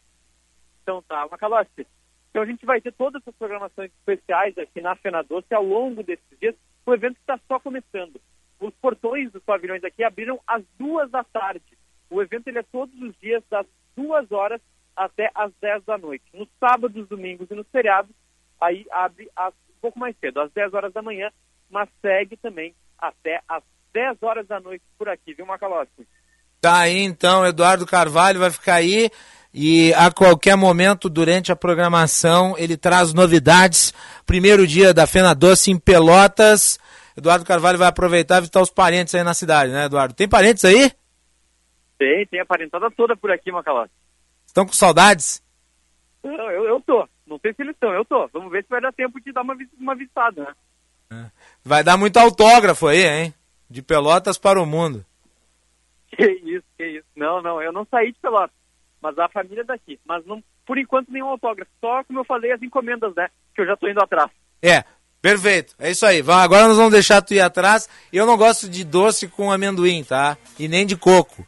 [0.82, 1.88] Então tá, Macalossi.
[2.30, 6.04] Então a gente vai ter todas essas programações especiais aqui na Fena Doce ao longo
[6.04, 6.56] desses dias.
[6.86, 8.20] O evento está só começando.
[8.60, 11.78] Os portões dos pavilhões aqui abriram às duas da tarde.
[12.10, 13.66] O evento ele é todos os dias das
[13.96, 14.62] duas horas
[14.96, 16.26] até às 10 da noite.
[16.34, 18.12] Nos sábados, domingos e nos feriados,
[18.60, 21.32] aí abre às, um pouco mais cedo, às 10 horas da manhã,
[21.70, 26.08] mas segue também até às 10 horas da noite por aqui, viu, Macalossi?
[26.64, 29.12] Tá aí então, Eduardo Carvalho vai ficar aí
[29.54, 33.94] e a qualquer momento durante a programação ele traz novidades.
[34.26, 36.80] Primeiro dia da Fena Doce em Pelotas.
[37.18, 40.14] Eduardo Carvalho vai aproveitar e visitar os parentes aí na cidade, né, Eduardo?
[40.14, 40.90] Tem parentes aí?
[42.00, 43.92] Tem, tem a parentada toda por aqui, Macalossi.
[44.48, 45.44] Estão com saudades?
[46.24, 47.06] Eu, eu, eu, tô.
[47.28, 48.30] Não sei se eles estão, eu tô.
[48.32, 50.54] Vamos ver se vai dar tempo de dar uma, uma visitada, né?
[51.12, 51.32] É.
[51.62, 53.34] Vai dar muito autógrafo aí, hein?
[53.70, 55.06] De Pelotas para o mundo.
[56.16, 57.08] Que isso, que isso.
[57.16, 58.56] Não, não, eu não saí de Pelotas,
[59.02, 60.00] mas a família é daqui.
[60.06, 61.72] Mas não, por enquanto nenhum autógrafo.
[61.82, 63.28] Só, como eu falei, as encomendas, né?
[63.56, 64.30] Que eu já tô indo atrás.
[64.62, 64.84] É,
[65.22, 65.76] perfeito.
[65.80, 66.24] É isso aí.
[66.28, 67.90] Agora nós vamos deixar tu ir atrás.
[68.12, 70.38] Eu não gosto de doce com amendoim, tá?
[70.60, 71.46] E nem de coco.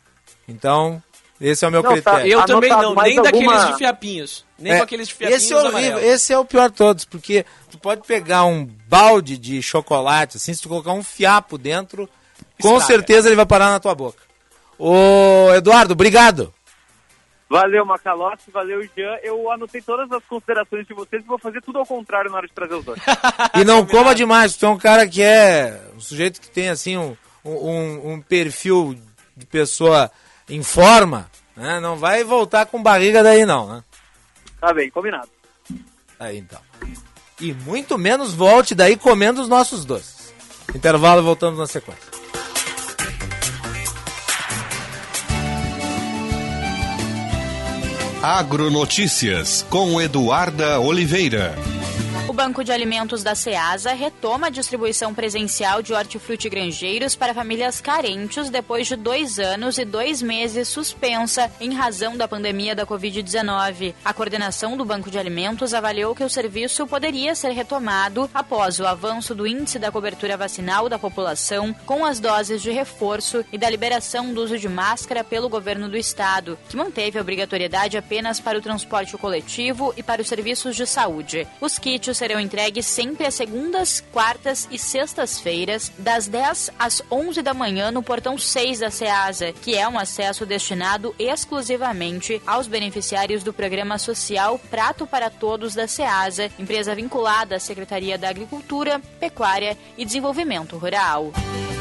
[0.47, 1.01] Então,
[1.39, 1.95] esse é o meu não, tá.
[1.95, 2.21] critério.
[2.21, 3.23] Tá, eu também não, nem alguma...
[3.23, 4.45] daqueles de fiapinhos.
[4.57, 7.05] Nem é, com aqueles de fiapinhos esse é horrível, Esse é o pior de todos,
[7.05, 12.09] porque tu pode pegar um balde de chocolate, assim, se tu colocar um fiapo dentro,
[12.61, 14.25] com certeza ele vai parar na tua boca.
[14.77, 16.53] Ô, Eduardo, obrigado.
[17.47, 19.17] Valeu, Macalossi, valeu, Jean.
[19.23, 22.47] Eu anotei todas as considerações de vocês e vou fazer tudo ao contrário na hora
[22.47, 22.99] de trazer os dois.
[23.55, 26.97] e não coma demais, tu é um cara que é um sujeito que tem, assim,
[26.97, 28.97] um, um, um perfil
[29.37, 30.11] de pessoa
[30.49, 31.79] em forma, né?
[31.79, 33.83] Não vai voltar com barriga daí não, né?
[34.59, 35.29] Tá bem, combinado.
[36.19, 36.59] Aí então.
[37.39, 40.33] E muito menos volte daí comendo os nossos doces.
[40.73, 42.14] Intervalo, voltamos na sequência.
[48.25, 51.74] Agronotícias com Eduarda Oliveira.
[52.35, 58.49] Banco de Alimentos da Ceasa retoma a distribuição presencial de hortifruti granjeiros para famílias carentes
[58.49, 63.93] depois de dois anos e dois meses suspensa em razão da pandemia da Covid-19.
[64.03, 68.85] A coordenação do Banco de Alimentos avaliou que o serviço poderia ser retomado após o
[68.85, 73.69] avanço do índice da cobertura vacinal da população com as doses de reforço e da
[73.69, 78.57] liberação do uso de máscara pelo governo do estado, que manteve a obrigatoriedade apenas para
[78.57, 81.47] o transporte coletivo e para os serviços de saúde.
[81.61, 87.53] Os kits serão entregues sempre às segundas, quartas e sextas-feiras, das 10 às 11 da
[87.53, 93.53] manhã no portão 6 da SEASA, que é um acesso destinado exclusivamente aos beneficiários do
[93.53, 100.05] programa social Prato para Todos da SEASA, empresa vinculada à Secretaria da Agricultura, Pecuária e
[100.05, 101.31] Desenvolvimento Rural.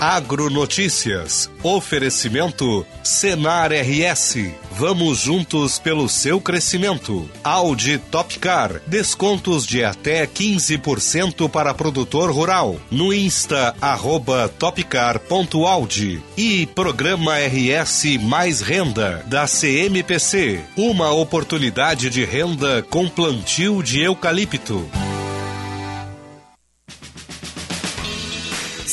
[0.04, 1.50] Agronotícias.
[1.62, 4.52] Oferecimento Senar RS.
[4.72, 7.26] Vamos juntos pelo seu crescimento.
[7.42, 8.82] Audi Topcar.
[8.86, 12.76] Descontos de até 15% para produtor rural.
[12.90, 16.22] No Insta, arroba topcar.audi.
[16.36, 20.60] E Programa RS Mais Renda, da CMPC.
[20.76, 24.86] Uma oportunidade de renda com plantio de eucalipto.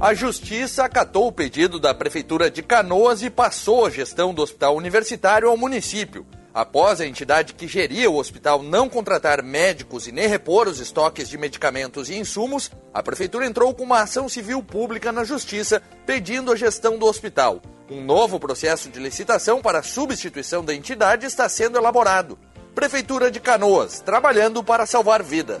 [0.00, 4.74] A Justiça acatou o pedido da Prefeitura de Canoas e passou a gestão do hospital
[4.74, 6.26] universitário ao município.
[6.54, 11.28] Após a entidade que geria o hospital não contratar médicos e nem repor os estoques
[11.28, 16.50] de medicamentos e insumos, a Prefeitura entrou com uma ação civil pública na Justiça pedindo
[16.50, 17.60] a gestão do hospital.
[17.90, 22.38] Um novo processo de licitação para a substituição da entidade está sendo elaborado.
[22.74, 25.60] Prefeitura de Canoas, trabalhando para salvar vidas.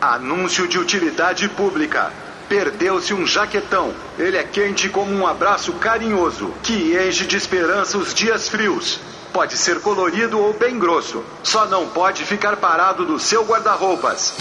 [0.00, 2.12] Anúncio de utilidade pública.
[2.48, 3.92] Perdeu-se um jaquetão.
[4.16, 9.00] Ele é quente como um abraço carinhoso, que enche de esperança os dias frios.
[9.32, 11.24] Pode ser colorido ou bem grosso.
[11.42, 14.32] Só não pode ficar parado no seu guarda-roupas.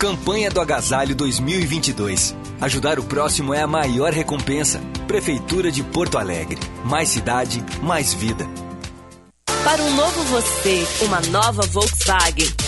[0.00, 2.34] Campanha do Agasalho 2022.
[2.60, 4.80] Ajudar o próximo é a maior recompensa.
[5.06, 6.58] Prefeitura de Porto Alegre.
[6.84, 8.44] Mais cidade, mais vida.
[9.62, 12.67] Para um novo você, uma nova Volkswagen.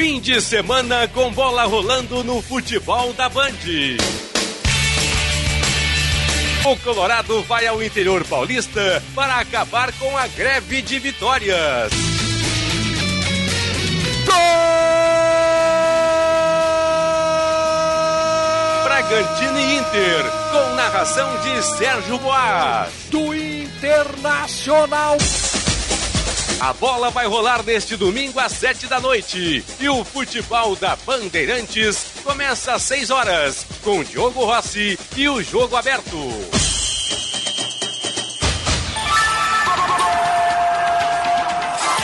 [0.00, 3.52] Fim de semana com bola rolando no futebol da Band.
[6.64, 11.92] O Colorado vai ao interior paulista para acabar com a greve de vitórias.
[14.24, 14.36] Gol!
[18.84, 22.90] Bragantino e Inter, com narração de Sérgio Boas.
[23.10, 25.18] Do Internacional.
[26.60, 29.64] A bola vai rolar neste domingo às sete da noite.
[29.80, 35.74] E o futebol da Bandeirantes começa às seis horas, com Diogo Rossi e o jogo
[35.74, 36.18] aberto.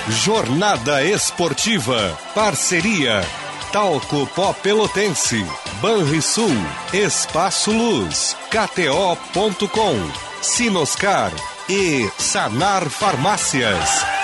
[0.08, 2.18] Jornada Esportiva.
[2.34, 3.22] Parceria.
[3.70, 5.44] Talco Pó Pelotense.
[5.82, 6.48] Banrisul.
[6.94, 8.34] Espaço Luz.
[8.48, 9.96] KTO.com.
[10.40, 11.32] Sinoscar.
[11.68, 14.15] E Sanar Farmácias.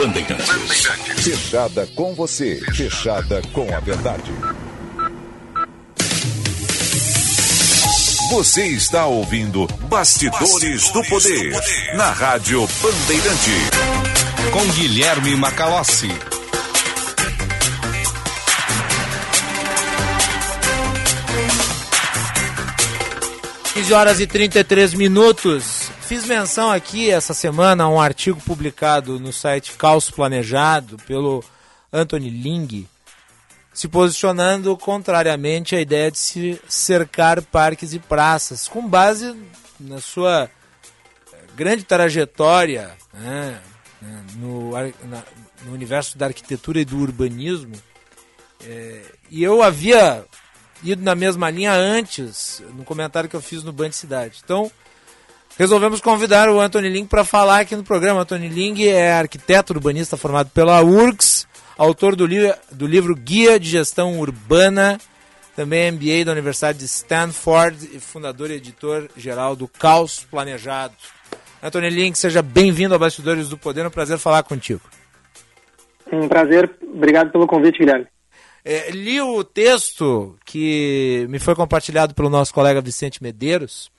[0.00, 0.86] Bandeirantes.
[1.22, 4.32] Fechada com você, fechada com a verdade.
[8.30, 13.50] Você está ouvindo Bastidores, Bastidores do, poder, do Poder na Rádio Bandeirante.
[14.52, 16.08] Com Guilherme Macalossi.
[23.92, 25.79] horas e 33 minutos
[26.10, 31.40] fiz menção aqui essa semana a um artigo publicado no site Calço Planejado pelo
[31.92, 32.88] Anthony Ling,
[33.72, 39.36] se posicionando contrariamente à ideia de se cercar parques e praças, com base
[39.78, 40.50] na sua
[41.54, 43.60] grande trajetória né,
[44.34, 45.22] no, na,
[45.64, 47.76] no, universo da arquitetura e do urbanismo.
[48.64, 49.00] É,
[49.30, 50.24] e eu havia
[50.82, 54.40] ido na mesma linha antes, no comentário que eu fiz no Band Cidade.
[54.42, 54.72] Então,
[55.60, 58.22] resolvemos convidar o Anthony Ling para falar aqui no programa.
[58.22, 61.46] Anthony Ling é arquiteto urbanista formado pela URGS,
[61.76, 64.98] autor do, li do livro Guia de Gestão Urbana,
[65.54, 70.94] também é MBA da Universidade de Stanford e fundador e editor geral do Caos Planejado.
[71.62, 74.80] Anthony Ling, seja bem-vindo ao Bastidores do Poder, é um prazer falar contigo.
[76.10, 78.06] Um prazer, obrigado pelo convite, Guilherme.
[78.64, 83.90] É, li o texto que me foi compartilhado pelo nosso colega Vicente Medeiros,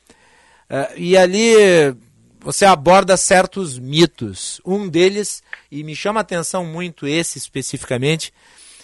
[0.95, 1.53] e ali
[2.39, 4.59] você aborda certos mitos.
[4.65, 8.33] Um deles, e me chama a atenção muito esse especificamente,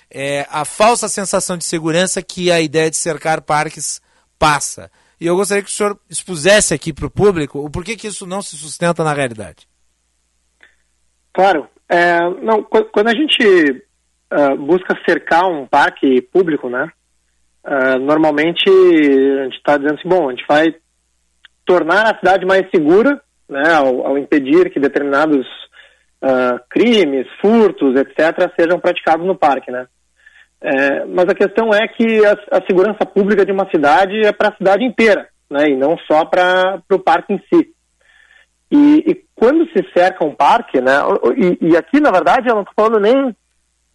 [0.09, 4.01] é a falsa sensação de segurança que a ideia de cercar parques
[4.39, 4.89] passa.
[5.19, 8.25] E eu gostaria que o senhor expusesse aqui para o público o porquê que isso
[8.25, 9.67] não se sustenta na realidade.
[11.33, 11.67] Claro.
[11.89, 13.83] É, não, quando a gente
[14.33, 16.91] uh, busca cercar um parque público, né,
[17.65, 20.75] uh, normalmente a gente está dizendo assim, bom, a gente vai
[21.67, 25.45] tornar a cidade mais segura, né, ao, ao impedir que determinados
[26.23, 29.85] uh, crimes, furtos, etc., sejam praticados no parque, né.
[30.59, 34.49] É, mas a questão é que a, a, segurança pública de uma cidade é para
[34.49, 37.69] a cidade inteira, né, e não só para o parque em si.
[38.71, 40.93] E, e, quando se cerca um parque, né,
[41.37, 43.35] e, e aqui na verdade eu não estou falando nem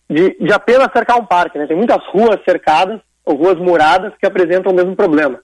[0.09, 4.27] de, de, apenas cercar um parque, né, tem muitas ruas cercadas ou ruas muradas que
[4.27, 5.41] apresentam o mesmo problema,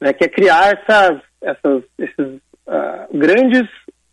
[0.00, 2.36] né, que é criar essas, essas esses
[2.66, 3.62] uh, grandes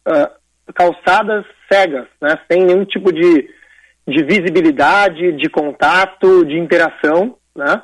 [0.08, 0.30] uh,
[0.74, 3.50] calçadas cegas, né, sem nenhum tipo de
[4.08, 7.82] de visibilidade, de contato, de interação, né?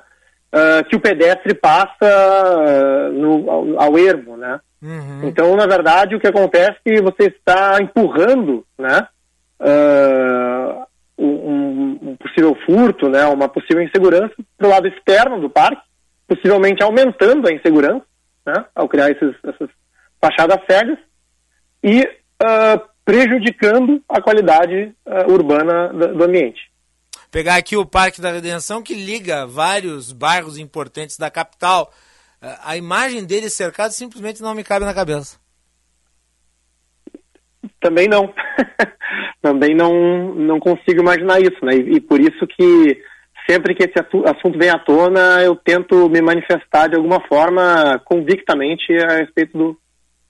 [0.54, 4.60] Uh, que o pedestre passa no, ao, ao, ermo, né?
[4.82, 5.28] Uhum.
[5.28, 9.08] Então, na verdade, o que acontece é que você está empurrando, né?
[11.18, 13.26] Um, um, possível furto, né?
[13.26, 15.82] Uma possível insegurança para o lado externo do parque,
[16.28, 18.06] possivelmente aumentando a insegurança,
[18.46, 18.66] né?
[18.76, 19.70] Ao criar esses, essas
[20.22, 20.98] fachadas cegas
[21.84, 22.08] e
[23.06, 26.72] prejudicando a qualidade uh, urbana do, do ambiente.
[27.30, 31.92] Pegar aqui o Parque da Redenção, que liga vários bairros importantes da capital.
[32.42, 35.38] Uh, a imagem dele cercado simplesmente não me cabe na cabeça.
[37.82, 38.34] Também não.
[39.42, 41.76] Também não, não consigo imaginar isso, né?
[41.76, 43.04] E, e, por isso que
[43.48, 48.94] sempre que esse assunto vem à tona, eu tento me manifestar de alguma forma convictamente
[48.98, 49.80] a respeito do,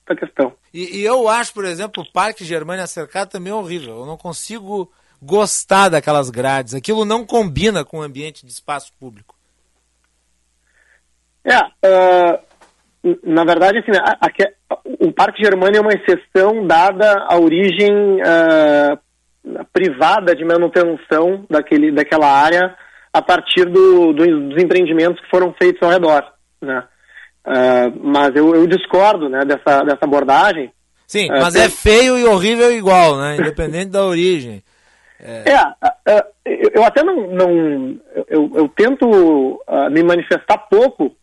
[0.06, 0.52] da questão.
[0.72, 4.00] E, e, eu acho, por exemplo, o Parque Germânia Cercado também é horrível.
[4.00, 4.90] Eu não consigo
[5.22, 6.74] gostar daquelas grades.
[6.74, 9.34] Aquilo não combina com o ambiente de espaço público.
[11.44, 12.38] É, uh,
[13.22, 17.92] na verdade, assim, a, a, o Parque Germânia é uma exceção dada a origem
[18.22, 18.98] uh,
[19.72, 22.74] privada de manutenção daquele, daquela área
[23.14, 26.24] a partir do, do, dos empreendimentos que foram feitos ao redor,
[26.60, 26.82] né?
[27.46, 30.72] Uh, mas eu, eu, discordo né, dessa, dessa abordagem.
[31.06, 33.36] Sim, uh, mas é feio e horrível igual, né?
[33.36, 34.64] Independente da origem.
[35.20, 36.24] É, é uh,
[36.74, 37.28] eu até não.
[37.28, 37.96] não
[38.28, 39.06] eu, eu tento
[39.92, 41.14] me manifestar pouco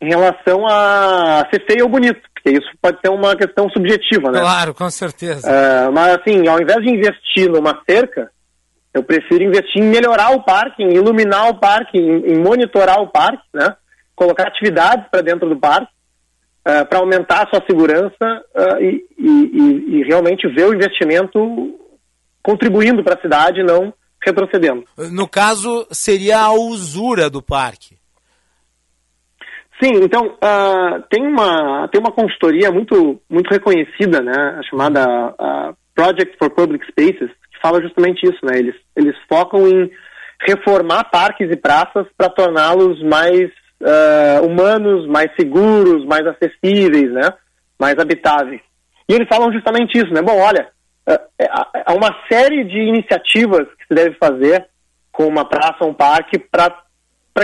[0.00, 4.40] em relação a ser feio ou bonito, porque isso pode ser uma questão subjetiva, né?
[4.40, 5.90] Claro, com certeza.
[5.92, 8.30] mas assim, ao invés de investir numa cerca,
[8.92, 13.08] eu prefiro investir em melhorar o parque, em iluminar o parque, em, em monitorar o
[13.08, 13.76] parque, né?
[14.14, 15.90] colocar atividades para dentro do parque,
[16.68, 21.78] uh, para aumentar a sua segurança uh, e, e, e, realmente ver o investimento
[22.42, 24.84] contribuindo para a cidade, não retrocedendo.
[25.10, 27.96] No caso, seria a usura do parque.
[29.82, 35.06] Sim, então uh, tem uma tem uma consultoria muito muito reconhecida, né, chamada
[35.94, 37.30] Project for Public Spaces,
[37.60, 38.58] fala justamente isso, né?
[38.58, 39.90] Eles eles focam em
[40.46, 43.50] reformar parques e praças para torná-los mais
[43.80, 47.32] uh, humanos, mais seguros, mais acessíveis, né?
[47.78, 48.60] Mais habitáveis.
[49.08, 50.22] E eles falam justamente isso, né?
[50.22, 50.68] Bom, olha,
[51.08, 51.18] uh,
[51.86, 54.66] há uma série de iniciativas que se deve fazer
[55.12, 56.70] com uma praça, um parque, para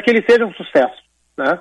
[0.02, 1.02] que ele seja um sucesso,
[1.36, 1.60] né?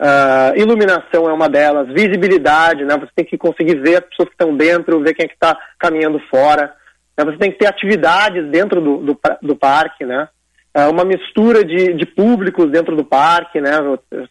[0.00, 2.96] Uh, iluminação é uma delas, visibilidade, né?
[2.96, 5.54] Você tem que conseguir ver as pessoas que estão dentro, ver quem é que está
[5.78, 6.74] caminhando fora.
[7.16, 7.24] Né?
[7.24, 10.28] Você tem que ter atividades dentro do, do, do parque, né?
[10.72, 13.72] É uma mistura de, de públicos dentro do parque, né,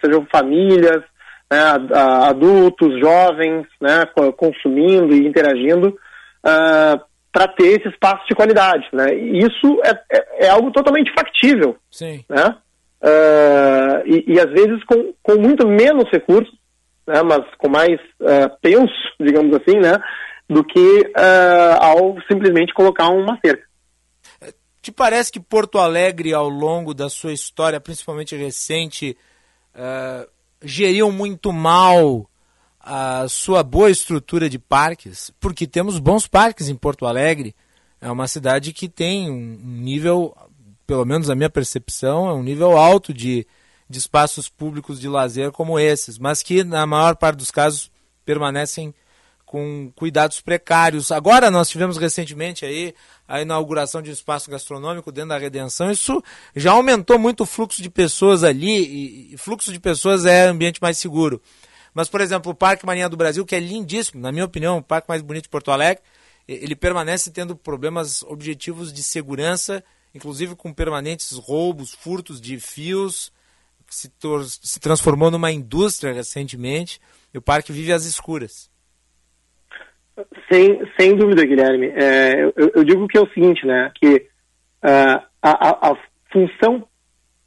[0.02, 1.04] sejam famílias,
[1.52, 1.60] né,
[2.30, 4.06] adultos, jovens, né,
[4.38, 5.96] consumindo e interagindo, uh,
[6.46, 7.02] ah,
[7.32, 8.88] para ter esse espaço de qualidade.
[8.94, 9.14] Né?
[9.16, 11.76] Isso é, é, é, algo totalmente factível.
[11.92, 12.24] Sim.
[12.30, 12.56] Né?
[13.02, 16.54] Uh, e, e, às vezes com, com muito menos recursos,
[17.06, 20.00] né, mas com mais uh, penso, digamos assim, né,
[20.50, 21.12] do que
[21.80, 23.70] ao simplesmente colocar uma cerca.
[24.82, 29.16] Te parece que Porto Alegre, ao longo da sua história, principalmente recente,
[29.76, 30.28] uh,
[30.64, 32.30] geriu muito mal
[32.80, 35.32] a sua boa estrutura de parques?
[35.40, 37.54] Porque temos bons parques em Porto Alegre.
[38.00, 40.36] É uma cidade que tem um nível,
[40.88, 43.46] pelo menos a minha percepção, é um nível alto de,
[43.90, 47.92] de espaços públicos de lazer como esses, mas que na maior parte dos casos
[48.26, 48.96] permanecem
[49.50, 51.12] com cuidados precários.
[51.12, 52.94] Agora nós tivemos recentemente aí
[53.28, 55.90] a inauguração de um espaço gastronômico dentro da Redenção.
[55.90, 56.24] Isso
[56.56, 61.00] já aumentou muito o fluxo de pessoas ali e, fluxo de pessoas é ambiente mais
[61.00, 61.42] seguro.
[61.96, 64.84] Mas, por exemplo, o Parque Marinha do Brasil, que é lindíssimo, na minha opinião, o
[64.84, 66.04] parque mais bonito de Porto Alegre,
[66.48, 73.32] ele permanece tendo problemas objetivos de segurança inclusive com permanentes roubos, furtos de fios,
[73.90, 74.12] se,
[74.62, 77.02] se transformou numa indústria recentemente,
[77.34, 78.70] e o parque vive às escuras.
[80.52, 81.88] Sem, sem dúvida, Guilherme.
[81.88, 84.28] É, eu, eu, digo que é o seguinte, né, que
[84.84, 85.98] uh, a, a,
[86.32, 86.84] função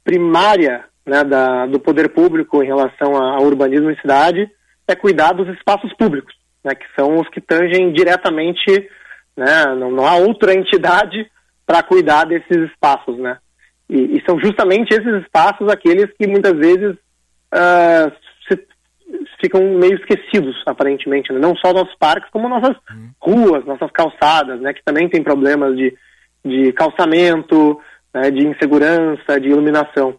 [0.03, 4.49] primária né, da, do poder público em relação ao urbanismo em cidade
[4.87, 6.33] é cuidar dos espaços públicos,
[6.63, 8.89] né, que são os que tangem diretamente,
[9.35, 11.29] né, não, não há outra entidade
[11.65, 13.37] para cuidar desses espaços, né.
[13.89, 16.95] E, e, são justamente esses espaços aqueles que muitas vezes
[17.53, 18.11] uh,
[19.43, 21.39] ficam meio esquecidos, aparentemente, né?
[21.39, 23.09] não só nossos parques, como nossas uhum.
[23.19, 25.93] ruas, nossas calçadas, né, que também tem problemas de,
[26.45, 27.77] de calçamento,
[28.13, 30.15] né, de insegurança, de iluminação.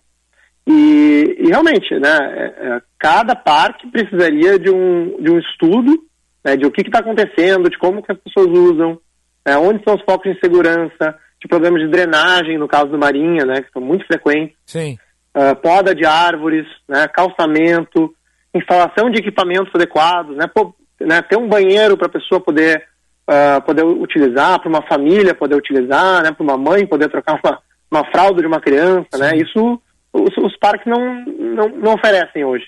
[0.67, 6.05] E, e realmente, né, é, é, cada parque precisaria de um, de um estudo
[6.45, 8.99] né, de o que está acontecendo, de como que as pessoas usam,
[9.47, 13.47] né, onde são os focos de insegurança, de problemas de drenagem, no caso do Marinha,
[13.47, 14.55] né, que são muito frequentes.
[14.67, 14.99] Sim.
[15.35, 18.15] Uh, poda de árvores, né, calçamento,
[18.55, 21.23] instalação de equipamentos adequados, né, pô, né?
[21.23, 22.85] Ter um banheiro para a pessoa poder,
[23.29, 27.59] uh, poder utilizar, para uma família poder utilizar, né, para uma mãe poder trocar uma,
[27.91, 29.81] uma fralda de uma criança, né, isso
[30.13, 32.67] os, os parques não, não, não oferecem hoje.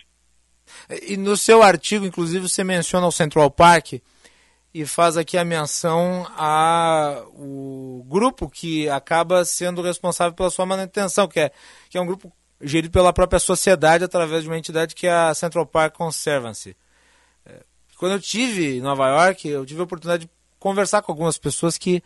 [1.08, 3.94] E no seu artigo, inclusive, você menciona o Central Park
[4.74, 11.38] e faz aqui a menção ao grupo que acaba sendo responsável pela sua manutenção, que
[11.38, 11.50] é,
[11.88, 15.34] que é um grupo gerido pela própria sociedade através de uma entidade que é a
[15.34, 16.76] Central Park Conservancy.
[17.44, 17.60] É,
[17.98, 21.76] quando eu tive em Nova York, eu tive a oportunidade de conversar com algumas pessoas
[21.78, 22.02] que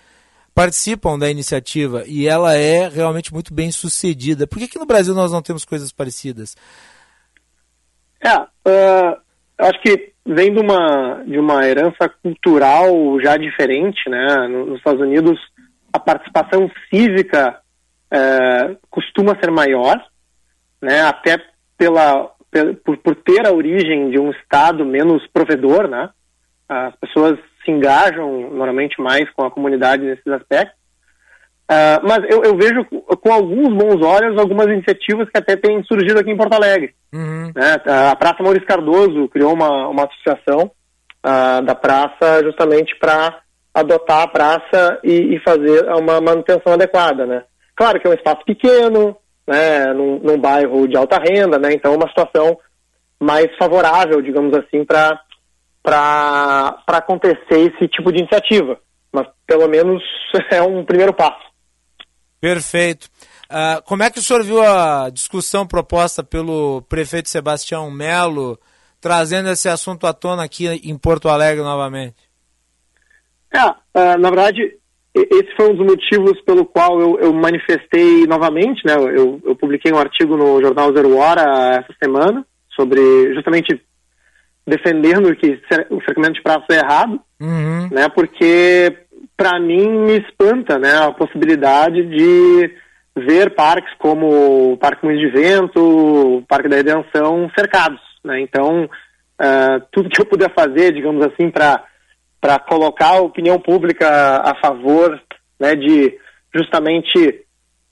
[0.55, 4.47] participam da iniciativa e ela é realmente muito bem sucedida.
[4.47, 6.57] Por que, que no Brasil nós não temos coisas parecidas?
[8.21, 9.17] É, uh,
[9.59, 12.91] acho que vem de uma, de uma herança cultural
[13.23, 14.49] já diferente, né?
[14.49, 15.39] Nos Estados Unidos,
[15.93, 17.61] a participação cívica
[18.13, 19.99] uh, costuma ser maior,
[20.81, 21.03] né?
[21.03, 21.37] Até
[21.77, 22.31] pela,
[22.85, 26.11] por, por ter a origem de um Estado menos provedor, né?
[26.69, 30.79] As pessoas se engajam normalmente mais com a comunidade nesses aspectos.
[31.71, 36.19] Uh, mas eu, eu, vejo com alguns bons olhos algumas iniciativas que até têm surgido
[36.19, 36.95] aqui em Porto Alegre.
[37.13, 37.53] Uhum.
[37.55, 37.81] Né?
[38.11, 40.73] A Praça Maurício Cardoso criou uma, uma associação
[41.25, 43.41] uh, da praça justamente para
[43.73, 47.25] adotar a praça e, e, fazer uma manutenção adequada.
[47.25, 47.45] Né?
[47.77, 49.17] Claro que é um espaço pequeno,
[49.51, 49.93] né?
[49.93, 51.73] num, num bairro de alta renda, né?
[51.73, 52.57] então é uma situação
[53.19, 55.21] mais favorável, digamos assim, para
[55.83, 58.79] para acontecer esse tipo de iniciativa.
[59.11, 60.03] Mas pelo menos
[60.53, 61.43] é um primeiro passo.
[62.41, 63.09] Perfeito.
[63.51, 68.59] Uh, como é que o senhor viu a discussão proposta pelo prefeito Sebastião Melo,
[69.01, 72.17] trazendo esse assunto à tona aqui em Porto Alegre novamente?
[73.53, 74.80] É, uh, na verdade,
[75.15, 78.95] esse foi um dos motivos pelo qual eu, eu manifestei novamente, né?
[78.95, 82.47] Eu, eu, publiquei um artigo no jornal Zero Hora essa semana
[82.77, 83.81] sobre justamente
[84.67, 85.61] defendendo que
[85.91, 87.89] o cercamento de praça é errado, uhum.
[87.91, 88.09] né?
[88.09, 88.97] Porque
[89.37, 92.71] para mim me espanta, né, a possibilidade de
[93.17, 95.81] ver parques como o Parque Moinhos de Vento,
[96.39, 98.41] o Parque da Redenção cercados, né?
[98.41, 101.83] Então, uh, tudo que eu puder fazer, digamos assim, para
[102.41, 104.09] para colocar a opinião pública
[104.39, 105.21] a favor,
[105.59, 106.19] né, de
[106.55, 107.45] justamente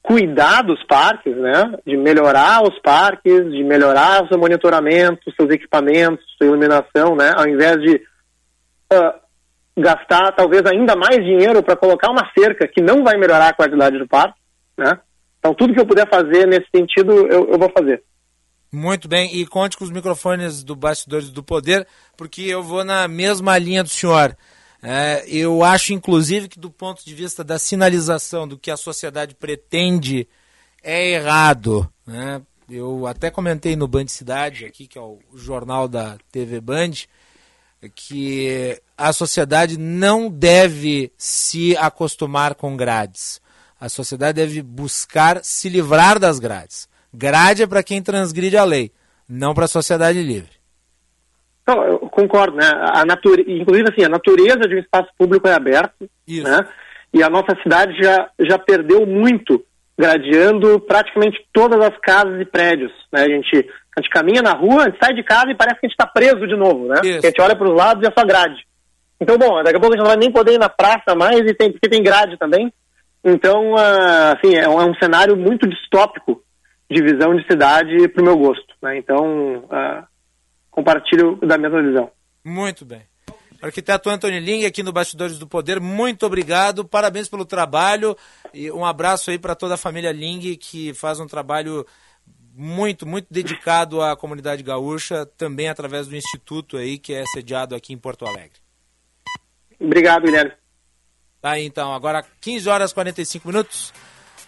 [0.02, 6.24] cuidar dos parques, né, de melhorar os parques, de melhorar o seu monitoramento, seus equipamentos,
[6.38, 7.96] sua iluminação, né, ao invés de
[8.92, 9.12] uh,
[9.76, 13.98] gastar talvez ainda mais dinheiro para colocar uma cerca que não vai melhorar a qualidade
[13.98, 14.40] do parque,
[14.78, 14.98] né.
[15.38, 18.02] Então tudo que eu puder fazer nesse sentido eu, eu vou fazer.
[18.70, 21.86] Muito bem, e conte com os microfones do Bastidores do Poder,
[22.16, 24.36] porque eu vou na mesma linha do senhor.
[24.82, 29.34] É, eu acho, inclusive, que do ponto de vista da sinalização do que a sociedade
[29.34, 30.28] pretende,
[30.82, 31.90] é errado.
[32.06, 32.42] Né?
[32.68, 36.92] Eu até comentei no Band Cidade, aqui, que é o jornal da TV Band,
[37.94, 43.40] que a sociedade não deve se acostumar com grades.
[43.80, 46.87] A sociedade deve buscar se livrar das grades.
[47.12, 48.92] Grade é para quem transgride a lei,
[49.28, 50.50] não para a sociedade livre.
[51.66, 52.66] Não, eu concordo, né?
[52.66, 53.44] A nature...
[53.46, 56.44] Inclusive, assim, a natureza de um espaço público é aberto, Isso.
[56.44, 56.66] né?
[57.12, 59.62] E a nossa cidade já, já perdeu muito
[59.98, 63.22] gradeando praticamente todas as casas e prédios, né?
[63.22, 65.86] A gente, a gente caminha na rua, a gente sai de casa e parece que
[65.86, 67.00] a gente está preso de novo, né?
[67.02, 67.26] Isso.
[67.26, 68.64] A gente olha para os lados e é só grade.
[69.20, 71.40] Então, bom, daqui a pouco a gente não vai nem poder ir na praça mais,
[71.40, 72.72] e tem, porque tem grade também.
[73.24, 76.40] Então, uh, assim, é um, é um, cenário muito distópico
[76.90, 78.98] de visão de cidade para o meu gosto, né?
[78.98, 80.06] Então, uh,
[80.70, 82.10] compartilho da mesma visão.
[82.44, 83.02] Muito bem.
[83.60, 88.16] Arquiteto Antônio Ling, aqui no Bastidores do Poder, muito obrigado, parabéns pelo trabalho
[88.54, 91.84] e um abraço aí para toda a família Ling, que faz um trabalho
[92.54, 97.92] muito, muito dedicado à comunidade gaúcha, também através do Instituto aí, que é sediado aqui
[97.92, 98.58] em Porto Alegre.
[99.80, 100.52] Obrigado, Guilherme.
[101.40, 103.92] Tá aí, então, agora 15 horas e 45 minutos.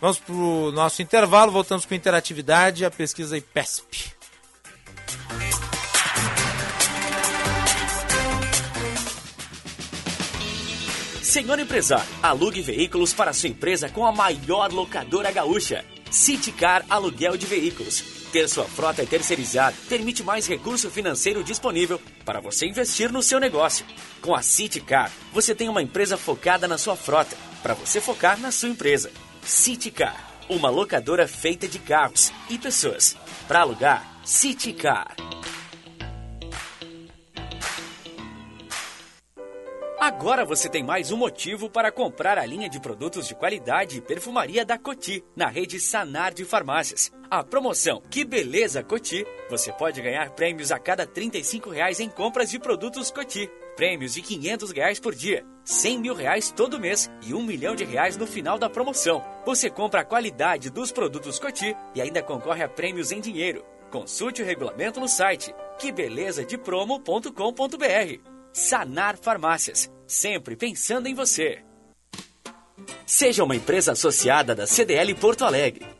[0.00, 4.12] Vamos para o nosso intervalo, voltamos com interatividade, a pesquisa IPESP.
[11.22, 15.84] Senhor empresário, alugue veículos para sua empresa com a maior locadora gaúcha.
[16.10, 18.02] Citicar Aluguel de Veículos.
[18.32, 23.86] Ter sua frota terceirizada permite mais recurso financeiro disponível para você investir no seu negócio.
[24.20, 28.50] Com a Citicar, você tem uma empresa focada na sua frota, para você focar na
[28.50, 29.10] sua empresa.
[29.42, 33.16] Citicar, uma locadora feita de carros e pessoas.
[33.48, 35.16] Para alugar, Citicar.
[39.98, 44.00] Agora você tem mais um motivo para comprar a linha de produtos de qualidade e
[44.00, 47.12] perfumaria da Coti, na rede Sanar de Farmácias.
[47.30, 52.50] A promoção Que Beleza Coti, você pode ganhar prêmios a cada 35 reais em compras
[52.50, 53.50] de produtos Coti.
[53.76, 57.84] Prêmios de 500 reais por dia, 100 mil reais todo mês e um milhão de
[57.84, 59.24] reais no final da promoção.
[59.46, 63.64] Você compra a qualidade dos produtos Coti e ainda concorre a prêmios em dinheiro.
[63.90, 68.30] Consulte o regulamento no site quebelezadepromo.com.br.
[68.52, 71.62] Sanar Farmácias, sempre pensando em você.
[73.06, 75.99] Seja uma empresa associada da CDL Porto Alegre.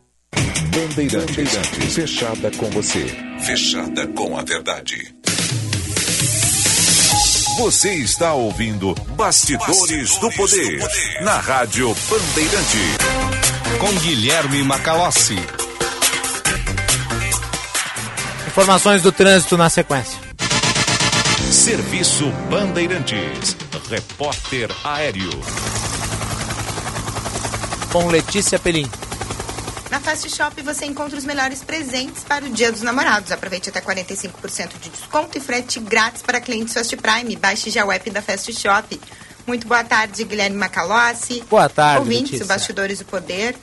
[0.35, 3.05] Bandeirantes, Bandeirantes, fechada com você,
[3.39, 5.13] fechada com a verdade.
[7.57, 12.77] Você está ouvindo Bastidores, Bastidores do, poder, do, poder, na Rádio Bandeirante.
[13.79, 15.37] Com Guilherme Macalossi.
[18.47, 20.19] Informações do trânsito na sequência.
[21.51, 23.55] Serviço Bandeirantes.
[23.89, 25.29] Repórter Aéreo.
[27.91, 28.89] Com Letícia Pelim.
[29.91, 33.29] Na Fast Shop você encontra os melhores presentes para o Dia dos Namorados.
[33.29, 37.35] Aproveite até 45% de desconto e frete grátis para clientes Fast Prime.
[37.35, 39.01] Baixe já o app da Fast Shop.
[39.45, 41.43] Muito boa tarde, Guilherme Macalossi.
[41.49, 43.57] Boa tarde, Ouvintes do Bastidores do Poder.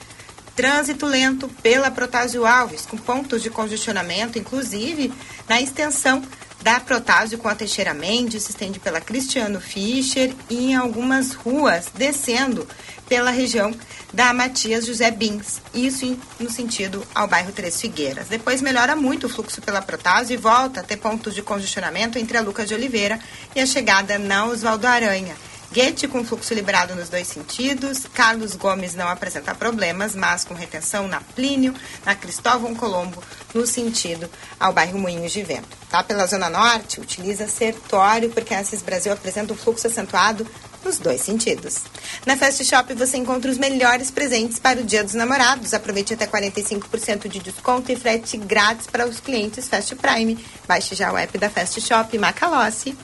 [0.54, 5.10] Trânsito lento pela Protásio Alves, com pontos de congestionamento, inclusive
[5.48, 6.22] na extensão
[6.60, 11.86] da Protásio com a Teixeira Mendes, se estende pela Cristiano Fischer e em algumas ruas
[11.94, 12.66] descendo
[13.08, 13.74] pela região
[14.12, 18.28] da Matias José Bins, isso no sentido ao bairro Três Figueiras.
[18.28, 22.36] Depois melhora muito o fluxo pela Protásio e volta a ter pontos de congestionamento entre
[22.36, 23.18] a Lucas de Oliveira
[23.54, 25.36] e a chegada na Oswaldo Aranha.
[25.70, 28.06] Guete com fluxo liberado nos dois sentidos.
[28.14, 31.74] Carlos Gomes não apresenta problemas, mas com retenção na Plínio,
[32.06, 33.22] na Cristóvão Colombo,
[33.52, 35.76] no sentido ao bairro Moinhos de Vento.
[35.90, 40.46] Tá pela Zona Norte, utiliza Sertório, porque a Assis Brasil apresenta um fluxo acentuado
[40.82, 41.82] nos dois sentidos.
[42.24, 45.74] Na Fast Shop você encontra os melhores presentes para o Dia dos Namorados.
[45.74, 50.42] Aproveite até 45% de desconto e frete grátis para os clientes Fast Prime.
[50.66, 52.96] Baixe já o app da Fast Shop Macalossi.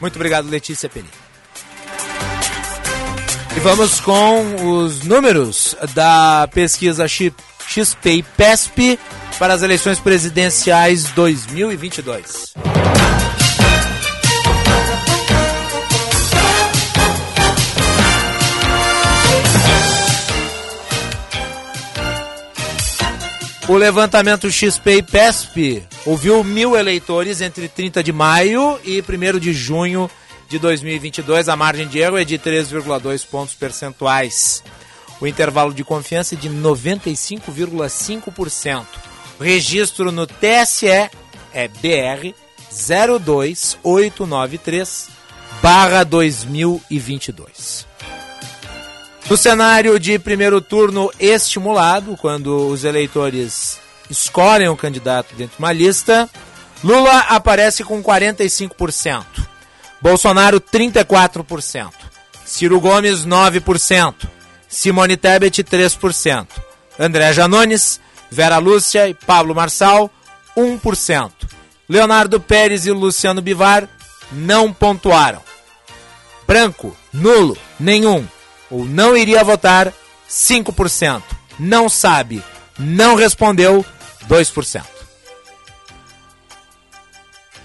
[0.00, 1.08] Muito obrigado, Letícia Peni.
[3.56, 8.98] E vamos com os números da pesquisa XP e PESP
[9.38, 12.54] para as eleições presidenciais 2022.
[23.70, 29.52] O levantamento XP e PESP ouviu mil eleitores entre 30 de maio e 1 de
[29.52, 30.10] junho
[30.48, 31.48] de 2022.
[31.48, 34.64] A margem de erro é de 3,2 pontos percentuais.
[35.20, 38.86] O intervalo de confiança é de 95,5%.
[39.38, 41.08] O registro no TSE é
[41.68, 42.34] BR
[42.72, 45.08] 02893
[45.62, 47.89] barra 2022.
[49.30, 53.78] No cenário de primeiro turno estimulado, quando os eleitores
[54.10, 56.28] escolhem o um candidato dentro de uma lista,
[56.82, 59.24] Lula aparece com 45%,
[60.02, 61.92] Bolsonaro 34%,
[62.44, 64.14] Ciro Gomes 9%,
[64.68, 66.48] Simone Tebet 3%,
[66.98, 68.00] André Janones,
[68.32, 70.10] Vera Lúcia e Pablo Marçal
[70.56, 71.30] 1%.
[71.88, 73.88] Leonardo Pérez e Luciano Bivar
[74.32, 75.40] não pontuaram.
[76.48, 78.26] Branco, nulo, nenhum
[78.70, 79.92] ou não iria votar
[80.28, 81.22] 5%.
[81.58, 82.42] Não sabe,
[82.78, 83.84] não respondeu
[84.28, 84.84] 2%.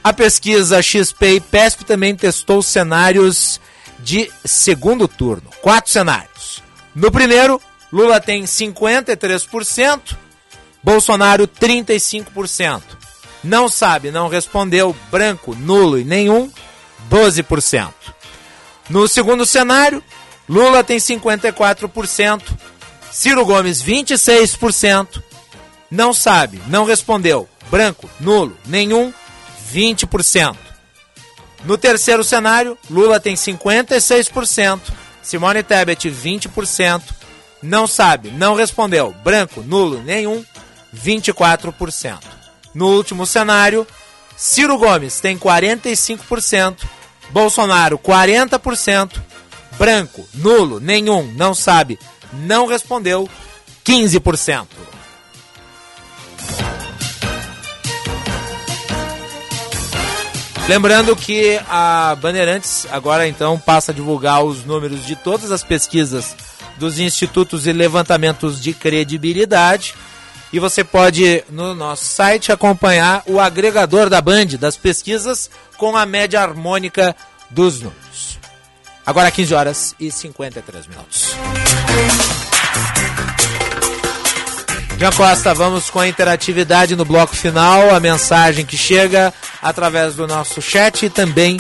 [0.04, 3.60] A pesquisa XP e PESP também testou cenários
[4.00, 5.50] de segundo turno.
[5.62, 6.62] Quatro cenários.
[6.94, 7.60] No primeiro,
[7.92, 10.16] Lula tem 53%,
[10.84, 12.84] Bolsonaro 35%.
[13.44, 16.52] Não sabe, não respondeu, branco, nulo e nenhum,
[17.10, 17.94] 12%.
[18.90, 20.04] No segundo cenário,
[20.48, 22.42] Lula tem 54%,
[23.12, 25.22] Ciro Gomes 26%,
[25.90, 29.14] não sabe, não respondeu, branco, nulo, nenhum,
[29.74, 30.56] 20%.
[31.64, 34.80] No terceiro cenário, Lula tem 56%,
[35.22, 37.02] Simone Tebet 20%,
[37.64, 40.46] não sabe, não respondeu, branco, nulo, nenhum,
[40.96, 42.20] 24%.
[42.74, 43.88] No último cenário,
[44.38, 46.78] Ciro Gomes tem 45%,
[47.32, 49.20] Bolsonaro 40%,
[49.78, 52.00] branco, nulo, nenhum, não sabe,
[52.34, 53.30] não respondeu,
[53.86, 54.66] 15%.
[60.68, 66.36] Lembrando que a Bandeirantes agora então passa a divulgar os números de todas as pesquisas
[66.78, 69.94] dos institutos e levantamentos de credibilidade.
[70.52, 76.06] E você pode, no nosso site, acompanhar o agregador da Band das pesquisas com a
[76.06, 77.16] média harmônica
[77.52, 78.05] dos números.
[79.06, 81.36] Agora 15 horas e 53 minutos.
[84.98, 90.26] Jean Costa, vamos com a interatividade no bloco final, a mensagem que chega através do
[90.26, 91.60] nosso chat e também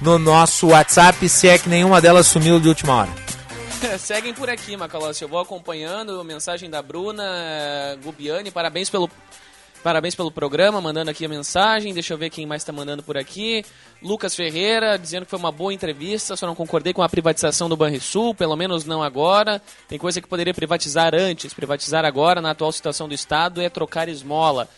[0.00, 3.10] no nosso WhatsApp, se é que nenhuma delas sumiu de última hora.
[3.98, 5.22] Seguem por aqui, Macalossi.
[5.22, 7.24] Eu vou acompanhando a mensagem da Bruna
[8.02, 8.50] Gubiani.
[8.50, 9.10] Parabéns pelo
[9.86, 11.94] Parabéns pelo programa, mandando aqui a mensagem.
[11.94, 13.64] Deixa eu ver quem mais está mandando por aqui.
[14.02, 17.76] Lucas Ferreira, dizendo que foi uma boa entrevista, só não concordei com a privatização do
[17.76, 19.62] Banrisul, pelo menos não agora.
[19.86, 24.08] Tem coisa que poderia privatizar antes, privatizar agora, na atual situação do Estado, é trocar
[24.08, 24.68] esmola.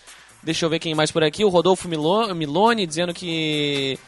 [0.43, 1.43] Deixa eu ver quem mais por aqui.
[1.43, 3.99] O Rodolfo Milone, dizendo que.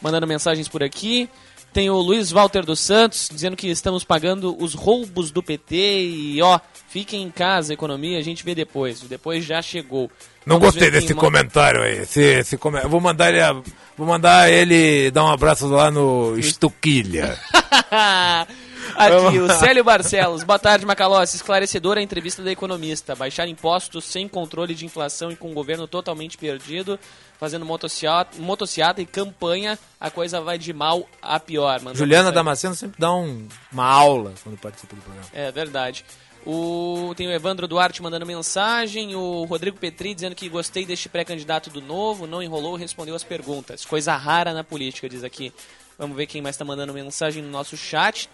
[0.00, 1.28] mandando mensagens por aqui.
[1.72, 6.40] Tem o Luiz Walter dos Santos dizendo que estamos pagando os roubos do PT e
[6.40, 9.00] ó, fiquem em casa, economia, a gente vê depois.
[9.00, 10.08] Depois já chegou.
[10.46, 12.02] Não gostei desse comentário aí.
[12.02, 12.70] Esse, esse com...
[12.88, 13.62] vou mandar ele,
[13.96, 17.38] vou mandar ele dar um abraço lá no Estuquilha.
[18.96, 20.44] Aqui, o Célio Barcelos.
[20.44, 21.36] Boa tarde, Macalossi.
[21.36, 23.14] Esclarecedora a entrevista da economista.
[23.14, 26.98] Baixar impostos sem controle de inflação e com o governo totalmente perdido,
[27.38, 31.80] fazendo motociata, motociata e campanha, a coisa vai de mal a pior.
[31.80, 35.26] Mandou Juliana Damasceno sempre dá um, uma aula quando participa do programa.
[35.32, 36.04] É verdade.
[36.46, 41.70] O, tem o Evandro Duarte mandando mensagem, o Rodrigo Petri dizendo que gostei deste pré-candidato
[41.70, 43.84] do Novo, não enrolou, respondeu as perguntas.
[43.84, 45.52] Coisa rara na política, diz aqui.
[45.98, 48.28] Vamos ver quem mais está mandando mensagem no nosso chat.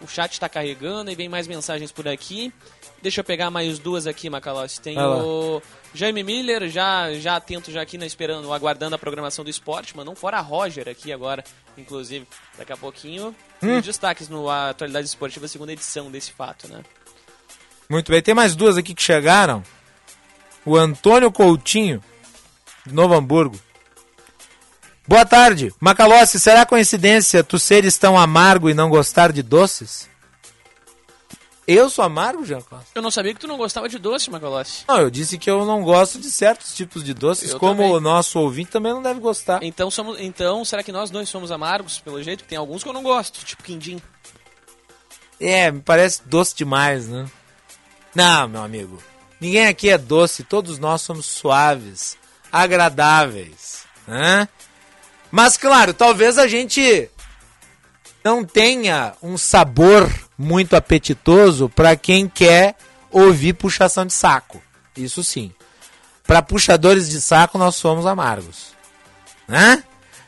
[0.00, 2.52] O chat está carregando e vem mais mensagens por aqui.
[3.00, 4.80] Deixa eu pegar mais duas aqui, Macalossi.
[4.80, 5.24] Tem lá.
[5.24, 5.62] o
[5.94, 10.04] Jaime Miller, já, já atento já aqui, na, esperando, aguardando a programação do esporte, mas
[10.04, 11.44] não fora a Roger aqui agora,
[11.78, 12.26] inclusive,
[12.58, 13.34] daqui a pouquinho.
[13.62, 13.78] Hum.
[13.78, 16.82] Os destaques no Atualidade Esportiva, segunda edição desse fato, né?
[17.88, 19.62] Muito bem, tem mais duas aqui que chegaram.
[20.64, 22.02] O Antônio Coutinho,
[22.86, 23.58] de Novo Hamburgo.
[25.06, 25.72] Boa tarde.
[25.78, 30.08] Macalossi, será coincidência tu seres tão amargo e não gostar de doces?
[31.66, 32.86] Eu sou amargo, Jean Costa?
[32.94, 34.84] Eu não sabia que tu não gostava de doce, Macalossi.
[34.86, 37.92] Não, eu disse que eu não gosto de certos tipos de doces, Eu como também.
[37.96, 39.62] o nosso ouvinte também não deve gostar.
[39.62, 42.44] Então, somos, então, será que nós dois somos amargos, pelo jeito?
[42.44, 44.00] Que tem alguns que eu não gosto, tipo quindim.
[45.40, 47.26] É, me parece doce demais, né?
[48.14, 49.02] Não, meu amigo.
[49.40, 52.16] Ninguém aqui é doce, todos nós somos suaves,
[52.50, 54.48] agradáveis, né?
[55.30, 57.10] Mas claro, talvez a gente
[58.24, 62.76] não tenha um sabor muito apetitoso para quem quer
[63.10, 64.62] ouvir puxação de saco.
[64.96, 65.52] Isso sim.
[66.26, 68.72] Para puxadores de saco nós somos amargos,
[69.48, 69.82] né?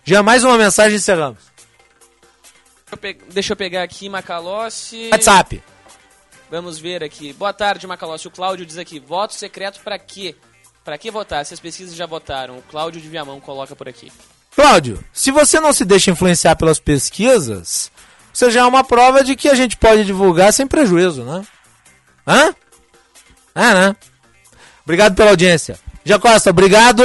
[0.05, 1.39] Já mais uma mensagem encerramos.
[2.85, 5.09] Deixa eu, pe- deixa eu pegar aqui, Macalossi.
[5.11, 5.63] WhatsApp.
[6.51, 7.33] Vamos ver aqui.
[7.33, 8.29] Boa tarde, Macalossi.
[8.29, 10.35] O Cláudio diz aqui: voto secreto pra quê?
[10.85, 11.45] Pra que votar?
[11.45, 12.59] Se as pesquisas já votaram.
[12.59, 14.13] O Cláudio de Viamão coloca por aqui.
[14.55, 17.91] Cláudio, se você não se deixa influenciar pelas pesquisas,
[18.33, 21.45] você já é uma prova de que a gente pode divulgar sem prejuízo, né?
[22.27, 22.55] Hã?
[23.55, 23.97] É, né?
[24.85, 25.79] Obrigado pela audiência.
[26.05, 27.03] Já Costa, obrigado.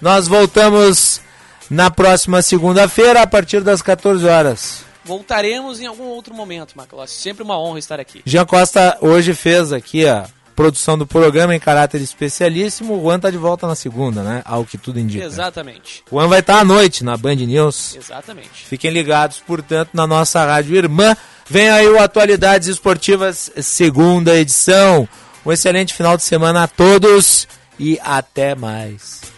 [0.00, 1.20] Nós voltamos
[1.68, 4.87] na próxima segunda-feira, a partir das 14 horas.
[5.08, 7.14] Voltaremos em algum outro momento, Macalossi.
[7.14, 8.20] Sempre uma honra estar aqui.
[8.26, 12.94] Jean Costa hoje fez aqui a produção do programa em caráter especialíssimo.
[12.94, 14.42] O Juan tá de volta na segunda, né?
[14.44, 15.24] Ao que tudo indica.
[15.24, 16.04] Exatamente.
[16.10, 17.96] O Juan vai estar à noite na Band News.
[17.96, 18.66] Exatamente.
[18.66, 21.16] Fiquem ligados, portanto, na nossa rádio irmã.
[21.48, 25.08] Vem aí o Atualidades Esportivas, segunda edição.
[25.46, 27.48] Um excelente final de semana a todos
[27.78, 29.37] e até mais.